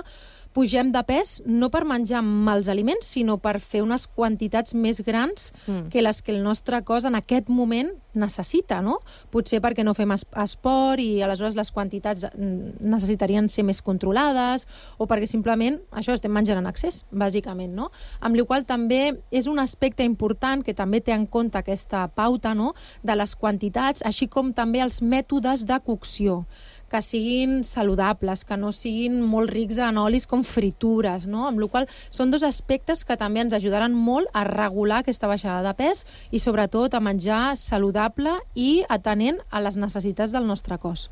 pugem 0.53 0.93
de 0.93 1.03
pes 1.09 1.41
no 1.47 1.71
per 1.73 1.85
menjar 1.89 2.23
mals 2.23 2.69
aliments, 2.73 3.09
sinó 3.15 3.39
per 3.43 3.59
fer 3.61 3.83
unes 3.85 4.07
quantitats 4.07 4.75
més 4.75 5.01
grans 5.05 5.51
mm. 5.67 5.89
que 5.93 6.05
les 6.05 6.23
que 6.23 6.33
el 6.35 6.43
nostre 6.45 6.83
cos 6.87 7.07
en 7.09 7.17
aquest 7.19 7.49
moment 7.49 7.93
necessita, 8.15 8.83
no? 8.85 8.99
Potser 9.33 9.63
perquè 9.65 9.85
no 9.85 9.95
fem 9.97 10.13
esport 10.13 11.01
i 11.01 11.23
aleshores 11.25 11.57
les 11.57 11.73
quantitats 11.73 12.27
mm, 12.29 12.83
necessitarien 12.85 13.49
ser 13.49 13.65
més 13.65 13.81
controlades 13.85 14.67
o 14.99 15.09
perquè 15.09 15.29
simplement 15.31 15.79
això 15.91 16.17
estem 16.17 16.33
menjant 16.33 16.61
en 16.61 16.69
excés, 16.69 17.03
bàsicament, 17.11 17.73
no? 17.77 17.89
Amb 18.21 18.37
la 18.37 18.45
qual 18.49 18.67
també 18.69 19.03
és 19.31 19.49
un 19.49 19.63
aspecte 19.63 20.05
important 20.05 20.65
que 20.65 20.77
també 20.77 21.01
té 21.01 21.17
en 21.17 21.27
compte 21.27 21.59
aquesta 21.59 22.05
pauta, 22.13 22.55
no?, 22.55 22.73
de 23.03 23.17
les 23.17 23.35
quantitats, 23.37 24.05
així 24.05 24.29
com 24.29 24.53
també 24.53 24.83
els 24.85 25.01
mètodes 25.03 25.65
de 25.69 25.81
cocció 25.85 26.43
que 26.93 27.01
siguin 27.03 27.63
saludables, 27.65 28.45
que 28.45 28.59
no 28.61 28.73
siguin 28.77 29.23
molt 29.25 29.51
rics 29.53 29.81
en 29.81 29.99
olis 30.03 30.29
com 30.29 30.45
fritures, 30.45 31.27
no? 31.27 31.47
amb 31.49 31.63
la 31.63 31.71
qual 31.73 31.89
són 32.13 32.35
dos 32.35 32.45
aspectes 32.45 33.07
que 33.09 33.17
també 33.17 33.41
ens 33.43 33.57
ajudaran 33.57 33.97
molt 33.97 34.29
a 34.37 34.45
regular 34.49 35.01
aquesta 35.01 35.31
baixada 35.31 35.65
de 35.65 35.75
pes 35.81 36.05
i 36.31 36.43
sobretot 36.43 36.95
a 36.95 37.01
menjar 37.01 37.57
saludable 37.57 38.37
i 38.55 38.85
atenent 38.93 39.41
a 39.51 39.65
les 39.65 39.81
necessitats 39.81 40.37
del 40.37 40.47
nostre 40.47 40.77
cos. 40.79 41.09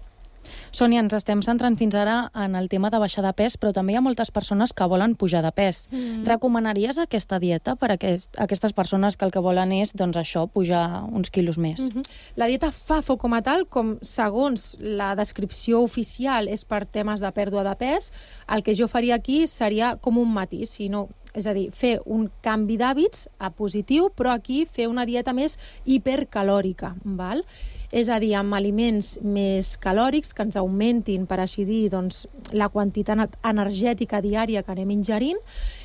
Sònia, 0.70 1.02
ens 1.02 1.14
estem 1.16 1.42
centrant 1.42 1.76
fins 1.78 1.94
ara 1.98 2.30
en 2.34 2.54
el 2.58 2.68
tema 2.72 2.90
de 2.90 3.00
baixar 3.02 3.24
de 3.24 3.32
pes, 3.36 3.56
però 3.60 3.72
també 3.76 3.94
hi 3.94 3.98
ha 3.98 4.04
moltes 4.04 4.30
persones 4.30 4.72
que 4.72 4.86
volen 4.90 5.16
pujar 5.18 5.42
de 5.44 5.52
pes. 5.52 5.86
Mm. 5.90 6.24
Recomanaries 6.28 6.98
aquesta 7.02 7.40
dieta 7.42 7.76
per 7.76 7.90
a 7.90 7.98
aquest, 7.98 8.30
aquestes 8.38 8.74
persones 8.76 9.16
que 9.16 9.26
el 9.26 9.34
que 9.34 9.42
volen 9.44 9.72
és, 9.76 9.94
doncs 9.96 10.18
això, 10.20 10.46
pujar 10.48 11.04
uns 11.10 11.30
quilos 11.30 11.58
més? 11.58 11.80
Mm 11.80 11.88
-hmm. 11.90 12.10
La 12.36 12.46
dieta 12.46 12.70
FAFO 12.70 13.16
com 13.16 13.34
a 13.34 13.42
tal, 13.42 13.66
com 13.66 13.98
segons 14.02 14.76
la 14.80 15.14
descripció 15.14 15.80
oficial 15.80 16.48
és 16.48 16.64
per 16.64 16.86
temes 16.86 17.20
de 17.20 17.30
pèrdua 17.32 17.64
de 17.64 17.74
pes, 17.76 18.12
el 18.48 18.62
que 18.62 18.74
jo 18.74 18.88
faria 18.88 19.14
aquí 19.14 19.46
seria 19.46 19.96
com 19.96 20.18
un 20.18 20.32
matís, 20.32 20.70
sinó 20.70 21.08
és 21.34 21.46
a 21.46 21.54
dir, 21.54 21.68
fer 21.70 21.98
un 22.06 22.28
canvi 22.44 22.76
d'hàbits 22.80 23.28
a 23.38 23.50
positiu, 23.54 24.10
però 24.16 24.34
aquí 24.34 24.64
fer 24.66 24.88
una 24.90 25.06
dieta 25.06 25.34
més 25.36 25.58
hipercalòrica, 25.84 26.94
val? 27.04 27.44
És 27.90 28.08
a 28.08 28.20
dir, 28.22 28.34
amb 28.38 28.54
aliments 28.54 29.16
més 29.22 29.74
calòrics 29.82 30.34
que 30.34 30.44
ens 30.46 30.58
augmentin, 30.60 31.26
per 31.26 31.40
així 31.42 31.64
dir, 31.66 31.88
doncs, 31.90 32.24
la 32.54 32.70
quantitat 32.70 33.34
energètica 33.42 34.22
diària 34.22 34.62
que 34.62 34.74
anem 34.74 34.92
ingerint 34.94 35.40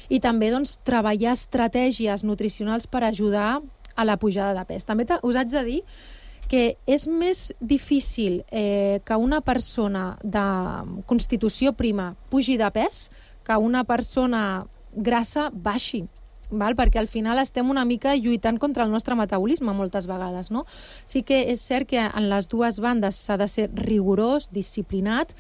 i 0.10 0.22
també 0.22 0.51
doncs, 0.53 0.78
treballar 0.86 1.34
estratègies 1.34 2.24
nutricionals 2.24 2.86
per 2.88 3.03
ajudar 3.03 3.60
a 3.95 4.06
la 4.06 4.20
pujada 4.22 4.53
de 4.53 4.66
pes. 4.70 4.86
També 4.86 5.08
us 5.24 5.36
haig 5.36 5.49
de 5.49 5.64
dir 5.66 5.82
que 6.49 6.76
és 6.86 7.08
més 7.10 7.47
difícil 7.60 8.43
eh, 8.51 9.01
que 9.06 9.18
una 9.18 9.41
persona 9.41 10.20
de 10.22 10.45
constitució 11.10 11.74
prima 11.74 12.14
pugi 12.30 12.60
de 12.62 12.70
pes 12.70 13.10
que 13.45 13.58
una 13.58 13.84
persona 13.84 14.68
grassa 14.93 15.49
baixi 15.49 16.03
val? 16.49 16.75
perquè 16.75 16.99
al 16.99 17.07
final 17.07 17.39
estem 17.39 17.69
una 17.69 17.85
mica 17.85 18.15
lluitant 18.15 18.59
contra 18.59 18.83
el 18.83 18.91
nostre 18.91 19.15
metabolisme 19.15 19.73
moltes 19.73 20.07
vegades. 20.07 20.51
No? 20.51 20.65
Sí 21.05 21.23
que 21.23 21.45
és 21.51 21.61
cert 21.61 21.89
que 21.89 22.01
en 22.05 22.29
les 22.29 22.49
dues 22.51 22.79
bandes 22.79 23.15
s'ha 23.15 23.37
de 23.37 23.47
ser 23.47 23.69
rigorós, 23.73 24.49
disciplinat, 24.51 25.33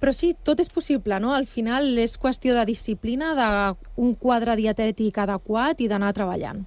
però 0.00 0.12
sí, 0.12 0.34
tot 0.44 0.60
és 0.60 0.68
possible, 0.68 1.16
no? 1.20 1.32
Al 1.32 1.46
final 1.48 1.96
és 1.96 2.18
qüestió 2.20 2.52
de 2.52 2.66
disciplina, 2.68 3.32
d'un 3.38 4.14
quadre 4.20 4.56
dietètic 4.58 5.16
adequat 5.22 5.80
i 5.80 5.88
d'anar 5.88 6.12
treballant. 6.12 6.64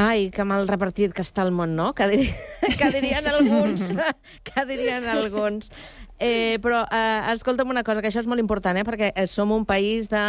Ai, 0.00 0.30
que 0.32 0.44
mal 0.48 0.64
repartit 0.68 1.12
que 1.12 1.20
està 1.20 1.44
el 1.44 1.52
món, 1.52 1.74
no? 1.76 1.90
Que, 1.96 2.06
dir... 2.08 2.22
que 2.80 2.88
dirien 2.94 3.28
alguns. 3.28 3.90
que 4.48 4.64
dirien 4.70 5.04
alguns. 5.12 5.68
Eh, 6.18 6.58
però 6.58 6.80
eh, 6.90 7.30
escolta'm 7.30 7.70
una 7.70 7.84
cosa, 7.86 8.02
que 8.02 8.10
això 8.10 8.18
és 8.18 8.26
molt 8.26 8.42
important, 8.42 8.74
eh, 8.74 8.82
perquè 8.82 9.12
eh, 9.14 9.26
som 9.30 9.52
un 9.54 9.62
país 9.68 10.08
de 10.10 10.22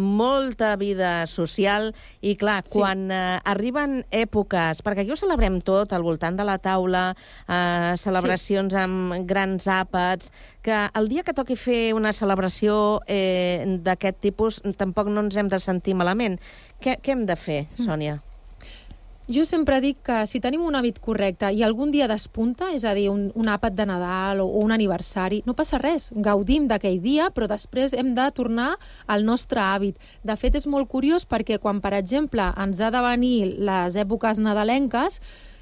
molta 0.00 0.70
vida 0.80 1.26
social 1.28 1.90
i, 2.22 2.32
clar, 2.40 2.62
sí. 2.64 2.78
quan 2.78 3.10
eh, 3.12 3.36
arriben 3.44 3.98
èpoques, 4.08 4.80
perquè 4.80 5.04
aquí 5.04 5.12
ho 5.12 5.20
celebrem 5.20 5.60
tot, 5.60 5.92
al 5.92 6.06
voltant 6.06 6.40
de 6.40 6.46
la 6.48 6.56
taula, 6.56 7.10
eh, 7.44 7.92
celebracions 8.00 8.72
sí. 8.72 8.80
amb 8.80 9.28
grans 9.28 9.68
àpats, 9.68 10.32
que 10.64 10.86
el 10.96 11.10
dia 11.12 11.24
que 11.26 11.36
toqui 11.36 11.58
fer 11.60 11.92
una 11.92 12.14
celebració 12.16 13.02
eh, 13.04 13.60
d'aquest 13.84 14.22
tipus 14.24 14.62
tampoc 14.80 15.12
no 15.12 15.26
ens 15.26 15.36
hem 15.36 15.52
de 15.52 15.60
sentir 15.60 15.98
malament. 16.00 16.40
Què, 16.80 16.96
què 16.96 17.12
hem 17.12 17.28
de 17.28 17.36
fer, 17.36 17.66
mm. 17.66 17.84
Sònia? 17.84 18.16
Mm. 18.16 18.25
Jo 19.26 19.42
sempre 19.42 19.80
dic 19.82 20.04
que 20.06 20.20
si 20.30 20.38
tenim 20.38 20.62
un 20.62 20.76
hàbit 20.78 21.00
correcte 21.02 21.48
i 21.50 21.64
algun 21.66 21.90
dia 21.90 22.06
despunta, 22.06 22.68
és 22.70 22.84
a 22.86 22.92
dir, 22.94 23.08
un, 23.10 23.24
un 23.34 23.48
àpat 23.50 23.74
de 23.74 23.86
Nadal 23.90 24.38
o, 24.44 24.46
o 24.46 24.60
un 24.62 24.70
aniversari, 24.70 25.40
no 25.48 25.56
passa 25.58 25.80
res, 25.82 26.12
gaudim 26.14 26.68
d'aquell 26.70 27.00
dia, 27.02 27.26
però 27.34 27.48
després 27.50 27.96
hem 27.98 28.12
de 28.14 28.28
tornar 28.36 28.76
al 29.10 29.26
nostre 29.26 29.58
hàbit. 29.58 29.98
De 30.22 30.36
fet, 30.38 30.54
és 30.54 30.68
molt 30.70 30.86
curiós 30.92 31.26
perquè 31.26 31.58
quan, 31.58 31.82
per 31.82 31.96
exemple, 31.98 32.46
ens 32.54 32.78
ha 32.78 32.92
de 32.94 33.02
venir 33.02 33.34
les 33.66 33.98
èpoques 33.98 34.38
nadalenques, 34.38 35.18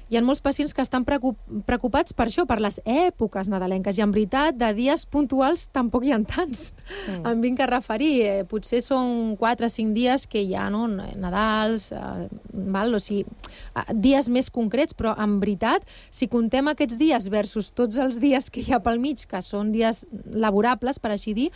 hi 0.09 0.17
ha 0.17 0.21
molts 0.25 0.41
pacients 0.45 0.73
que 0.75 0.83
estan 0.83 1.05
preocupats 1.05 2.13
per 2.13 2.27
això, 2.27 2.45
per 2.45 2.59
les 2.61 2.77
èpoques 2.85 3.49
nadalenques, 3.49 3.97
i 3.97 4.03
en 4.05 4.13
veritat, 4.13 4.57
de 4.57 4.69
dies 4.77 5.05
puntuals 5.09 5.65
tampoc 5.73 6.05
hi 6.05 6.13
ha 6.13 6.19
tants. 6.29 6.71
Mm. 7.07 7.21
Em 7.31 7.41
vinc 7.41 7.63
a 7.63 7.69
referir, 7.71 8.11
eh, 8.25 8.43
potser 8.49 8.83
són 8.85 9.35
4 9.41 9.65
o 9.65 9.73
5 9.73 9.95
dies 9.95 10.27
que 10.29 10.43
hi 10.45 10.53
ha, 10.55 10.67
no? 10.69 10.85
Nadals, 10.87 11.91
eh, 11.91 12.27
val? 12.75 12.93
O 12.93 13.01
sigui, 13.01 13.25
dies 13.93 14.29
més 14.29 14.51
concrets, 14.53 14.93
però 14.93 15.15
en 15.21 15.39
veritat, 15.41 15.87
si 16.13 16.29
contem 16.29 16.69
aquests 16.69 16.99
dies 17.01 17.29
versus 17.33 17.71
tots 17.71 17.97
els 17.97 18.19
dies 18.21 18.51
que 18.51 18.61
hi 18.61 18.73
ha 18.73 18.81
pel 18.83 19.01
mig, 19.01 19.25
que 19.25 19.41
són 19.41 19.73
dies 19.73 20.05
laborables, 20.25 20.99
per 20.99 21.15
així 21.15 21.33
dir, 21.33 21.49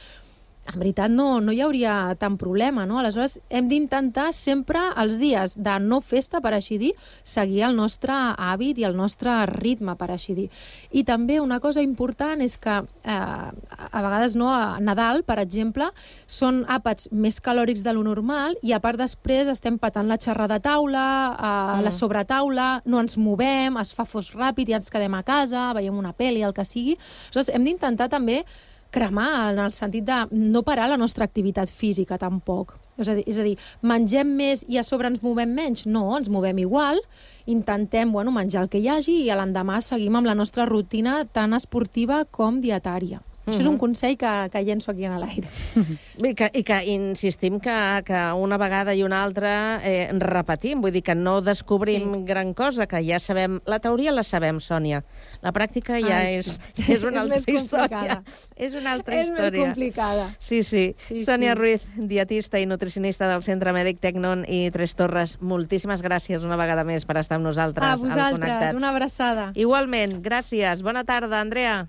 en 0.70 0.80
veritat 0.80 1.12
no, 1.12 1.40
no 1.42 1.54
hi 1.54 1.62
hauria 1.66 1.94
tant 2.20 2.36
problema, 2.38 2.86
no? 2.86 3.00
Aleshores, 3.00 3.40
hem 3.50 3.70
d'intentar 3.72 4.30
sempre 4.38 4.82
els 5.02 5.18
dies 5.22 5.56
de 5.58 5.76
no 5.82 6.00
festa, 6.06 6.42
per 6.44 6.54
així 6.54 6.78
dir, 6.82 6.92
seguir 7.24 7.64
el 7.70 7.78
nostre 7.78 8.14
hàbit 8.14 8.80
i 8.82 8.86
el 8.88 8.98
nostre 8.98 9.34
ritme, 9.50 9.96
per 9.98 10.12
així 10.14 10.36
dir. 10.38 10.48
I 10.92 11.04
també 11.08 11.40
una 11.42 11.60
cosa 11.64 11.82
important 11.82 12.44
és 12.46 12.58
que 12.62 12.78
eh, 12.80 13.18
a 13.18 14.04
vegades 14.06 14.38
no, 14.40 14.52
a 14.54 14.78
Nadal, 14.84 15.24
per 15.26 15.40
exemple, 15.42 15.90
són 16.28 16.64
àpats 16.70 17.10
més 17.12 17.42
calòrics 17.42 17.84
de 17.86 17.96
lo 17.98 18.06
normal 18.06 18.58
i 18.62 18.76
a 18.76 18.82
part 18.84 19.00
després 19.02 19.50
estem 19.50 19.80
patant 19.82 20.10
la 20.10 20.20
xerra 20.22 20.48
de 20.52 20.60
taula, 20.64 21.06
eh, 21.34 21.52
mm. 21.80 21.84
la 21.88 21.96
sobretaula, 21.96 22.70
no 22.86 23.02
ens 23.02 23.18
movem, 23.18 23.82
es 23.82 23.94
fa 23.96 24.06
fos 24.06 24.34
ràpid 24.38 24.70
i 24.70 24.78
ens 24.78 24.94
quedem 24.94 25.18
a 25.18 25.26
casa, 25.26 25.72
veiem 25.78 25.98
una 25.98 26.14
pel·li, 26.14 26.46
el 26.46 26.54
que 26.54 26.68
sigui. 26.68 27.00
Aleshores, 27.30 27.54
hem 27.56 27.66
d'intentar 27.66 28.10
també 28.12 28.44
cremar, 28.90 29.54
en 29.54 29.60
el 29.64 29.74
sentit 29.74 30.06
de 30.08 30.20
no 30.32 30.64
parar 30.64 30.90
la 30.90 30.98
nostra 30.98 31.26
activitat 31.26 31.70
física 31.70 32.18
tampoc. 32.18 32.76
És 33.00 33.08
a 33.08 33.16
dir, 33.16 33.24
és 33.32 33.40
a 33.40 33.46
dir 33.46 33.56
mengem 33.82 34.28
més 34.36 34.66
i 34.68 34.80
a 34.80 34.84
sobre 34.84 35.08
ens 35.08 35.24
movem 35.24 35.54
menys? 35.56 35.86
No, 35.88 36.10
ens 36.18 36.30
movem 36.30 36.60
igual, 36.66 37.00
intentem 37.48 38.12
bueno, 38.12 38.34
menjar 38.36 38.66
el 38.66 38.70
que 38.70 38.82
hi 38.82 38.90
hagi 38.92 39.22
i 39.24 39.32
l'endemà 39.32 39.80
seguim 39.86 40.20
amb 40.20 40.28
la 40.28 40.36
nostra 40.36 40.68
rutina 40.68 41.24
tan 41.26 41.56
esportiva 41.56 42.26
com 42.26 42.60
dietària. 42.62 43.24
-huh. 43.50 43.58
Això 43.58 43.66
és 43.66 43.70
un 43.70 43.78
consell 43.78 44.16
que, 44.18 44.50
que 44.52 44.64
llenço 44.64 44.92
aquí 44.92 45.06
en 45.06 45.20
l'aire. 45.20 45.48
I 46.30 46.34
que, 46.36 46.50
I 46.54 46.64
que 46.64 46.80
insistim 46.86 47.60
que, 47.60 48.04
que 48.06 48.20
una 48.36 48.58
vegada 48.58 48.94
i 48.94 49.04
una 49.04 49.24
altra 49.24 49.80
eh, 49.84 50.10
repetim, 50.14 50.82
vull 50.82 50.92
dir 50.92 51.04
que 51.04 51.16
no 51.16 51.40
descobrim 51.42 52.14
sí. 52.14 52.24
gran 52.26 52.54
cosa, 52.54 52.88
que 52.88 53.02
ja 53.06 53.20
sabem... 53.20 53.60
La 53.66 53.80
teoria 53.80 54.12
la 54.12 54.24
sabem, 54.24 54.60
Sònia. 54.60 55.04
La 55.42 55.54
pràctica 55.56 56.00
ja 56.00 56.20
Ai, 56.26 56.40
és, 56.40 56.60
sí. 56.76 56.94
és 56.94 57.04
una 57.04 57.22
altra 57.24 57.40
és 57.40 57.48
història. 57.48 58.22
És 58.56 58.74
una 58.76 58.94
altra 58.94 59.16
és 59.16 59.28
història. 59.28 59.48
És 59.48 59.54
més 59.54 59.66
complicada. 59.66 60.26
Sí, 60.40 60.64
sí. 60.64 60.94
sí 60.98 61.24
Sònia 61.26 61.54
sí. 61.54 61.60
Ruiz, 61.60 61.86
dietista 61.96 62.60
i 62.60 62.68
nutricionista 62.70 63.30
del 63.32 63.44
Centre 63.44 63.74
Mèdic 63.76 64.02
Tecnon 64.04 64.44
i 64.48 64.66
Tres 64.76 64.96
Torres, 65.00 65.38
moltíssimes 65.40 66.04
gràcies 66.06 66.44
una 66.44 66.60
vegada 66.60 66.84
més 66.84 67.08
per 67.08 67.20
estar 67.22 67.40
amb 67.40 67.48
nosaltres. 67.48 67.88
A 67.88 67.96
vosaltres, 68.00 68.76
una 68.76 68.92
abraçada. 68.92 69.52
Igualment, 69.56 70.20
gràcies. 70.26 70.84
Bona 70.84 71.06
tarda, 71.08 71.40
Andrea. 71.40 71.88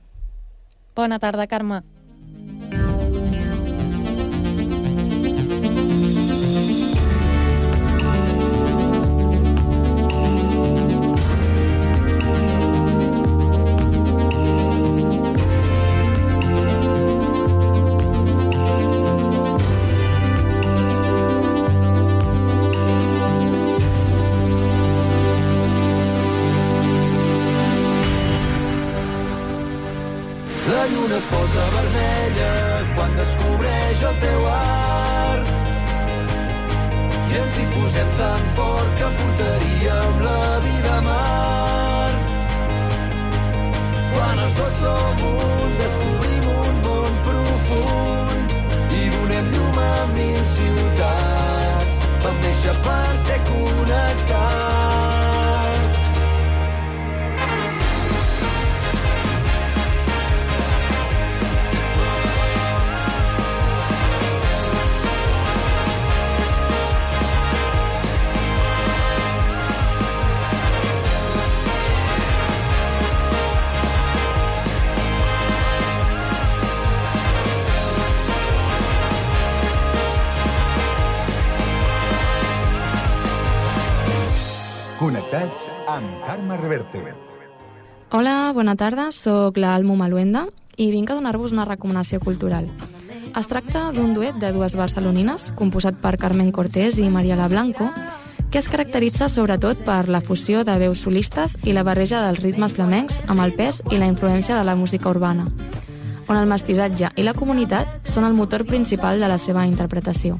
Bona 1.00 1.18
tarda, 1.18 1.46
Carme. 1.46 1.80
Bona 88.60 88.76
tarda, 88.76 89.08
sóc 89.08 89.56
l'Almo 89.56 89.94
Maluenda 89.96 90.42
i 90.76 90.90
vinc 90.92 91.08
a 91.08 91.14
donar-vos 91.16 91.52
una 91.54 91.64
recomanació 91.64 92.18
cultural. 92.20 92.66
Es 93.38 93.46
tracta 93.48 93.86
d'un 93.96 94.12
duet 94.12 94.36
de 94.36 94.50
dues 94.52 94.74
barcelonines, 94.76 95.46
composat 95.56 95.96
per 96.02 96.18
Carmen 96.20 96.50
Cortés 96.52 96.98
i 97.00 97.08
Mariela 97.08 97.48
Blanco, 97.48 97.88
que 98.52 98.60
es 98.60 98.68
caracteritza 98.68 99.30
sobretot 99.32 99.80
per 99.86 100.10
la 100.12 100.20
fusió 100.20 100.60
de 100.68 100.74
veus 100.82 101.06
solistes 101.06 101.56
i 101.64 101.72
la 101.72 101.86
barreja 101.88 102.20
dels 102.26 102.42
ritmes 102.44 102.74
flamencs 102.76 103.22
amb 103.32 103.40
el 103.46 103.54
pes 103.56 103.80
i 103.88 103.96
la 103.96 104.10
influència 104.10 104.58
de 104.58 104.66
la 104.68 104.76
música 104.76 105.08
urbana, 105.08 105.46
on 106.28 106.36
el 106.36 106.50
mestissatge 106.50 107.14
i 107.16 107.24
la 107.24 107.36
comunitat 107.38 108.10
són 108.12 108.28
el 108.28 108.36
motor 108.36 108.66
principal 108.68 109.24
de 109.24 109.30
la 109.30 109.38
seva 109.40 109.64
interpretació. 109.64 110.36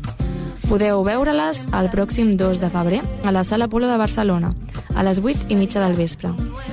Podeu 0.68 1.01
veure-les 1.09 1.64
el 1.73 1.89
pròxim 1.95 2.37
2 2.37 2.61
de 2.61 2.68
febrer 2.68 3.01
a 3.25 3.33
la 3.33 3.49
Sala 3.49 3.73
Polo 3.73 3.89
de 3.89 3.97
Barcelona, 3.97 4.53
a 4.95 5.09
les 5.09 5.25
8 5.25 5.49
i 5.49 5.57
mitja 5.57 5.81
del 5.81 5.97
vespre. 5.97 6.35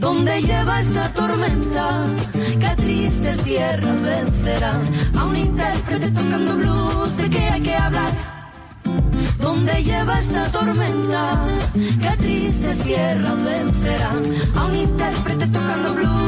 ¿Dónde 0.00 0.40
lleva 0.40 0.80
esta 0.80 1.12
tormenta? 1.12 2.06
Qué 2.58 2.74
tristes 2.76 3.36
tierras 3.42 4.00
vencerán 4.00 4.80
a 5.14 5.24
un 5.26 5.36
intérprete 5.36 6.10
tocando 6.10 6.56
blues. 6.56 7.18
¿De 7.18 7.28
qué 7.28 7.38
hay 7.38 7.60
que 7.60 7.76
hablar? 7.76 8.12
¿Dónde 9.38 9.84
lleva 9.84 10.18
esta 10.18 10.50
tormenta? 10.50 11.46
Qué 11.74 12.16
tristes 12.16 12.78
tierras 12.78 13.44
vencerán 13.44 14.24
a 14.56 14.64
un 14.64 14.76
intérprete 14.76 15.46
tocando 15.48 15.94
blues. 15.94 16.20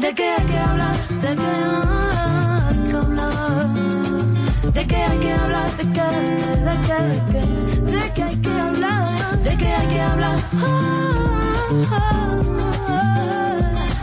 ¿De 0.00 0.14
qué 0.14 0.28
hay 0.28 0.44
que 0.44 0.58
hablar? 0.58 0.96
¿De 1.22 1.36
qué 1.36 1.42
hay 1.42 1.66
que 1.66 1.78
hablar? 1.78 2.03
¿De 4.84 4.88
qué 4.88 4.96
hay 4.96 5.18
que 5.18 5.32
hablar? 5.32 5.76
¿De 5.78 5.84
qué? 5.96 6.02
¿De 6.68 6.76
qué? 6.86 6.98
¿De 7.08 7.16
qué? 7.32 7.42
¿De 7.90 8.12
qué 8.12 8.22
hay 8.22 8.36
que 8.36 8.50
hablar? 8.50 9.38
¿De 9.42 9.56
qué 9.56 9.66
hay 9.66 9.88
que 9.88 10.00
hablar? 10.02 10.38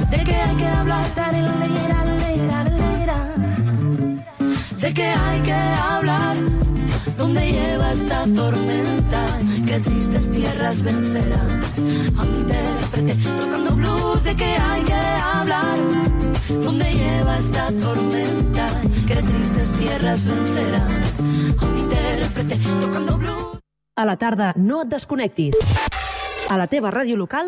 ¿De 0.09 0.23
qué 0.23 0.35
hay 0.35 0.55
que 0.55 0.65
hablar? 0.65 1.05
¿De 4.79 4.93
qué 4.95 5.05
hay 5.05 5.41
que 5.41 5.53
hablar? 5.53 6.37
¿Dónde 7.15 7.51
lleva 7.51 7.91
esta 7.93 8.25
tormenta? 8.33 9.23
Qué 9.67 9.79
tristes 9.81 10.31
tierras 10.31 10.81
vencerán 10.81 11.61
a 12.17 12.23
un 12.23 12.35
intérprete 12.37 13.15
tocando 13.39 13.75
blues. 13.75 14.23
¿De 14.23 14.35
qué 14.35 14.55
hay 14.57 14.83
que 14.83 15.01
hablar? 15.35 16.10
¿Dónde 16.63 16.91
lleva 16.93 17.37
esta 17.37 17.71
tormenta? 17.71 18.69
Qué 19.07 19.15
tristes 19.15 19.71
tierras 19.73 20.25
vencerán 20.25 21.01
intérprete 21.77 22.59
tocando 22.79 23.17
blues. 23.17 23.59
A 23.95 24.05
la 24.05 24.17
tarda, 24.17 24.53
no 24.55 24.81
et 24.83 24.89
desconnectis. 24.89 25.55
A 26.49 26.57
la 26.57 26.67
teva 26.67 26.91
ràdio 26.91 27.17
local, 27.17 27.47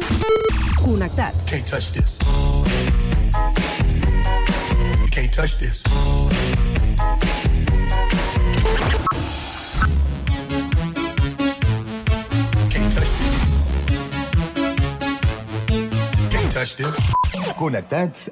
connectats. 0.83 1.45
Can't 1.49 1.65
touch 1.65 1.91
this. 1.91 2.19
You 5.01 5.09
can't 5.11 5.33
touch 5.33 5.57
this. 5.59 5.83
Can't 12.69 12.93
touch 12.93 13.11
this. 13.19 13.47
Can't 16.29 16.51
touch 16.53 16.75
this. 16.75 16.95
Connectats 17.57 18.31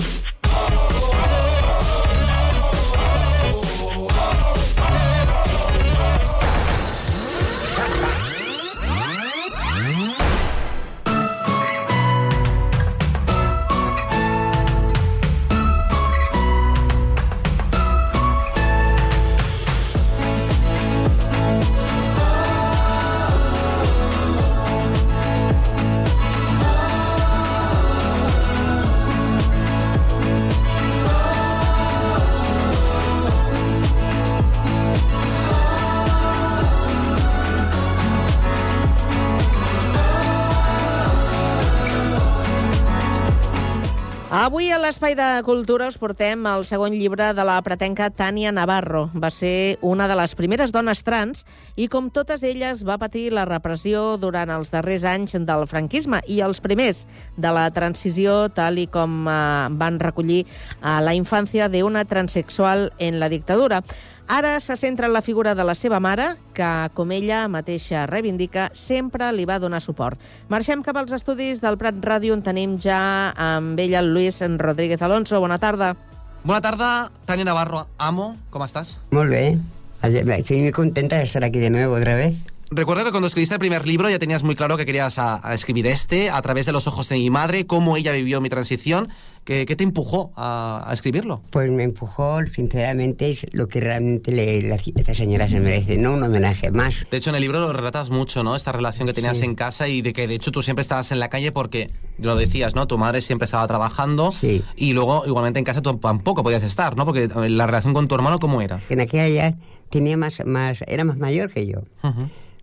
l'Espai 44.91 45.13
de 45.15 45.25
Cultura 45.47 45.85
us 45.87 45.95
portem 45.95 46.41
el 46.51 46.65
segon 46.67 46.91
llibre 46.91 47.29
de 47.31 47.43
la 47.47 47.53
pretenca 47.63 48.09
Tània 48.11 48.51
Navarro. 48.51 49.05
Va 49.15 49.29
ser 49.31 49.77
una 49.79 50.03
de 50.11 50.17
les 50.19 50.33
primeres 50.35 50.73
dones 50.75 50.99
trans 51.07 51.45
i, 51.79 51.87
com 51.87 52.09
totes 52.11 52.43
elles, 52.43 52.83
va 52.83 52.97
patir 52.99 53.29
la 53.31 53.45
repressió 53.47 54.17
durant 54.19 54.51
els 54.51 54.73
darrers 54.75 55.07
anys 55.07 55.37
del 55.47 55.63
franquisme 55.71 56.19
i 56.27 56.41
els 56.43 56.59
primers 56.59 57.05
de 57.39 57.55
la 57.55 57.69
transició, 57.71 58.49
tal 58.51 58.83
i 58.83 58.89
com 58.91 59.29
eh, 59.31 59.39
van 59.79 60.03
recollir 60.03 60.43
a 60.83 60.99
la 60.99 61.15
infància 61.15 61.71
d'una 61.71 62.03
transexual 62.03 62.89
en 62.99 63.23
la 63.23 63.31
dictadura. 63.31 63.85
Ara 64.31 64.61
se 64.61 64.77
centra 64.77 65.07
en 65.07 65.13
la 65.13 65.21
figura 65.21 65.55
de 65.55 65.63
la 65.67 65.73
seva 65.75 65.99
mare, 65.99 66.37
que, 66.55 66.67
com 66.95 67.09
ella 67.11 67.41
mateixa 67.51 68.05
reivindica, 68.07 68.69
sempre 68.71 69.27
li 69.35 69.43
va 69.43 69.57
donar 69.59 69.81
suport. 69.83 70.21
Marxem 70.47 70.85
cap 70.85 70.95
als 71.01 71.11
estudis 71.17 71.59
del 71.59 71.75
Prat 71.75 71.99
Ràdio, 71.99 72.31
on 72.37 72.39
tenim 72.45 72.77
ja 72.79 73.33
amb 73.35 73.75
ella 73.83 73.99
el 73.99 74.13
Luis 74.15 74.39
Rodríguez 74.39 75.03
Alonso. 75.03 75.41
Bona 75.43 75.59
tarda. 75.59 75.97
Bona 76.45 76.61
tarda, 76.63 77.11
Tania 77.25 77.43
Navarro. 77.43 77.89
Amo, 77.97 78.37
¿cómo 78.51 78.63
estás? 78.63 79.01
Muy 79.11 79.27
bien. 79.27 79.65
Estoy 80.01 80.61
muy 80.61 80.71
contenta 80.71 81.17
de 81.17 81.23
estar 81.23 81.43
aquí 81.43 81.59
de 81.59 81.69
nuevo 81.69 81.95
otra 81.95 82.15
vez. 82.15 82.35
Recuerdo 82.73 83.03
que 83.03 83.11
cuando 83.11 83.27
escribiste 83.27 83.53
el 83.55 83.59
primer 83.59 83.85
libro 83.85 84.09
ya 84.09 84.17
tenías 84.17 84.43
muy 84.43 84.55
claro 84.55 84.77
que 84.77 84.85
querías 84.85 85.19
a, 85.19 85.45
a 85.45 85.53
escribir 85.53 85.87
este, 85.87 86.29
a 86.29 86.41
través 86.41 86.65
de 86.65 86.71
los 86.71 86.87
ojos 86.87 87.09
de 87.09 87.17
mi 87.17 87.29
madre, 87.29 87.67
cómo 87.67 87.97
ella 87.97 88.13
vivió 88.13 88.39
mi 88.39 88.47
transición. 88.47 89.09
¿Qué, 89.43 89.65
qué 89.65 89.75
te 89.75 89.83
empujó 89.83 90.31
a, 90.37 90.81
a, 90.87 90.93
escribirlo? 90.93 91.41
Pues 91.49 91.69
me 91.69 91.83
empujó, 91.83 92.39
sinceramente, 92.45 93.31
es 93.31 93.45
lo 93.51 93.67
que 93.67 93.81
realmente 93.81 94.31
le, 94.31 94.61
la, 94.61 94.75
esta 94.75 95.13
señora 95.13 95.49
se 95.49 95.59
merece, 95.59 95.97
no 95.97 96.13
un 96.13 96.23
homenaje 96.23 96.71
más. 96.71 97.05
De 97.11 97.17
hecho, 97.17 97.31
en 97.31 97.35
el 97.35 97.41
libro 97.41 97.59
lo 97.59 97.73
relatas 97.73 98.09
mucho, 98.09 98.41
¿no? 98.41 98.55
Esta 98.55 98.71
relación 98.71 99.05
que 99.05 99.13
tenías 99.13 99.39
Sí. 99.39 99.43
en 99.45 99.55
casa 99.55 99.89
y 99.89 100.01
de 100.01 100.13
que, 100.13 100.27
de 100.27 100.35
hecho, 100.35 100.51
tú 100.51 100.61
siempre 100.61 100.81
estabas 100.81 101.11
en 101.11 101.19
la 101.19 101.27
calle 101.27 101.51
porque, 101.51 101.89
lo 102.19 102.37
decías, 102.37 102.73
¿no? 102.75 102.87
Tu 102.87 102.97
madre 102.97 103.19
siempre 103.19 103.45
estaba 103.45 103.67
trabajando 103.67 104.31
Sí. 104.31 104.63
y 104.77 104.93
luego, 104.93 105.25
igualmente, 105.25 105.59
en 105.59 105.65
casa 105.65 105.81
tú 105.81 105.97
tampoco 105.97 106.41
podías 106.41 106.63
estar, 106.63 106.95
¿no? 106.95 107.05
Porque 107.05 107.23
eh, 107.23 107.49
la 107.49 107.65
relación 107.65 107.93
con 107.93 108.07
tu 108.07 108.15
hermano, 108.15 108.39
¿cómo 108.39 108.61
era? 108.61 108.79
En 108.89 109.01
aquella 109.01 109.27
ya 109.27 109.57
tenía 109.89 110.15
más, 110.15 110.41
más, 110.45 110.83
era 110.87 111.03
más 111.03 111.17
mayor 111.17 111.49
que 111.51 111.67
yo. 111.67 111.79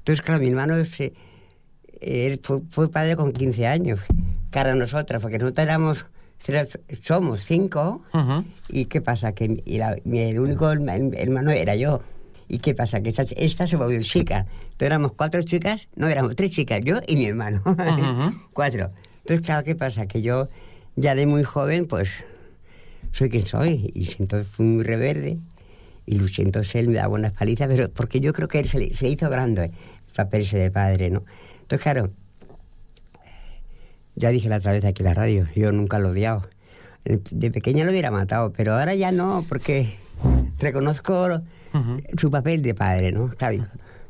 Entonces, 0.09 0.22
claro, 0.24 0.40
mi 0.40 0.48
hermano 0.48 0.82
se- 0.86 1.12
él 2.00 2.40
fue, 2.42 2.61
fue 2.70 2.90
padre 2.90 3.14
con 3.14 3.30
15 3.32 3.66
años, 3.66 4.00
cara 4.50 4.72
a 4.72 4.74
nosotras, 4.74 5.20
porque 5.20 5.36
nosotros 5.38 5.66
éramos, 5.66 6.06
somos 7.02 7.44
cinco, 7.44 8.02
y 8.70 8.86
¿qué 8.86 9.02
pasa? 9.02 9.32
Que 9.32 9.62
la- 9.66 9.98
el 10.06 10.40
único 10.40 10.70
herma- 10.72 10.96
hermano 11.14 11.50
era 11.50 11.74
yo. 11.76 12.00
¿Y 12.48 12.56
qué 12.61 12.74
pasa? 12.74 13.02
Que 13.02 13.11
esta, 13.11 13.24
esta 13.36 13.66
se 13.66 13.76
volvió 13.76 14.00
chica. 14.00 14.46
Entonces 14.62 14.86
éramos 14.86 15.12
cuatro 15.12 15.42
chicas, 15.42 15.88
no, 15.94 16.09
éramos 16.09 16.34
tres 16.36 16.52
chicas, 16.52 16.80
yo 16.82 16.96
y 17.06 17.16
mi 17.16 17.26
hermano. 17.26 17.61
cuatro. 18.54 18.90
Entonces, 19.20 19.44
claro, 19.44 19.62
¿qué 19.62 19.74
pasa? 19.74 20.06
Que 20.06 20.22
yo 20.22 20.48
ya 20.96 21.14
de 21.14 21.26
muy 21.26 21.42
joven, 21.44 21.84
pues, 21.84 22.09
soy 23.12 23.28
quien 23.28 23.44
soy. 23.44 23.92
Y 23.94 24.09
entonces 24.18 24.48
fui 24.48 24.64
muy 24.64 24.84
rebelde 24.84 25.36
y 26.06 26.14
luché. 26.18 26.40
Entonces 26.42 26.74
él 26.76 26.88
me 26.88 26.94
daba 26.94 27.12
unas 27.12 27.34
palizas, 27.34 27.68
pero 27.68 27.90
porque 27.90 28.20
yo 28.20 28.32
creo 28.32 28.48
que 28.48 28.61
él 28.61 28.66
se, 28.66 28.78
le- 28.78 28.94
se 28.96 29.09
hizo 29.09 29.28
grande 29.28 29.70
el 30.19 30.25
papel 30.27 30.43
ese 30.43 30.59
de 30.59 30.71
padre, 30.71 31.11
¿no? 31.11 31.25
Entonces, 31.61 31.81
claro, 31.83 32.11
ya 34.16 34.31
dije 34.31 34.49
la 34.49 34.57
otra 34.57 34.73
vez 34.73 34.85
aquí 34.85 35.03
en 35.03 35.09
la 35.09 35.14
radio, 35.14 35.47
yo 35.55 35.71
nunca 35.73 35.99
lo 35.99 36.09
he 36.09 36.12
odiado. 36.12 36.43
De 37.05 37.51
pequeña 37.51 37.85
lo 37.85 37.91
hubiera 37.91 38.11
matado, 38.11 38.53
pero 38.53 38.75
ahora 38.75 38.95
ya 38.95 39.12
no, 39.12 39.45
porque 39.49 39.97
reconozco 40.59 41.41
su 42.16 42.31
papel 42.31 42.62
de 42.62 42.75
padre, 42.75 43.12
¿no? 43.12 43.29
Está 43.29 43.51
bien. 43.51 43.66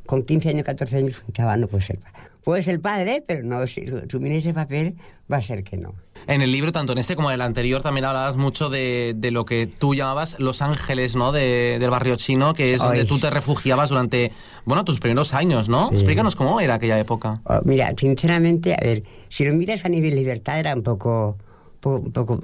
con 0.08 0.22
15 0.22 0.48
años, 0.48 0.64
14 0.64 0.96
años, 0.96 1.22
un 1.26 1.34
chaval 1.34 1.60
no 1.60 1.68
puede 1.68 1.84
ser 1.84 1.98
padre. 1.98 2.27
Puede 2.44 2.62
ser 2.62 2.80
padre, 2.80 3.22
pero 3.26 3.42
no, 3.42 3.66
si 3.66 3.84
asumir 3.86 4.32
ese 4.32 4.54
papel 4.54 4.94
va 5.30 5.36
a 5.38 5.42
ser 5.42 5.62
que 5.64 5.76
no. 5.76 5.94
En 6.26 6.40
el 6.42 6.50
libro, 6.52 6.72
tanto 6.72 6.92
en 6.92 6.98
este 6.98 7.14
como 7.16 7.30
en 7.30 7.34
el 7.34 7.40
anterior, 7.42 7.82
también 7.82 8.04
hablabas 8.04 8.36
mucho 8.36 8.68
de, 8.70 9.14
de 9.16 9.30
lo 9.30 9.44
que 9.44 9.66
tú 9.66 9.94
llamabas 9.94 10.36
Los 10.38 10.62
Ángeles, 10.62 11.14
¿no? 11.16 11.32
De- 11.32 11.78
del 11.78 11.90
barrio 11.90 12.16
chino, 12.16 12.54
que 12.54 12.74
es 12.74 12.80
donde 12.80 13.04
tú 13.04 13.18
te 13.18 13.30
refugiabas 13.30 13.90
durante, 13.90 14.32
bueno, 14.64 14.84
tus 14.84 15.00
primeros 15.00 15.34
años, 15.34 15.68
¿no? 15.68 15.88
Sí. 15.88 15.94
Explícanos 15.96 16.36
cómo 16.36 16.60
era 16.60 16.74
aquella 16.74 16.98
época. 16.98 17.40
Oh, 17.44 17.60
mira, 17.64 17.92
sinceramente, 17.96 18.74
a 18.74 18.78
ver, 18.82 19.02
si 19.28 19.44
lo 19.44 19.52
miras 19.54 19.84
a 19.84 19.88
nivel 19.88 20.14
libertad 20.14 20.58
era 20.58 20.74
un 20.74 20.82
poco, 20.82 21.38
poco, 21.80 21.98
un 22.06 22.12
poco 22.12 22.40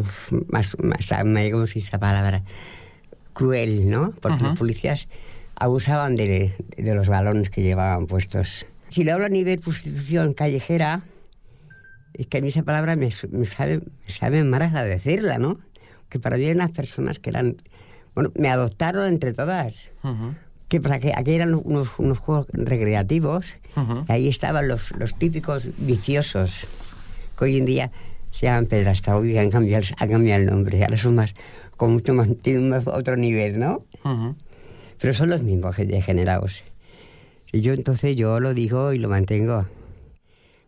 más, 0.49 0.77
más, 0.83 1.07
¿cómo 1.51 1.67
se 1.67 1.75
dice 1.75 1.89
esa 1.89 1.99
palabra? 1.99 2.43
Cruel, 3.33 3.91
¿no? 3.91 4.13
Porque 4.21 4.37
Ajá. 4.39 4.49
los 4.51 4.59
policías 4.59 5.09
abusaban 5.57 6.17
de, 6.17 6.53
de 6.77 6.95
los 6.95 7.09
balones 7.09 7.51
que 7.51 7.63
llevaban 7.63 8.07
puestos. 8.07 8.67
Si 8.95 9.03
lo 9.03 9.13
hablo 9.15 9.27
a 9.27 9.29
nivel 9.29 9.59
prostitución 9.59 10.35
callejera, 10.35 11.03
es 12.13 12.29
que 12.29 12.39
a 12.39 12.41
mí 12.41 12.47
esa 12.49 12.63
palabra 12.63 12.95
me, 12.95 13.11
me 13.33 13.47
sabe, 13.47 13.79
me 13.81 14.13
sabe 14.13 14.45
mal 14.45 14.63
decirla, 14.89 15.39
¿no? 15.39 15.59
Que 16.09 16.21
para 16.21 16.37
mí 16.37 16.45
eran 16.45 16.59
unas 16.59 16.71
personas 16.71 17.19
que 17.19 17.31
eran, 17.31 17.57
bueno, 18.15 18.31
me 18.39 18.49
adoptaron 18.49 19.09
entre 19.09 19.33
todas. 19.33 19.87
Que 20.69 20.81
para 20.81 21.01
que 21.01 21.13
aquí 21.17 21.33
eran 21.35 21.55
unos, 21.55 21.89
unos 21.99 22.19
juegos 22.19 22.47
recreativos, 22.53 23.47
y 24.09 24.13
ahí 24.13 24.29
estaban 24.29 24.69
los, 24.69 24.93
los 24.93 25.19
típicos 25.19 25.69
viciosos, 25.79 26.61
que 27.37 27.45
hoy 27.47 27.57
en 27.59 27.67
día 27.67 27.91
se 28.31 28.47
llaman 28.47 28.67
pedrastado 28.67 29.25
y 29.25 29.37
han 29.37 29.51
cambiado, 29.51 29.85
han 29.99 30.09
cambiado 30.09 30.41
el 30.41 30.47
nombre. 30.47 30.85
Ahora 30.85 30.97
son 30.99 31.17
más, 31.17 31.35
con 31.77 31.93
mucho 31.95 32.15
más, 32.15 32.29
tienen 32.43 32.69
más 32.71 32.87
otro 32.87 33.17
nivel, 33.17 33.59
¿no? 33.59 33.85
Pero 35.01 35.13
son 35.15 35.31
los 35.31 35.43
mismos 35.43 35.75
gen- 35.75 35.89
degenerados. 35.89 36.63
Y 37.55 37.61
yo 37.61 37.73
entonces 37.73 38.17
yo 38.17 38.41
lo 38.41 38.53
digo 38.53 38.93
y 38.93 38.99
lo 38.99 39.09
mantengo. 39.09 39.65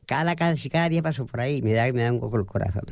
Cada, 0.06 0.36
cada, 0.36 0.54
cada 0.70 0.88
día 0.88 1.02
paso 1.02 1.26
por 1.26 1.40
ahí 1.40 1.60
me 1.60 1.72
da, 1.72 1.92
me 1.92 2.02
da 2.04 2.12
un 2.12 2.20
poco 2.20 2.36
el 2.38 2.46
corazón. 2.46 2.84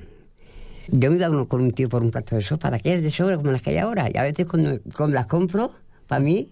Yo 0.89 1.11
me 1.13 1.17
iba 1.17 1.29
con, 1.29 1.45
con 1.47 1.63
un 1.63 1.71
tío 1.71 1.89
por 1.89 2.03
un 2.03 2.11
plato 2.11 2.35
de 2.35 2.43
sopa, 2.43 2.71
de 2.71 2.77
aquellas 2.79 3.03
de 3.03 3.11
sobra 3.13 3.37
como 3.37 3.53
las 3.53 3.63
que 3.63 3.71
hay 3.71 3.79
ahora. 3.79 4.09
Y 4.13 4.17
a 4.19 4.23
veces 4.25 4.47
cuando, 4.47 4.81
cuando 4.97 5.15
las 5.15 5.27
compro, 5.27 5.73
para 6.09 6.21
mí, 6.21 6.49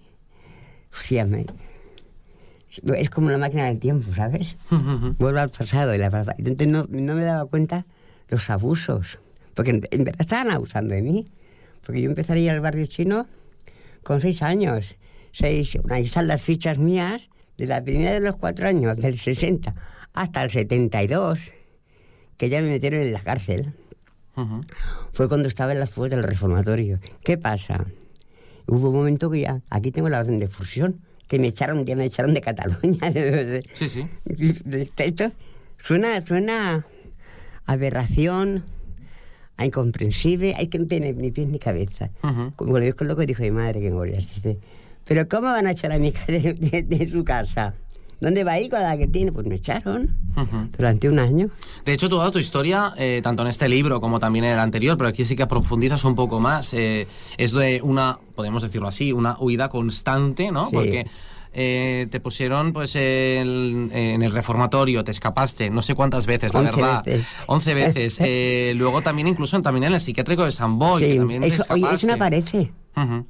hostia, 0.97 1.27
me- 1.27 1.47
es 2.97 3.11
como 3.11 3.27
una 3.27 3.39
máquina 3.39 3.67
del 3.67 3.79
tiempo, 3.81 4.15
¿sabes? 4.15 4.57
Vuelvo 5.19 5.41
al 5.41 5.51
pasado 5.51 5.95
y 5.95 5.99
la 5.99 6.11
verdad. 6.11 6.35
Entonces 6.39 6.69
no, 6.69 6.87
no 6.89 7.15
me 7.15 7.25
daba 7.25 7.45
cuenta 7.47 7.85
los 8.29 8.49
abusos. 8.51 9.19
Porque 9.55 9.73
en, 9.73 9.83
en 9.91 10.05
verdad 10.05 10.21
estaban 10.23 10.51
abusando 10.53 10.95
de 10.95 11.03
mí. 11.03 11.27
Porque 11.85 12.01
yo 12.03 12.09
empecé 12.09 12.35
a 12.35 12.39
ir 12.39 12.51
al 12.51 12.61
barrio 12.61 12.87
chino 12.87 13.27
con 14.05 14.21
seis 14.21 14.43
años. 14.43 14.95
Seis, 15.33 15.77
ahí 15.91 16.05
están 16.05 16.29
las 16.29 16.41
fichas 16.43 16.79
mías 16.79 17.29
de 17.63 17.69
la 17.69 17.85
primera 17.85 18.13
de 18.13 18.21
los 18.21 18.37
cuatro 18.37 18.67
años, 18.67 18.97
del 18.97 19.17
60 19.19 19.75
hasta 20.13 20.43
el 20.43 20.51
72, 20.51 21.53
que 22.37 22.49
ya 22.49 22.61
me 22.61 22.69
metieron 22.69 23.01
en 23.01 23.13
la 23.13 23.21
cárcel. 23.21 23.73
Fue 25.13 25.29
cuando 25.29 25.47
estaba 25.47 25.73
en 25.73 25.79
las 25.79 25.91
fugas 25.91 26.11
del 26.11 26.23
reformatorio. 26.23 26.99
¿Qué 27.23 27.39
pasa? 27.39 27.85
Hubo 28.67 28.91
un 28.91 28.97
momento 28.97 29.31
que 29.31 29.41
ya, 29.41 29.61
aquí 29.71 29.91
tengo 29.93 30.09
la 30.09 30.21
orden 30.21 30.39
de 30.39 30.49
fusión, 30.49 31.01
que 31.29 31.39
me 31.39 31.47
echaron, 31.47 31.85
ya 31.85 31.95
me 31.95 32.05
echaron 32.05 32.35
de 32.35 32.41
Cataluña. 32.41 33.13
Sí, 33.75 33.89
sí. 33.89 34.07
Esto 34.97 35.31
suena, 35.79 36.25
suena 36.27 36.85
aberración, 37.67 38.65
a 39.57 39.67
incomprensible, 39.67 40.55
hay 40.57 40.67
que 40.67 40.79
no 40.79 40.87
tiene 40.87 41.13
ni 41.13 41.31
pies 41.31 41.49
ni 41.49 41.59
cabeza. 41.59 42.11
Como 42.57 42.79
lo 42.79 42.85
dijo 42.85 43.05
lo 43.05 43.17
que 43.17 43.27
dijo 43.27 43.43
mi 43.43 43.51
madre, 43.53 43.81
que 43.81 43.91
moría. 43.91 44.17
Dice, 44.17 44.59
Pero 45.05 45.29
¿cómo 45.29 45.49
van 45.49 45.67
a 45.67 45.73
echar 45.73 45.93
a 45.93 45.99
mi 45.99 46.09
hija 46.09 46.25
de, 46.27 46.55
de- 46.55 46.83
de 46.83 47.07
su 47.09 47.25
casa? 47.25 47.75
¿Dónde 48.21 48.45
va 48.45 48.53
a 48.53 48.61
ir 48.61 48.71
con 48.71 48.81
la 48.81 48.97
que 48.97 49.09
tiene? 49.09 49.33
Pues 49.33 49.47
me 49.47 49.57
echaron 49.57 50.17
durante 50.79 51.09
un 51.09 51.19
año. 51.19 51.49
De 51.85 51.93
hecho, 51.93 52.09
toda 52.09 52.31
tu 52.31 52.39
historia, 52.39 52.95
eh, 52.97 53.21
tanto 53.21 53.43
en 53.43 53.49
este 53.49 53.69
libro 53.69 54.01
como 54.01 54.21
también 54.21 54.45
en 54.45 54.53
el 54.53 54.59
anterior, 54.61 54.97
pero 54.97 55.09
aquí 55.09 55.25
sí 55.25 55.35
que 55.35 55.47
profundizas 55.49 56.05
un 56.05 56.15
poco 56.15 56.39
más, 56.39 56.73
eh, 56.73 57.09
es 57.37 57.51
de 57.51 57.81
una, 57.83 58.21
podemos 58.37 58.63
decirlo 58.63 58.87
así, 58.87 59.13
una 59.13 59.37
huida 59.41 59.69
constante, 59.71 60.53
¿no? 60.53 60.67
Sí. 60.67 60.71
Porque 60.73 61.07
eh, 61.53 62.07
te 62.13 62.21
pusieron 62.21 62.73
pues 62.73 62.95
el- 62.97 63.91
en 63.93 64.23
el 64.23 64.31
reformatorio, 64.31 65.03
te 65.03 65.11
escapaste 65.11 65.69
no 65.71 65.83
sé 65.83 65.95
cuántas 65.97 66.25
veces, 66.27 66.55
la 66.55 66.61
Once 66.61 66.77
verdad. 66.77 67.05
veces. 67.05 67.27
11 67.49 67.75
veces. 67.75 68.19
Eh, 68.21 68.73
luego 68.77 69.03
también 69.03 69.27
incluso 69.27 69.61
también 69.63 69.83
en 69.85 69.95
el 69.95 70.01
psiquiátrico 70.01 70.45
de 70.45 70.53
San 70.53 70.79
Boy, 70.79 71.03
Sí, 71.03 71.11
que 71.11 71.19
también 71.19 71.41
te 71.43 71.49
eso, 71.49 71.65
oye, 71.71 71.87
eso 71.93 72.07
no 72.07 72.15
aparece. 72.15 72.71
Ujú. 72.97 73.27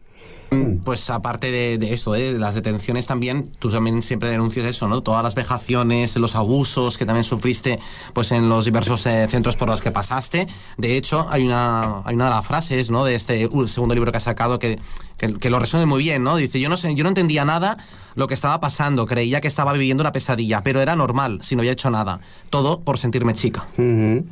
Pues 0.85 1.09
aparte 1.11 1.51
de, 1.51 1.79
de 1.79 1.93
esto, 1.93 2.15
¿eh? 2.15 2.33
de 2.35 2.39
las 2.39 2.55
detenciones 2.55 3.07
también, 3.07 3.51
tú 3.59 3.71
también 3.71 4.03
siempre 4.03 4.29
denuncias 4.29 4.67
eso, 4.67 4.89
¿no? 4.89 5.03
Todas 5.03 5.23
las 5.23 5.35
vejaciones, 5.35 6.17
los 6.17 6.35
abusos 6.35 6.99
que 6.99 7.07
también 7.07 7.25
sufriste 7.25 7.79
pues 8.13 8.33
en 8.33 8.49
los 8.49 8.65
diversos 8.65 9.07
eh, 9.07 9.27
centros 9.29 9.57
por 9.57 9.69
los 9.69 9.81
que 9.81 9.91
pasaste. 9.91 10.47
De 10.77 10.97
hecho, 10.97 11.27
hay 11.31 11.47
una, 11.47 12.03
hay 12.05 12.15
una 12.15 12.25
de 12.25 12.31
las 12.31 12.47
frases, 12.47 12.91
¿no? 12.91 13.05
De 13.05 13.15
este 13.15 13.47
uh, 13.47 13.67
segundo 13.67 13.95
libro 13.95 14.11
que 14.11 14.19
has 14.19 14.25
sacado 14.25 14.59
que, 14.59 14.79
que, 15.19 15.35
que 15.39 15.51
lo 15.51 15.59
resume 15.59 15.87
muy 15.87 16.03
bien, 16.03 16.23
¿no? 16.23 16.37
Dice, 16.37 16.61
yo 16.61 16.69
no 16.69 16.77
sé, 16.77 16.95
yo 16.95 17.05
no 17.05 17.09
entendía 17.09 17.45
nada 17.45 17.79
lo 18.15 18.27
que 18.27 18.35
estaba 18.35 18.61
pasando, 18.61 19.07
creía 19.07 19.41
que 19.41 19.49
estaba 19.49 19.73
viviendo 19.73 20.03
una 20.03 20.13
pesadilla, 20.13 20.63
pero 20.63 20.81
era 20.81 20.97
normal, 20.97 21.39
si 21.43 21.57
no 21.57 21.63
había 21.63 21.73
hecho 21.73 21.91
nada. 21.91 22.21
Todo 22.51 22.81
por 22.81 22.99
sentirme 22.99 23.35
chica. 23.35 23.67
Es 23.79 24.25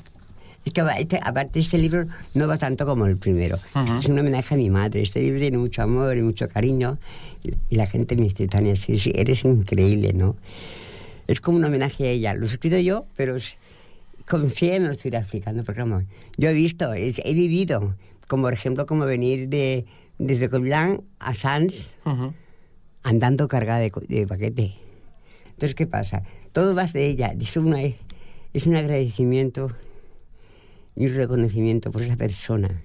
que 0.72 0.82
va- 0.82 0.98
este- 0.98 1.18
aparte 1.22 1.58
este 1.61 1.78
libro 1.78 2.06
no 2.34 2.46
va 2.46 2.58
tanto 2.58 2.84
como 2.86 3.06
el 3.06 3.16
primero. 3.16 3.56
Este 3.56 3.98
es 4.00 4.06
un 4.06 4.18
homenaje 4.18 4.54
a 4.54 4.58
mi 4.58 4.68
madre. 4.70 5.02
Este 5.02 5.20
libro 5.22 5.40
tiene 5.40 5.56
mucho 5.58 5.82
amor 5.82 6.16
y 6.18 6.22
mucho 6.22 6.46
cariño. 6.48 6.98
Y, 7.70 7.76
la 7.76 7.86
gente 7.86 8.14
me 8.16 8.24
dice, 8.24 8.46
Tania, 8.48 8.74
eres 9.14 9.44
increíble, 9.44 10.12
¿no? 10.12 10.36
Es 11.26 11.40
como 11.40 11.56
un 11.58 11.64
homenaje 11.64 12.06
a 12.06 12.11
ella. 12.11 12.34
Lo 12.34 12.44
he 12.44 12.48
escrito 12.48 12.78
yo, 12.78 13.06
pero 13.16 13.36
ella 13.36 14.80
me 14.80 14.86
lo 14.86 14.92
estuviera 14.92 15.20
explicando. 15.20 15.64
Porque 15.64 15.80
vamos, 15.80 16.04
yo 16.36 16.50
he 16.50 16.52
visto, 16.52 16.92
he, 16.92 17.14
he 17.24 17.34
vivido. 17.34 17.94
Como 18.28 18.42
por 18.44 18.52
ejemplo, 18.52 18.84
como 18.86 19.06
venir 19.06 19.48
de, 19.48 19.86
desde 20.18 20.48
Coblán 20.50 21.02
a 21.18 21.34
Sanz 21.34 21.96
andando 23.02 23.48
cargada 23.48 23.80
de, 23.80 23.90
de 24.08 24.26
paquete. 24.26 24.74
Entonces, 25.46 25.74
¿qué 25.74 25.86
pasa? 25.86 26.22
Todo 26.52 26.74
va 26.74 26.84
de 26.84 27.06
ella. 27.06 27.34
Es, 27.40 27.56
una, 27.56 27.80
es 27.82 28.66
un 28.66 28.76
agradecimiento 28.76 29.70
y 31.01 31.09
reconocimiento 31.09 31.90
por 31.90 32.03
esa 32.03 32.16
persona 32.16 32.82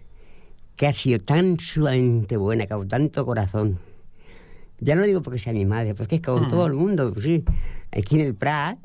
que 0.77 0.87
ha 0.87 0.93
sido 0.93 1.19
tan 1.19 1.59
sumamente 1.59 2.37
buena, 2.37 2.65
con 2.65 2.87
tanto 2.87 3.25
corazón. 3.25 3.77
Ya 4.79 4.95
no 4.95 5.03
digo 5.03 5.21
porque 5.21 5.37
sea 5.39 5.51
mi 5.51 5.65
madre, 5.65 5.93
porque 5.95 6.15
es 6.15 6.21
con 6.21 6.41
Ujú. 6.43 6.49
todo 6.49 6.65
el 6.67 6.73
mundo. 6.73 7.11
pues 7.13 7.25
sí. 7.25 7.43
Aquí 7.91 8.15
en 8.15 8.27
el 8.27 8.35
Prat, 8.35 8.77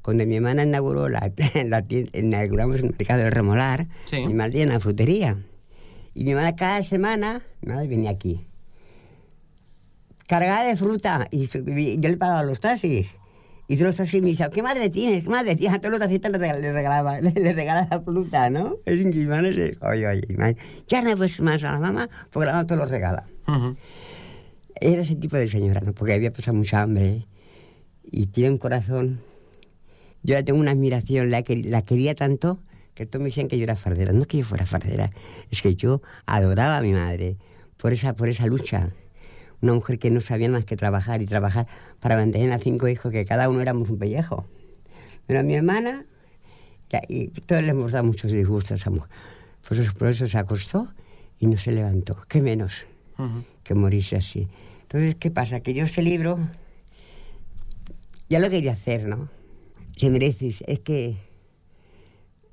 cuando 0.00 0.24
mi 0.24 0.36
hermana 0.36 0.64
inauguró 0.64 1.08
la, 1.10 1.30
la 1.66 1.84
inauguramos 2.14 2.76
el 2.76 2.84
mercado 2.84 3.20
de 3.22 3.30
Remolar, 3.30 3.88
Sí. 4.06 4.26
mi 4.26 4.32
madre 4.32 4.52
tenía 4.52 4.68
una 4.68 4.80
frutería. 4.80 5.36
Y 6.14 6.24
mi 6.24 6.34
madre 6.34 6.54
cada 6.56 6.82
semana, 6.82 7.42
mi 7.60 7.72
madre 7.72 7.88
venía 7.88 8.10
aquí, 8.10 8.46
cargada 10.26 10.64
de 10.68 10.76
fruta, 10.76 11.26
y 11.30 11.46
yo 11.46 11.60
le 12.08 12.16
pagaba 12.16 12.42
los 12.44 12.60
taxis. 12.60 13.14
Y 13.70 13.76
todos 13.76 13.86
los 13.90 13.96
taxis 13.96 14.20
me 14.20 14.30
decían, 14.30 14.50
¿qué 14.50 14.62
madre 14.64 14.90
tienes? 14.90 15.22
¿Qué 15.22 15.30
madre 15.30 15.54
tienes? 15.54 15.76
A 15.76 15.80
todos 15.80 15.92
los 15.92 16.00
taxistas 16.00 16.32
les 16.32 16.40
regalaba, 16.72 17.20
les 17.20 17.54
regalaba, 17.54 18.00
fruta, 18.02 18.50
¿no? 18.50 18.78
Es 18.84 18.98
que 19.00 19.12
se- 19.12 19.78
Oye, 19.86 20.06
oye, 20.08 20.56
ya 20.88 21.02
no 21.02 21.16
pues 21.16 21.38
más 21.40 21.62
a 21.62 21.72
la 21.74 21.78
mamá, 21.78 22.08
porque 22.32 22.46
la 22.46 22.52
mamá 22.52 22.66
todo 22.66 22.78
lo 22.78 22.86
regala. 22.86 23.26
Era 24.80 25.02
ese 25.02 25.14
tipo 25.14 25.36
de 25.36 25.46
señora, 25.48 25.80
¿no? 25.82 25.92
Porque 25.92 26.14
había 26.14 26.32
pasado 26.32 26.56
mucha 26.56 26.82
hambre 26.82 27.26
y 28.02 28.26
tiene 28.26 28.50
un 28.50 28.58
corazón. 28.58 29.20
Yo 30.24 30.34
la 30.34 30.42
tengo 30.42 30.58
una 30.58 30.72
admiración, 30.72 31.30
la, 31.30 31.42
quer- 31.42 31.66
la 31.68 31.82
quería 31.82 32.16
tanto 32.16 32.58
que 32.94 33.06
todos 33.06 33.22
me 33.22 33.28
decían 33.28 33.46
que 33.46 33.56
yo 33.56 33.62
era 33.64 33.76
fardera. 33.76 34.12
No 34.12 34.22
es 34.22 34.26
que 34.26 34.38
yo 34.38 34.44
fuera 34.44 34.66
fardera, 34.66 35.10
es 35.48 35.62
que 35.62 35.76
yo 35.76 36.02
adoraba 36.26 36.78
a 36.78 36.82
mi 36.82 36.92
madre 36.92 37.36
por 37.76 37.92
esa, 37.92 38.14
por 38.14 38.28
esa 38.28 38.46
lucha. 38.46 38.90
Una 39.62 39.74
mujer 39.74 39.98
que 39.98 40.10
no 40.10 40.20
sabía 40.20 40.48
más 40.48 40.64
que 40.64 40.76
trabajar 40.76 41.22
y 41.22 41.26
trabajar 41.26 41.66
para 42.00 42.16
mantener 42.16 42.52
a 42.52 42.58
cinco 42.58 42.88
hijos, 42.88 43.12
que 43.12 43.24
cada 43.24 43.48
uno 43.48 43.60
éramos 43.60 43.90
un 43.90 43.98
pellejo. 43.98 44.46
Pero 45.26 45.40
a 45.40 45.42
mi 45.42 45.54
hermana, 45.54 46.04
y 47.08 47.28
todos 47.28 47.62
le 47.62 47.70
hemos 47.70 47.92
dado 47.92 48.04
muchos 48.04 48.32
disgustos 48.32 48.72
a 48.72 48.74
esa 48.76 48.90
mujer. 48.90 49.10
Por 49.66 49.78
eso, 49.78 49.92
por 49.94 50.08
eso 50.08 50.26
se 50.26 50.38
acostó 50.38 50.88
y 51.38 51.46
no 51.46 51.58
se 51.58 51.72
levantó. 51.72 52.16
¿Qué 52.28 52.40
menos? 52.40 52.84
que 53.62 53.74
morirse 53.74 54.16
así. 54.16 54.48
Entonces, 54.82 55.14
¿qué 55.16 55.30
pasa? 55.30 55.60
Que 55.60 55.74
yo 55.74 55.84
ese 55.84 56.02
libro 56.02 56.38
ya 58.30 58.38
lo 58.38 58.48
quería 58.48 58.72
hacer, 58.72 59.06
¿no? 59.06 59.28
Se 59.96 60.08
merece, 60.08 60.54
es 60.66 60.78
que 60.80 61.16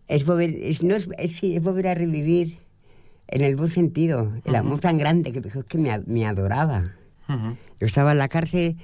es 0.07 0.25
volver, 0.25 0.53
es, 0.59 0.83
no 0.83 0.95
es, 0.95 1.07
es, 1.17 1.37
sí, 1.37 1.55
es 1.55 1.63
volver 1.63 1.87
a 1.87 1.95
revivir 1.95 2.57
en 3.29 3.41
el 3.41 3.55
buen 3.55 3.69
sentido, 3.69 4.33
el 4.43 4.55
amor 4.55 4.81
tan 4.81 4.97
grande 4.97 5.31
que, 5.31 5.41
que 5.41 5.77
me 5.77 6.25
adoraba. 6.25 6.96
Yo 7.27 7.85
estaba 7.85 8.13
en 8.13 8.17
la 8.17 8.27
cárcel 8.27 8.77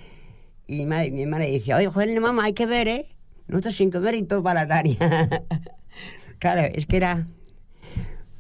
y 0.68 0.86
madre, 0.86 1.12
mi 1.12 1.26
madre 1.26 1.52
decía, 1.52 1.78
oye, 1.78 1.88
joder, 1.88 2.20
mamá, 2.20 2.46
hay 2.46 2.54
que 2.54 2.66
ver, 2.66 2.88
¿eh? 2.88 3.06
Nosotros 3.48 3.76
sin 3.76 3.92
comer 3.92 4.16
y 4.16 4.24
todo 4.24 4.44
para 4.44 4.62
la 4.62 4.68
Tania. 4.68 4.98
claro, 6.40 6.62
es 6.74 6.86
que 6.86 6.98
era... 6.98 7.28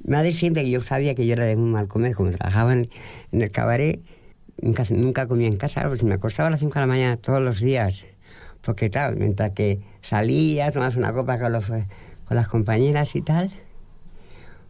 Madre 0.06 0.34
siempre, 0.34 0.70
yo 0.70 0.82
sabía 0.82 1.16
que 1.16 1.26
yo 1.26 1.34
era 1.34 1.46
de 1.46 1.56
muy 1.56 1.70
mal 1.70 1.88
comer, 1.88 2.14
como 2.14 2.30
trabajaba 2.32 2.74
en, 2.74 2.90
en 3.32 3.42
el 3.42 3.52
cabaret, 3.52 4.02
nunca, 4.62 4.84
nunca 4.90 5.28
comía 5.28 5.48
en 5.48 5.56
casa, 5.56 5.90
me 6.04 6.16
acostaba 6.16 6.48
a 6.48 6.52
las 6.52 6.60
5 6.60 6.74
de 6.74 6.80
la 6.82 6.88
mañana 6.88 7.18
todos 7.18 7.42
los 7.42 7.60
días. 7.60 8.04
Porque 8.62 8.90
tal, 8.90 9.18
mientras 9.18 9.52
que 9.52 9.82
salía, 10.02 10.72
tomabas 10.72 10.96
una 10.96 11.14
copa 11.14 11.38
con, 11.38 11.52
los, 11.52 11.66
con 11.68 12.36
las 12.36 12.48
compañeras 12.48 13.16
y 13.16 13.22
tal, 13.22 13.52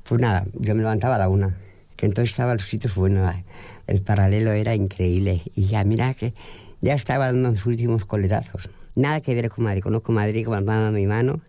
pues 0.03 0.19
nada, 0.19 0.45
yo 0.53 0.73
me 0.73 0.81
levantaba 0.81 1.15
a 1.15 1.19
la 1.19 1.29
una. 1.29 1.55
Que 2.03 2.07
entonces 2.07 2.31
estaba 2.31 2.51
los 2.53 2.63
sitios 2.67 2.95
buenos, 2.95 3.33
el 3.87 4.01
paralelo 4.01 4.51
era 4.51 4.75
increíble. 4.75 5.41
Y 5.55 5.67
ya, 5.67 5.85
mira 5.85 6.13
que 6.13 6.33
ya 6.81 6.95
estaba 6.95 7.27
dando 7.27 7.49
los 7.51 7.65
últimos 7.65 8.03
coletazos. 8.05 8.69
Nada 8.93 9.21
que 9.21 9.33
ver 9.33 9.49
con 9.49 9.63
Madrid. 9.63 9.81
Conozco 9.83 10.11
Madrid 10.11 10.43
con 10.43 10.53
palma 10.65 10.87
de 10.91 10.99
mi 10.99 11.05
mano, 11.05 11.39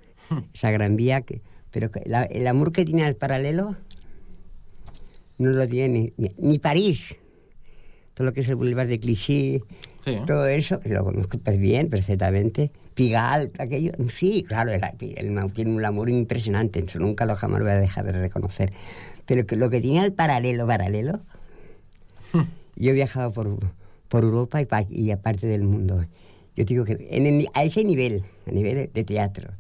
esa 0.55 0.71
gran 0.71 0.95
vía. 0.95 1.23
Que, 1.23 1.41
pero 1.73 1.91
la- 2.07 2.23
el 2.23 2.47
amor 2.47 2.71
que 2.71 2.85
tiene 2.85 3.05
el 3.05 3.17
paralelo 3.17 3.75
no 5.39 5.51
lo 5.51 5.67
tiene 5.67 6.13
ni, 6.17 6.29
París. 6.61 7.17
Todo 8.15 8.27
lo 8.27 8.33
que 8.33 8.43
es 8.43 8.49
el 8.49 8.55
Boulevard 8.55 8.87
de 8.87 9.01
Clichy, 9.01 9.61
Sí. 10.05 10.19
todo 10.25 10.47
eso, 10.47 10.79
que 10.79 10.91
lo 10.91 11.03
conozco 11.03 11.37
bien, 11.59 11.89
perfectamente. 11.89 12.71
Pigal, 12.95 13.51
aquello, 13.59 13.91
sí, 14.09 14.45
claro, 14.47 14.71
el, 14.71 14.81
el- 15.01 15.53
tiene 15.53 15.73
un 15.73 15.85
amor 15.85 16.09
impresionante, 16.11 16.79
eso 16.79 17.01
nunca 17.01 17.27
lo 17.27 17.35
jamás 17.35 17.59
lo 17.59 17.65
voy 17.65 17.75
a 17.75 17.79
dejar 17.81 18.05
de 18.05 18.13
reconocer. 18.13 18.73
Pero 19.27 19.47
que 19.47 19.57
lo 19.57 19.71
que 19.71 19.81
tiene 19.81 20.05
el 20.05 20.13
paralelo, 20.13 20.67
paralelo, 20.67 21.21
yo 22.77 22.91
he 22.91 22.95
viajado 22.95 23.33
por, 23.33 23.59
por 24.09 24.25
Europa 24.25 24.61
y, 24.63 24.67
y 24.91 25.11
aparte 25.11 25.47
del 25.47 25.63
mundo. 25.63 26.05
Yo 26.57 26.65
digo 26.65 26.85
que 26.85 27.05
en 27.11 27.27
el- 27.27 27.49
a 27.55 27.65
ese 27.65 27.83
nivel, 27.85 28.23
a 28.47 28.51
nivel 28.53 28.91
de, 28.93 29.05
teatro, 29.05 29.51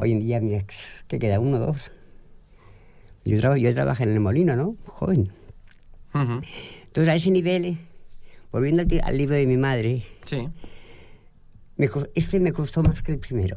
hoy 0.00 0.12
en 0.12 0.20
día, 0.20 0.40
mira, 0.40 0.64
que 1.08 1.18
queda 1.18 1.40
uno 1.40 1.56
o 1.56 1.60
dos. 1.66 1.90
Yo, 3.24 3.38
traba- 3.38 3.56
yo 3.58 3.72
trabajé 3.72 4.02
en 4.04 4.10
el 4.12 4.20
molino, 4.20 4.54
¿no? 4.56 4.76
Joven. 4.84 5.30
Entonces, 6.14 7.08
a 7.08 7.14
ese 7.14 7.30
nivel, 7.30 7.78
volviendo 8.50 8.82
al, 8.82 9.00
al 9.04 9.16
libro 9.16 9.34
de 9.36 9.46
mi 9.46 9.56
madre, 9.56 10.04
Sí. 10.24 10.46
me 11.76 11.88
este 12.14 12.38
me 12.40 12.52
costó 12.52 12.82
más 12.82 13.02
que 13.02 13.12
el 13.12 13.18
primero. 13.18 13.56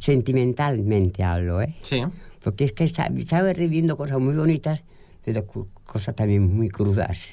Sentimentalmente 0.00 1.22
hablo, 1.22 1.62
¿eh? 1.62 1.74
Sí. 1.82 2.02
Porque 2.42 2.64
es 2.64 2.72
que 2.72 2.84
estaba 2.84 3.52
reviviendo 3.52 3.96
cosas 3.96 4.18
muy 4.18 4.34
bonitas, 4.34 4.82
pero 5.24 5.44
cosas 5.86 6.14
también 6.16 6.54
muy 6.54 6.68
crudas. 6.68 7.28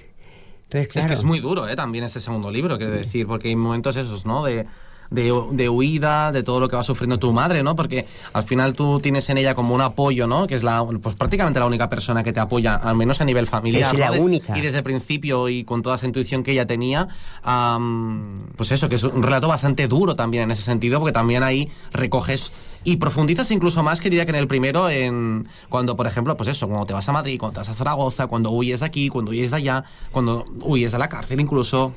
Entonces, 0.65 0.87
claro, 0.91 1.05
Es 1.05 1.07
que 1.07 1.13
es 1.13 1.23
muy 1.23 1.39
duro, 1.39 1.67
¿eh? 1.67 1.75
También 1.75 2.03
este 2.03 2.19
segundo 2.19 2.51
libro, 2.51 2.77
quiero 2.77 2.91
decir, 2.93 3.25
porque 3.25 3.47
hay 3.47 3.55
momentos 3.55 3.95
esos, 3.95 4.27
¿no? 4.27 4.43
De, 4.43 4.67
de, 5.09 5.33
de 5.53 5.67
huida, 5.69 6.31
de 6.31 6.43
todo 6.43 6.59
lo 6.59 6.67
que 6.69 6.75
va 6.75 6.83
sufriendo 6.83 7.17
tu 7.17 7.33
madre, 7.33 7.63
¿no? 7.63 7.75
Porque 7.75 8.05
al 8.33 8.43
final 8.43 8.75
tú 8.75 8.99
tienes 8.99 9.27
en 9.31 9.39
ella 9.39 9.55
como 9.55 9.73
un 9.73 9.81
apoyo, 9.81 10.27
¿no? 10.27 10.45
Que 10.45 10.53
es 10.53 10.61
la, 10.61 10.85
pues 11.01 11.15
prácticamente 11.15 11.59
la 11.59 11.65
única 11.65 11.89
persona 11.89 12.21
que 12.21 12.31
te 12.31 12.39
apoya, 12.39 12.75
al 12.75 12.95
menos 12.95 13.19
a 13.19 13.25
nivel 13.25 13.47
familiar. 13.47 13.95
Es 13.95 13.99
¿no? 13.99 14.05
la 14.05 14.11
De- 14.11 14.19
única. 14.19 14.55
Y 14.55 14.61
desde 14.61 14.77
el 14.77 14.83
principio 14.83 15.49
y 15.49 15.63
con 15.63 15.81
toda 15.81 15.95
esa 15.95 16.05
intuición 16.05 16.43
que 16.43 16.51
ella 16.51 16.67
tenía, 16.67 17.07
am, 17.41 18.45
pues 18.55 18.71
eso, 18.71 18.87
que 18.89 18.95
es 18.95 19.03
un 19.03 19.23
relato 19.23 19.47
bastante 19.47 19.87
duro 19.87 20.15
también 20.15 20.43
en 20.43 20.51
ese 20.51 20.61
sentido, 20.61 20.99
porque 20.99 21.13
también 21.13 21.41
ahí 21.41 21.69
recoges 21.91 22.51
y 22.83 22.97
profundizas 22.97 23.51
incluso 23.51 23.83
más 23.83 23.99
que 24.01 24.09
diría 24.09 24.25
que 24.25 24.31
en 24.31 24.37
el 24.37 24.47
primero, 24.47 24.89
en 24.89 25.47
cuando, 25.69 25.95
por 25.95 26.07
ejemplo, 26.07 26.35
pues 26.37 26.49
eso, 26.49 26.67
cuando 26.67 26.85
te 26.85 26.93
vas 26.93 27.07
a 27.09 27.11
Madrid, 27.11 27.37
cuando 27.39 27.53
te 27.55 27.59
vas 27.59 27.69
a 27.69 27.73
Zaragoza, 27.73 28.27
cuando 28.27 28.51
huyes 28.51 28.79
de 28.79 28.85
aquí, 28.85 29.09
cuando 29.09 29.31
huyes 29.31 29.51
de 29.51 29.57
allá, 29.57 29.83
cuando 30.11 30.45
huyes 30.63 30.91
de 30.91 30.97
la 30.99 31.09
cárcel 31.09 31.39
incluso. 31.41 31.93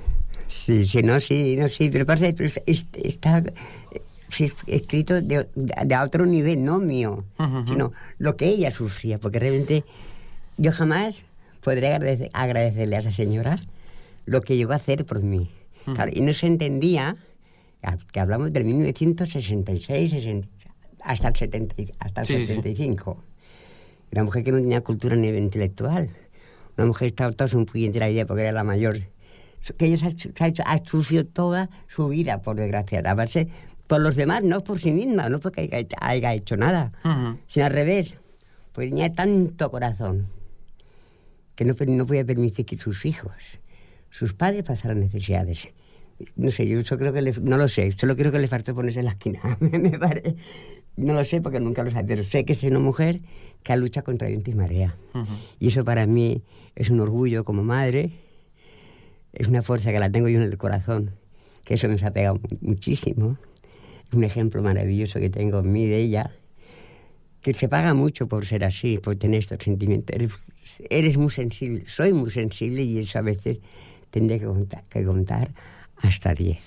Sí, 0.49 0.87
sí, 0.87 1.03
no, 1.03 1.18
sí, 1.20 1.57
no, 1.57 1.68
sí, 1.68 1.89
pero 1.91 2.05
parece 2.05 2.35
es- 2.66 2.87
está 2.93 3.43
escrito 4.66 5.20
de, 5.20 5.49
de- 5.55 5.97
otro 5.97 6.26
nivel, 6.26 6.64
no 6.64 6.78
mío, 6.78 7.24
sino 7.66 7.93
lo 8.18 8.37
que 8.37 8.47
ella 8.49 8.70
sufría, 8.70 9.18
porque 9.18 9.39
realmente 9.39 9.85
yo 10.57 10.72
jamás 10.72 11.22
podré 11.62 11.95
agradecer- 11.95 12.30
agradecerle 12.33 12.97
a 12.97 12.99
esa 13.01 13.11
señora 13.12 13.59
lo 14.26 14.41
que 14.43 14.57
llegó 14.57 14.72
a 14.72 14.76
hacer 14.76 15.05
por 15.07 15.22
mí. 15.22 15.51
Claro, 15.95 16.12
y 16.14 16.20
no 16.20 16.33
se 16.33 16.47
entendía, 16.47 17.16
que 18.12 18.20
hablamos 18.20 18.53
del 18.53 18.64
1966, 18.64 20.11
60, 20.11 20.49
hasta 21.05 21.28
el, 21.28 21.36
70, 21.36 21.74
y- 21.82 21.92
hasta 21.98 22.22
el 22.22 22.26
Sí, 22.26 22.34
sí, 22.34 22.40
sí. 22.40 22.46
75. 22.55 23.22
Una 24.12 24.24
mujer 24.24 24.44
que 24.44 24.53
no 24.53 24.59
tenía 24.59 24.80
cultura 24.82 25.16
nivel 25.16 25.42
intelectual. 25.42 26.11
Una 26.76 26.86
mujer 26.86 27.07
que 27.07 27.12
estaba 27.12 27.32
toda 27.32 27.48
su 27.48 27.64
puñetera 27.66 28.07
la 28.07 28.12
vida 28.12 28.26
porque 28.26 28.42
era 28.42 28.53
la 28.53 28.64
mayor. 28.64 29.00
Que 29.76 29.86
ella 29.86 29.98
se 29.98 30.62
ha, 30.64 30.78
sufrido 30.84 31.24
toda 31.24 31.70
su 31.86 32.09
vida, 32.09 32.42
por 32.42 32.57
desgracia. 32.57 33.00
A 33.07 33.14
base 33.14 33.48
por 33.86 34.00
los 34.00 34.16
demás, 34.16 34.42
no 34.42 34.64
por 34.64 34.78
sí 34.80 34.90
misma, 34.90 35.28
no 35.28 35.38
porque 35.40 35.62
haya, 35.72 35.86
haya 36.00 36.34
hecho 36.34 36.57
nada, 36.57 36.92
sino 37.46 37.66
al 37.66 37.72
revés. 37.72 38.18
Pues 38.72 38.88
tenía 38.88 39.12
tanto 39.12 39.70
corazón 39.70 40.28
que 41.55 41.64
no, 41.64 41.74
no 41.86 42.07
podía 42.07 42.24
permitir 42.24 42.64
que 42.64 42.78
sus 42.78 43.05
hijos, 43.05 43.32
sus 44.11 44.32
padres 44.32 44.62
pasaran 44.64 45.00
necesidades. 45.00 45.68
No 46.36 46.50
sé, 46.50 46.66
yo 46.66 46.80
eso 46.80 46.96
creo 46.98 47.12
que 47.12 47.20
le, 47.22 47.32
no 47.42 47.57
lo 47.59 47.68
sé, 47.68 47.92
solo 47.92 48.16
creo 48.16 48.32
que 48.32 48.38
le 48.38 48.48
faltó 48.48 48.74
ponerse 48.74 49.00
en 49.00 49.05
la 49.07 49.11
esquina. 49.12 49.40
me 49.61 49.98
pare- 49.98 50.36
no 50.97 51.14
lo 51.14 51.24
sé 51.24 51.40
porque 51.40 51.61
nunca 51.61 51.82
lo 51.84 51.90
sé, 51.90 52.05
pero 52.05 52.22
sé 52.24 52.45
que 52.45 52.53
es 52.53 52.62
una 52.64 52.78
mujer 52.80 53.20
que 53.62 53.76
lucha 53.76 54.03
contra 54.03 54.28
viento 54.28 54.51
y 54.51 54.55
marea. 54.55 54.97
Y 55.59 55.68
eso 55.68 55.84
para 55.84 56.07
mí 56.07 56.43
es 56.74 56.90
un 56.90 57.01
orgullo 57.01 57.45
como 57.45 57.62
madre, 57.62 58.12
es 59.32 59.49
una 59.49 59.62
fuerza 59.62 59.90
que 59.93 59.99
la 59.99 60.11
tengo 60.11 60.28
yo 60.28 60.38
en 60.40 60.45
el 60.47 60.57
corazón, 60.59 61.12
que 61.64 61.74
eso 61.74 61.88
nos 61.88 62.03
ha 62.03 62.11
pegado 62.11 62.36
mu- 62.36 62.59
muchísimo. 62.72 63.38
Es 64.09 64.12
un 64.14 64.24
ejemplo 64.24 64.62
maravilloso 64.62 65.18
que 65.20 65.30
tengo 65.30 65.61
en 65.61 65.72
mí 65.72 65.86
de 65.86 65.99
ella, 65.99 66.30
que 67.40 67.55
se 67.55 67.68
paga 67.68 67.95
mucho 67.95 68.26
por 68.28 68.45
ser 68.47 68.64
así, 68.64 68.99
por 68.99 69.16
tener 69.16 69.40
estos 69.40 69.59
sentimientos. 69.64 70.14
Eres, 70.14 70.32
eres 70.90 71.16
muy 71.16 71.30
sensible, 71.30 71.84
soy 71.86 72.12
muy 72.12 72.30
sensible 72.30 72.82
y 72.82 72.99
eso 72.99 73.18
a 73.18 73.22
veces 73.22 73.59
tendré 74.11 74.38
que 74.38 74.47
contar, 74.47 74.84
que 74.88 75.03
contar 75.05 75.49
hasta 75.97 76.34
10. 76.34 76.59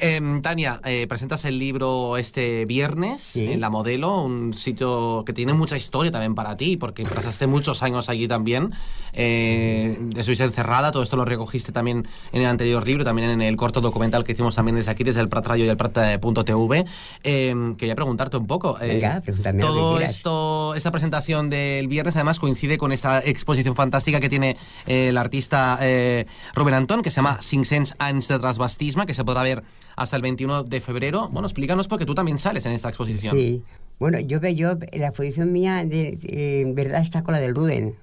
Em, 0.00 0.42
Tania, 0.42 0.80
eh, 0.84 1.06
presentas 1.08 1.44
el 1.44 1.58
libro 1.58 2.16
este 2.16 2.64
viernes 2.64 3.36
en 3.36 3.60
La 3.60 3.70
Modelo, 3.70 4.22
un 4.22 4.54
sitio 4.54 5.24
que 5.24 5.32
tiene 5.32 5.52
mucha 5.52 5.76
historia 5.76 6.10
también 6.12 6.34
para 6.34 6.56
ti, 6.56 6.76
porque 6.76 7.02
pasaste 7.04 7.46
muchos 7.46 7.82
años 7.82 8.08
allí 8.08 8.28
también. 8.28 8.72
Eh, 9.12 9.98
estuviste 10.16 10.44
encerrada, 10.44 10.92
todo 10.92 11.02
esto 11.02 11.16
lo 11.16 11.24
recogiste 11.24 11.72
también 11.72 12.06
en 12.32 12.40
el 12.42 12.46
anterior 12.46 12.86
libro, 12.86 13.04
también 13.04 13.30
en 13.30 13.42
el 13.42 13.56
corto 13.56 13.80
documental 13.80 14.24
que 14.24 14.32
hicimos 14.32 14.54
también 14.54 14.76
desde 14.76 14.90
aquí, 14.90 15.04
desde 15.04 15.20
el 15.20 15.28
Prat 15.28 15.46
Radio 15.46 15.64
y 15.64 15.68
el 15.68 15.76
Prat.tv. 15.76 16.84
Eh, 17.24 17.74
quería 17.76 17.94
preguntarte 17.94 18.36
un 18.36 18.46
poco. 18.46 18.78
eh, 18.80 18.86
Venga, 18.94 19.20
pregúntame 19.20 19.62
todo 19.62 20.00
esto, 20.00 20.74
esta 20.74 20.90
presentación 20.90 21.50
del 21.50 21.88
viernes 21.88 22.16
además 22.16 22.38
coincide 22.38 22.78
con 22.78 22.92
esta 22.92 23.20
exposición 23.20 23.74
fantástica 23.74 24.20
que 24.20 24.28
tiene 24.28 24.56
eh, 24.86 25.08
el 25.08 25.16
artista 25.18 25.78
eh, 25.80 26.26
Rubén 26.54 26.74
Antón, 26.74 27.02
que 27.02 27.10
se 27.10 27.16
llama 27.16 27.38
Cinc 27.40 27.64
Cents 27.64 27.94
anys 27.98 28.28
de 28.28 28.38
Transvastisme, 28.38 29.06
que 29.06 29.14
se 29.14 29.24
podrá 29.24 29.42
ver 29.42 29.62
hasta 29.96 30.16
el 30.16 30.22
21 30.22 30.64
de 30.64 30.80
febrero. 30.80 31.28
Bueno, 31.30 31.46
explícanos 31.48 31.88
porque 31.88 32.06
tú 32.06 32.14
también 32.14 32.38
sales 32.38 32.64
en 32.66 32.72
esta 32.72 32.88
exposición. 32.88 33.36
Sí. 33.36 33.62
Bueno, 33.98 34.18
yo 34.18 34.40
veo, 34.40 34.78
la 34.94 35.08
exposición 35.08 35.52
mía, 35.52 35.84
de, 35.84 36.12
de- 36.16 36.62
en 36.62 36.74
verdad 36.74 37.02
está 37.02 37.22
con 37.22 37.32
la 37.34 37.40
del 37.40 37.54
Rubén, 37.54 37.94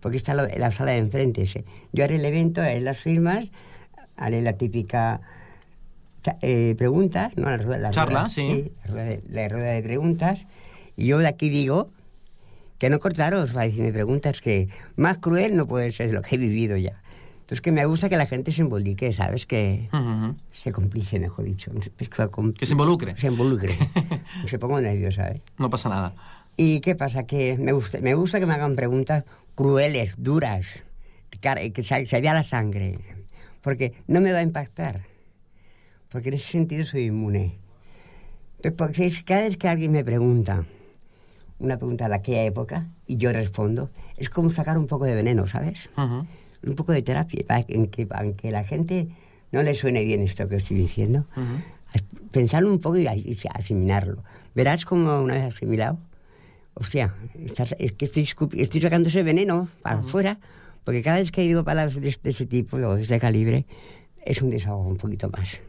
porque 0.00 0.16
está 0.16 0.34
lo- 0.34 0.46
la 0.46 0.70
sala 0.70 0.92
de 0.92 0.98
enfrente. 0.98 1.46
sí. 1.46 1.64
Yo 1.92 2.04
haré 2.04 2.16
el 2.16 2.24
evento, 2.24 2.60
haré 2.62 2.80
las 2.80 2.98
firmas, 2.98 3.50
haré 4.16 4.42
la 4.42 4.52
típica 4.52 5.20
eh, 6.42 6.74
pregunta, 6.76 7.32
¿no? 7.36 7.44
La 7.50 7.56
rueda, 7.56 7.78
la 7.78 7.90
Charla, 7.90 8.20
rueda- 8.20 8.28
sí. 8.28 8.70
la 8.84 8.92
rueda, 8.92 9.04
de, 9.06 9.22
la 9.30 9.48
rueda 9.48 9.70
de 9.72 9.82
preguntas. 9.82 10.42
Y 10.96 11.06
yo 11.06 11.18
de 11.18 11.26
aquí 11.26 11.48
digo 11.48 11.90
que 12.78 12.90
no 12.90 12.98
cortaros, 12.98 13.56
va, 13.56 13.64
si 13.68 13.80
me 13.80 13.92
preguntas 13.92 14.40
que 14.40 14.68
más 14.96 15.18
cruel 15.18 15.56
no 15.56 15.66
puede 15.66 15.90
ser 15.92 16.12
lo 16.12 16.22
que 16.22 16.34
he 16.36 16.38
vivido 16.38 16.76
ya. 16.76 17.00
Entonces 17.50 17.62
que 17.62 17.72
me 17.72 17.84
gusta 17.84 18.08
que 18.08 18.16
la 18.16 18.26
gente 18.26 18.52
se 18.52 18.60
involucre, 18.60 19.12
¿sabes? 19.12 19.44
Que 19.44 19.88
se 20.52 20.70
complice, 20.70 21.18
mejor 21.18 21.46
dicho. 21.46 21.72
Que 22.56 22.64
se 22.64 22.74
involucre. 22.74 23.16
Se 23.16 23.26
involucre. 23.26 23.76
se 24.46 24.56
pongo 24.60 24.80
nerviosa, 24.80 25.28
¿eh? 25.32 25.42
No 25.58 25.68
pasa 25.68 25.88
nada. 25.88 26.14
¿Y 26.56 26.78
qué 26.78 26.94
pasa? 26.94 27.24
Que 27.26 27.56
me 27.58 27.72
gusta, 27.72 27.98
me 28.02 28.14
gusta 28.14 28.38
que 28.38 28.46
me 28.46 28.54
hagan 28.54 28.76
preguntas 28.76 29.24
crueles, 29.56 30.14
duras, 30.18 30.66
que 31.40 31.82
se, 31.84 32.20
vea 32.20 32.34
la 32.34 32.44
sangre, 32.44 33.00
porque 33.62 33.94
no 34.06 34.20
me 34.20 34.30
va 34.30 34.38
a 34.38 34.42
impactar, 34.42 35.02
porque 36.08 36.28
en 36.28 36.34
ese 36.34 36.52
sentido 36.52 36.84
soy 36.84 37.06
inmune. 37.06 37.58
Entonces, 38.58 38.74
porque 38.78 39.06
es- 39.06 39.24
cada 39.24 39.40
vez 39.42 39.56
que 39.56 39.66
alguien 39.68 39.90
me 39.90 40.04
pregunta 40.04 40.66
una 41.58 41.76
pregunta 41.78 42.08
de 42.08 42.14
aquella 42.14 42.44
época 42.44 42.86
y 43.08 43.16
yo 43.16 43.32
respondo, 43.32 43.90
es 44.18 44.30
como 44.30 44.50
sacar 44.50 44.78
un 44.78 44.86
poco 44.86 45.04
de 45.04 45.16
veneno, 45.16 45.48
¿sabes? 45.48 45.88
Un 46.64 46.74
poco 46.74 46.92
de 46.92 47.02
terapia, 47.02 47.42
para 47.46 47.62
que, 47.62 48.06
aunque 48.10 48.50
la 48.50 48.64
gente 48.64 49.08
no 49.52 49.62
le 49.62 49.74
suene 49.74 50.04
bien 50.04 50.20
esto 50.22 50.46
que 50.48 50.56
estoy 50.56 50.76
diciendo, 50.76 51.26
pensarlo 52.32 52.70
un 52.70 52.78
poco 52.80 52.98
y, 52.98 53.06
asimilarlo. 53.54 54.22
Verás 54.54 54.84
como 54.84 55.20
una 55.20 55.34
vez 55.34 55.44
asimilado, 55.54 55.98
hostia, 56.74 57.14
estás- 57.44 57.74
es 57.78 57.92
que 57.92 58.04
estoy, 58.06 58.28
estoy 58.58 58.80
sacando 58.80 59.08
ese 59.08 59.22
veneno 59.22 59.68
para 59.82 59.98
afuera, 60.00 60.38
porque 60.84 61.02
cada 61.02 61.18
vez 61.18 61.30
que 61.32 61.42
digo 61.42 61.64
palabras 61.64 61.94
de, 61.94 62.00
de 62.22 62.30
ese 62.30 62.46
tipo 62.46 62.76
o 62.76 62.94
de 62.96 63.02
ese 63.02 63.18
calibre, 63.20 63.66
es 64.24 64.42
un 64.42 64.50
desahogo 64.50 64.88
un 64.88 64.96
poquito 64.96 65.28
más. 65.30 65.60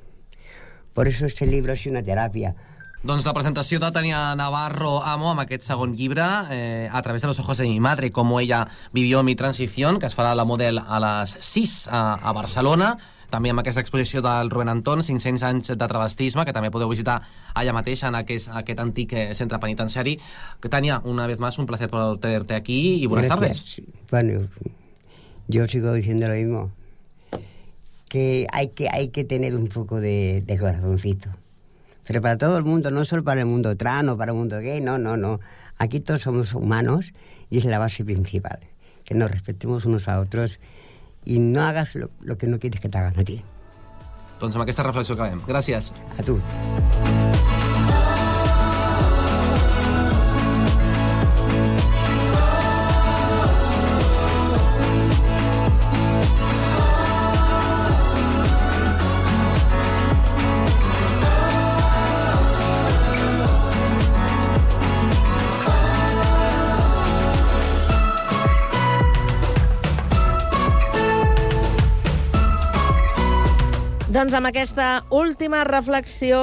Por 0.94 1.08
eso 1.08 1.26
este 1.26 1.48
libro 1.48 1.74
es 1.74 1.86
una 1.86 2.04
terapia, 2.04 2.56
Doncs 3.02 3.26
la 3.26 3.34
presentació 3.34 3.80
de 3.82 3.88
Tania 3.90 4.36
Navarro 4.38 5.00
Amo 5.02 5.32
amb 5.32 5.42
aquest 5.42 5.64
segon 5.66 5.96
llibre 5.98 6.26
eh, 6.54 6.88
a 6.92 7.02
través 7.02 7.24
de 7.24 7.28
los 7.32 7.40
ojos 7.40 7.58
de 7.58 7.66
mi 7.66 7.80
madre, 7.80 8.12
com 8.12 8.30
ella 8.40 8.68
vivió 8.94 9.24
mi 9.24 9.36
transición, 9.36 9.98
que 9.98 10.06
es 10.06 10.14
farà 10.14 10.36
la 10.38 10.46
model 10.46 10.78
a 10.78 11.00
les 11.02 11.34
6 11.42 11.88
a, 11.90 12.04
a 12.22 12.34
Barcelona 12.38 12.92
també 13.32 13.50
amb 13.50 13.64
aquesta 13.64 13.82
exposició 13.82 14.22
del 14.22 14.52
Rubén 14.52 14.70
Anton, 14.70 15.02
500 15.02 15.44
anys 15.48 15.72
de 15.72 15.88
travestisme, 15.88 16.44
que 16.46 16.54
també 16.54 16.70
podeu 16.70 16.92
visitar 16.92 17.22
allà 17.56 17.74
mateix 17.74 18.04
en 18.04 18.20
aquest, 18.20 18.52
aquest 18.60 18.82
antic 18.84 19.16
eh, 19.16 19.24
centre 19.34 19.58
penitenciari. 19.64 20.18
Tania, 20.70 21.00
una 21.06 21.26
vez 21.32 21.40
más, 21.40 21.58
un 21.58 21.66
placer 21.66 21.90
por 21.90 22.20
tenerte 22.20 22.54
aquí 22.54 23.02
y 23.02 23.08
buenas 23.08 23.30
Gracias. 23.30 23.78
tardes. 23.78 24.10
Bueno, 24.12 24.48
yo 25.48 25.66
sigo 25.66 25.94
diciendo 25.94 26.28
lo 26.28 26.36
mismo. 26.36 26.72
Que 28.10 28.46
hay 28.52 28.68
que, 28.68 28.90
hay 28.92 29.08
que 29.08 29.24
tener 29.24 29.56
un 29.56 29.70
poco 29.70 30.02
de, 30.02 30.44
de 30.46 30.58
corazoncito. 30.58 31.30
Pero 32.12 32.22
para 32.22 32.38
todo 32.38 32.58
el 32.58 32.66
mundo, 32.66 32.92
no 32.92 33.06
solo 33.06 33.24
para 33.24 33.40
el 33.40 33.46
mundo 33.46 33.78
trans 33.78 34.10
o 34.10 34.18
para 34.18 34.34
el 34.34 34.38
mundo 34.38 34.60
gay, 34.60 34.82
no, 34.82 34.98
no, 34.98 35.16
no. 35.16 35.40
Aquí 35.78 36.02
todos 36.02 36.24
somos 36.24 36.54
humanos 36.54 37.14
y 37.50 37.58
es 37.58 37.64
la 37.64 37.80
base 37.80 38.04
principal. 38.04 38.60
Que 39.06 39.16
nos 39.16 39.32
respetemos 39.32 39.86
unos 39.86 40.10
a 40.10 40.20
otros 40.20 40.60
y 41.24 41.40
no 41.40 41.62
hagas 41.62 41.96
lo, 41.96 42.10
lo 42.20 42.38
que 42.38 42.48
no 42.48 42.60
quieres 42.60 42.82
que 42.82 42.90
te 42.90 42.98
hagan 42.98 43.18
a 43.18 43.24
ti. 43.24 43.46
Doncs 44.42 44.58
amb 44.58 44.66
aquesta 44.66 44.84
reflexió 44.84 45.16
acabem. 45.16 45.40
Gràcies. 45.48 45.94
A 46.20 46.28
tu. 46.28 46.42
Doncs 74.12 74.34
amb 74.36 74.50
aquesta 74.50 75.06
última 75.16 75.62
reflexió 75.64 76.42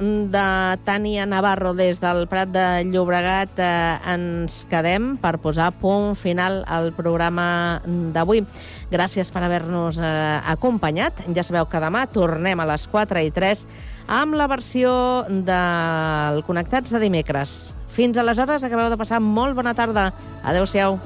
de 0.00 0.44
Tània 0.86 1.26
Navarro 1.28 1.74
des 1.76 1.98
del 2.00 2.22
Prat 2.30 2.48
de 2.48 2.64
Llobregat 2.88 3.60
eh, 3.60 4.14
ens 4.14 4.62
quedem 4.70 5.10
per 5.20 5.34
posar 5.42 5.66
punt 5.82 6.14
final 6.16 6.62
al 6.64 6.94
programa 6.96 7.82
d'avui. 7.84 8.40
Gràcies 8.88 9.28
per 9.34 9.44
haver-nos 9.44 10.00
eh, 10.00 10.40
acompanyat. 10.48 11.20
Ja 11.36 11.44
sabeu 11.44 11.68
que 11.68 11.84
demà 11.84 12.06
tornem 12.08 12.56
a 12.56 12.70
les 12.72 12.88
4 12.88 13.20
i 13.28 13.28
3 13.36 13.68
amb 14.22 14.40
la 14.40 14.48
versió 14.48 14.96
del 15.28 16.40
Connectats 16.48 16.96
de 16.96 17.04
dimecres. 17.04 17.74
Fins 17.92 18.16
aleshores, 18.16 18.64
acabeu 18.64 18.88
de 18.88 18.96
passar 18.96 19.20
molt 19.20 19.60
bona 19.60 19.76
tarda. 19.76 20.14
Adéu-siau. 20.40 20.96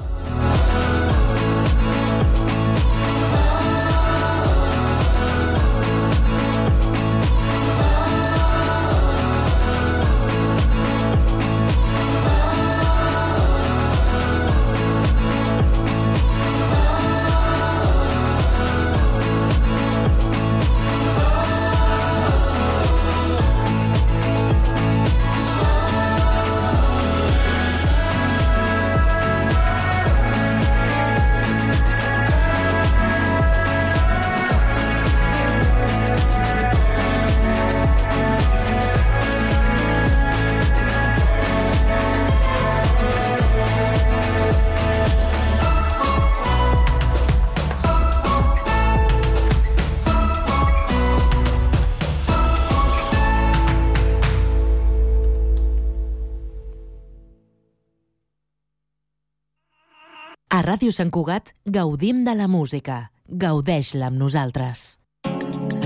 A 60.65 60.67
Ràdio 60.67 60.89
Sant 60.95 61.11
Cugat 61.13 61.51
gaudim 61.73 62.23
de 62.25 62.33
la 62.33 62.47
música. 62.49 62.95
Gaudeix-la 63.41 64.07
amb 64.09 64.17
nosaltres. 64.17 64.97
I 65.27 65.29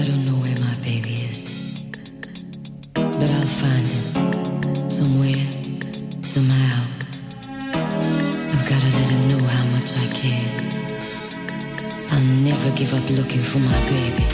don't 0.07 0.23
know 0.23 0.37
where 0.39 0.55
my 0.61 0.75
baby 0.85 1.17
is, 1.19 1.83
but 2.93 3.27
I'll 3.27 3.51
find 3.59 3.85
him 3.91 4.89
somewhere, 4.89 5.43
somehow. 6.23 6.79
I've 7.75 8.65
got 8.71 8.79
to 8.79 8.89
let 8.95 9.09
him 9.17 9.23
know 9.33 9.43
how 9.51 9.65
much 9.75 9.91
I 9.99 10.07
care. 10.15 10.47
I'll 12.13 12.29
never 12.47 12.71
give 12.79 12.93
up 12.93 13.03
looking 13.19 13.43
for 13.51 13.59
my 13.59 13.79
baby. 13.91 14.28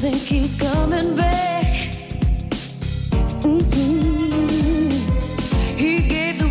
Think 0.00 0.16
he's 0.16 0.58
coming 0.58 1.14
back. 1.14 1.92
Mm-mm. 3.42 4.90
He 5.76 6.08
gave 6.08 6.38
the 6.38 6.46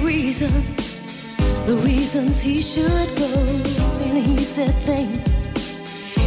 the 1.66 1.76
reasons 1.78 2.40
he 2.42 2.62
should 2.62 3.10
go, 3.18 3.34
and 4.06 4.18
he 4.18 4.38
said 4.38 4.74
things 4.86 5.30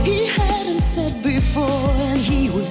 he 0.05 0.27
hadn't 0.27 0.81
said 0.81 1.23
before, 1.23 1.95
and 2.11 2.19
he 2.19 2.51
was 2.51 2.62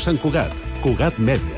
Sant 0.00 0.16
Cugat, 0.16 0.52
Cugat. 0.80 1.18
Notícies 1.20 1.49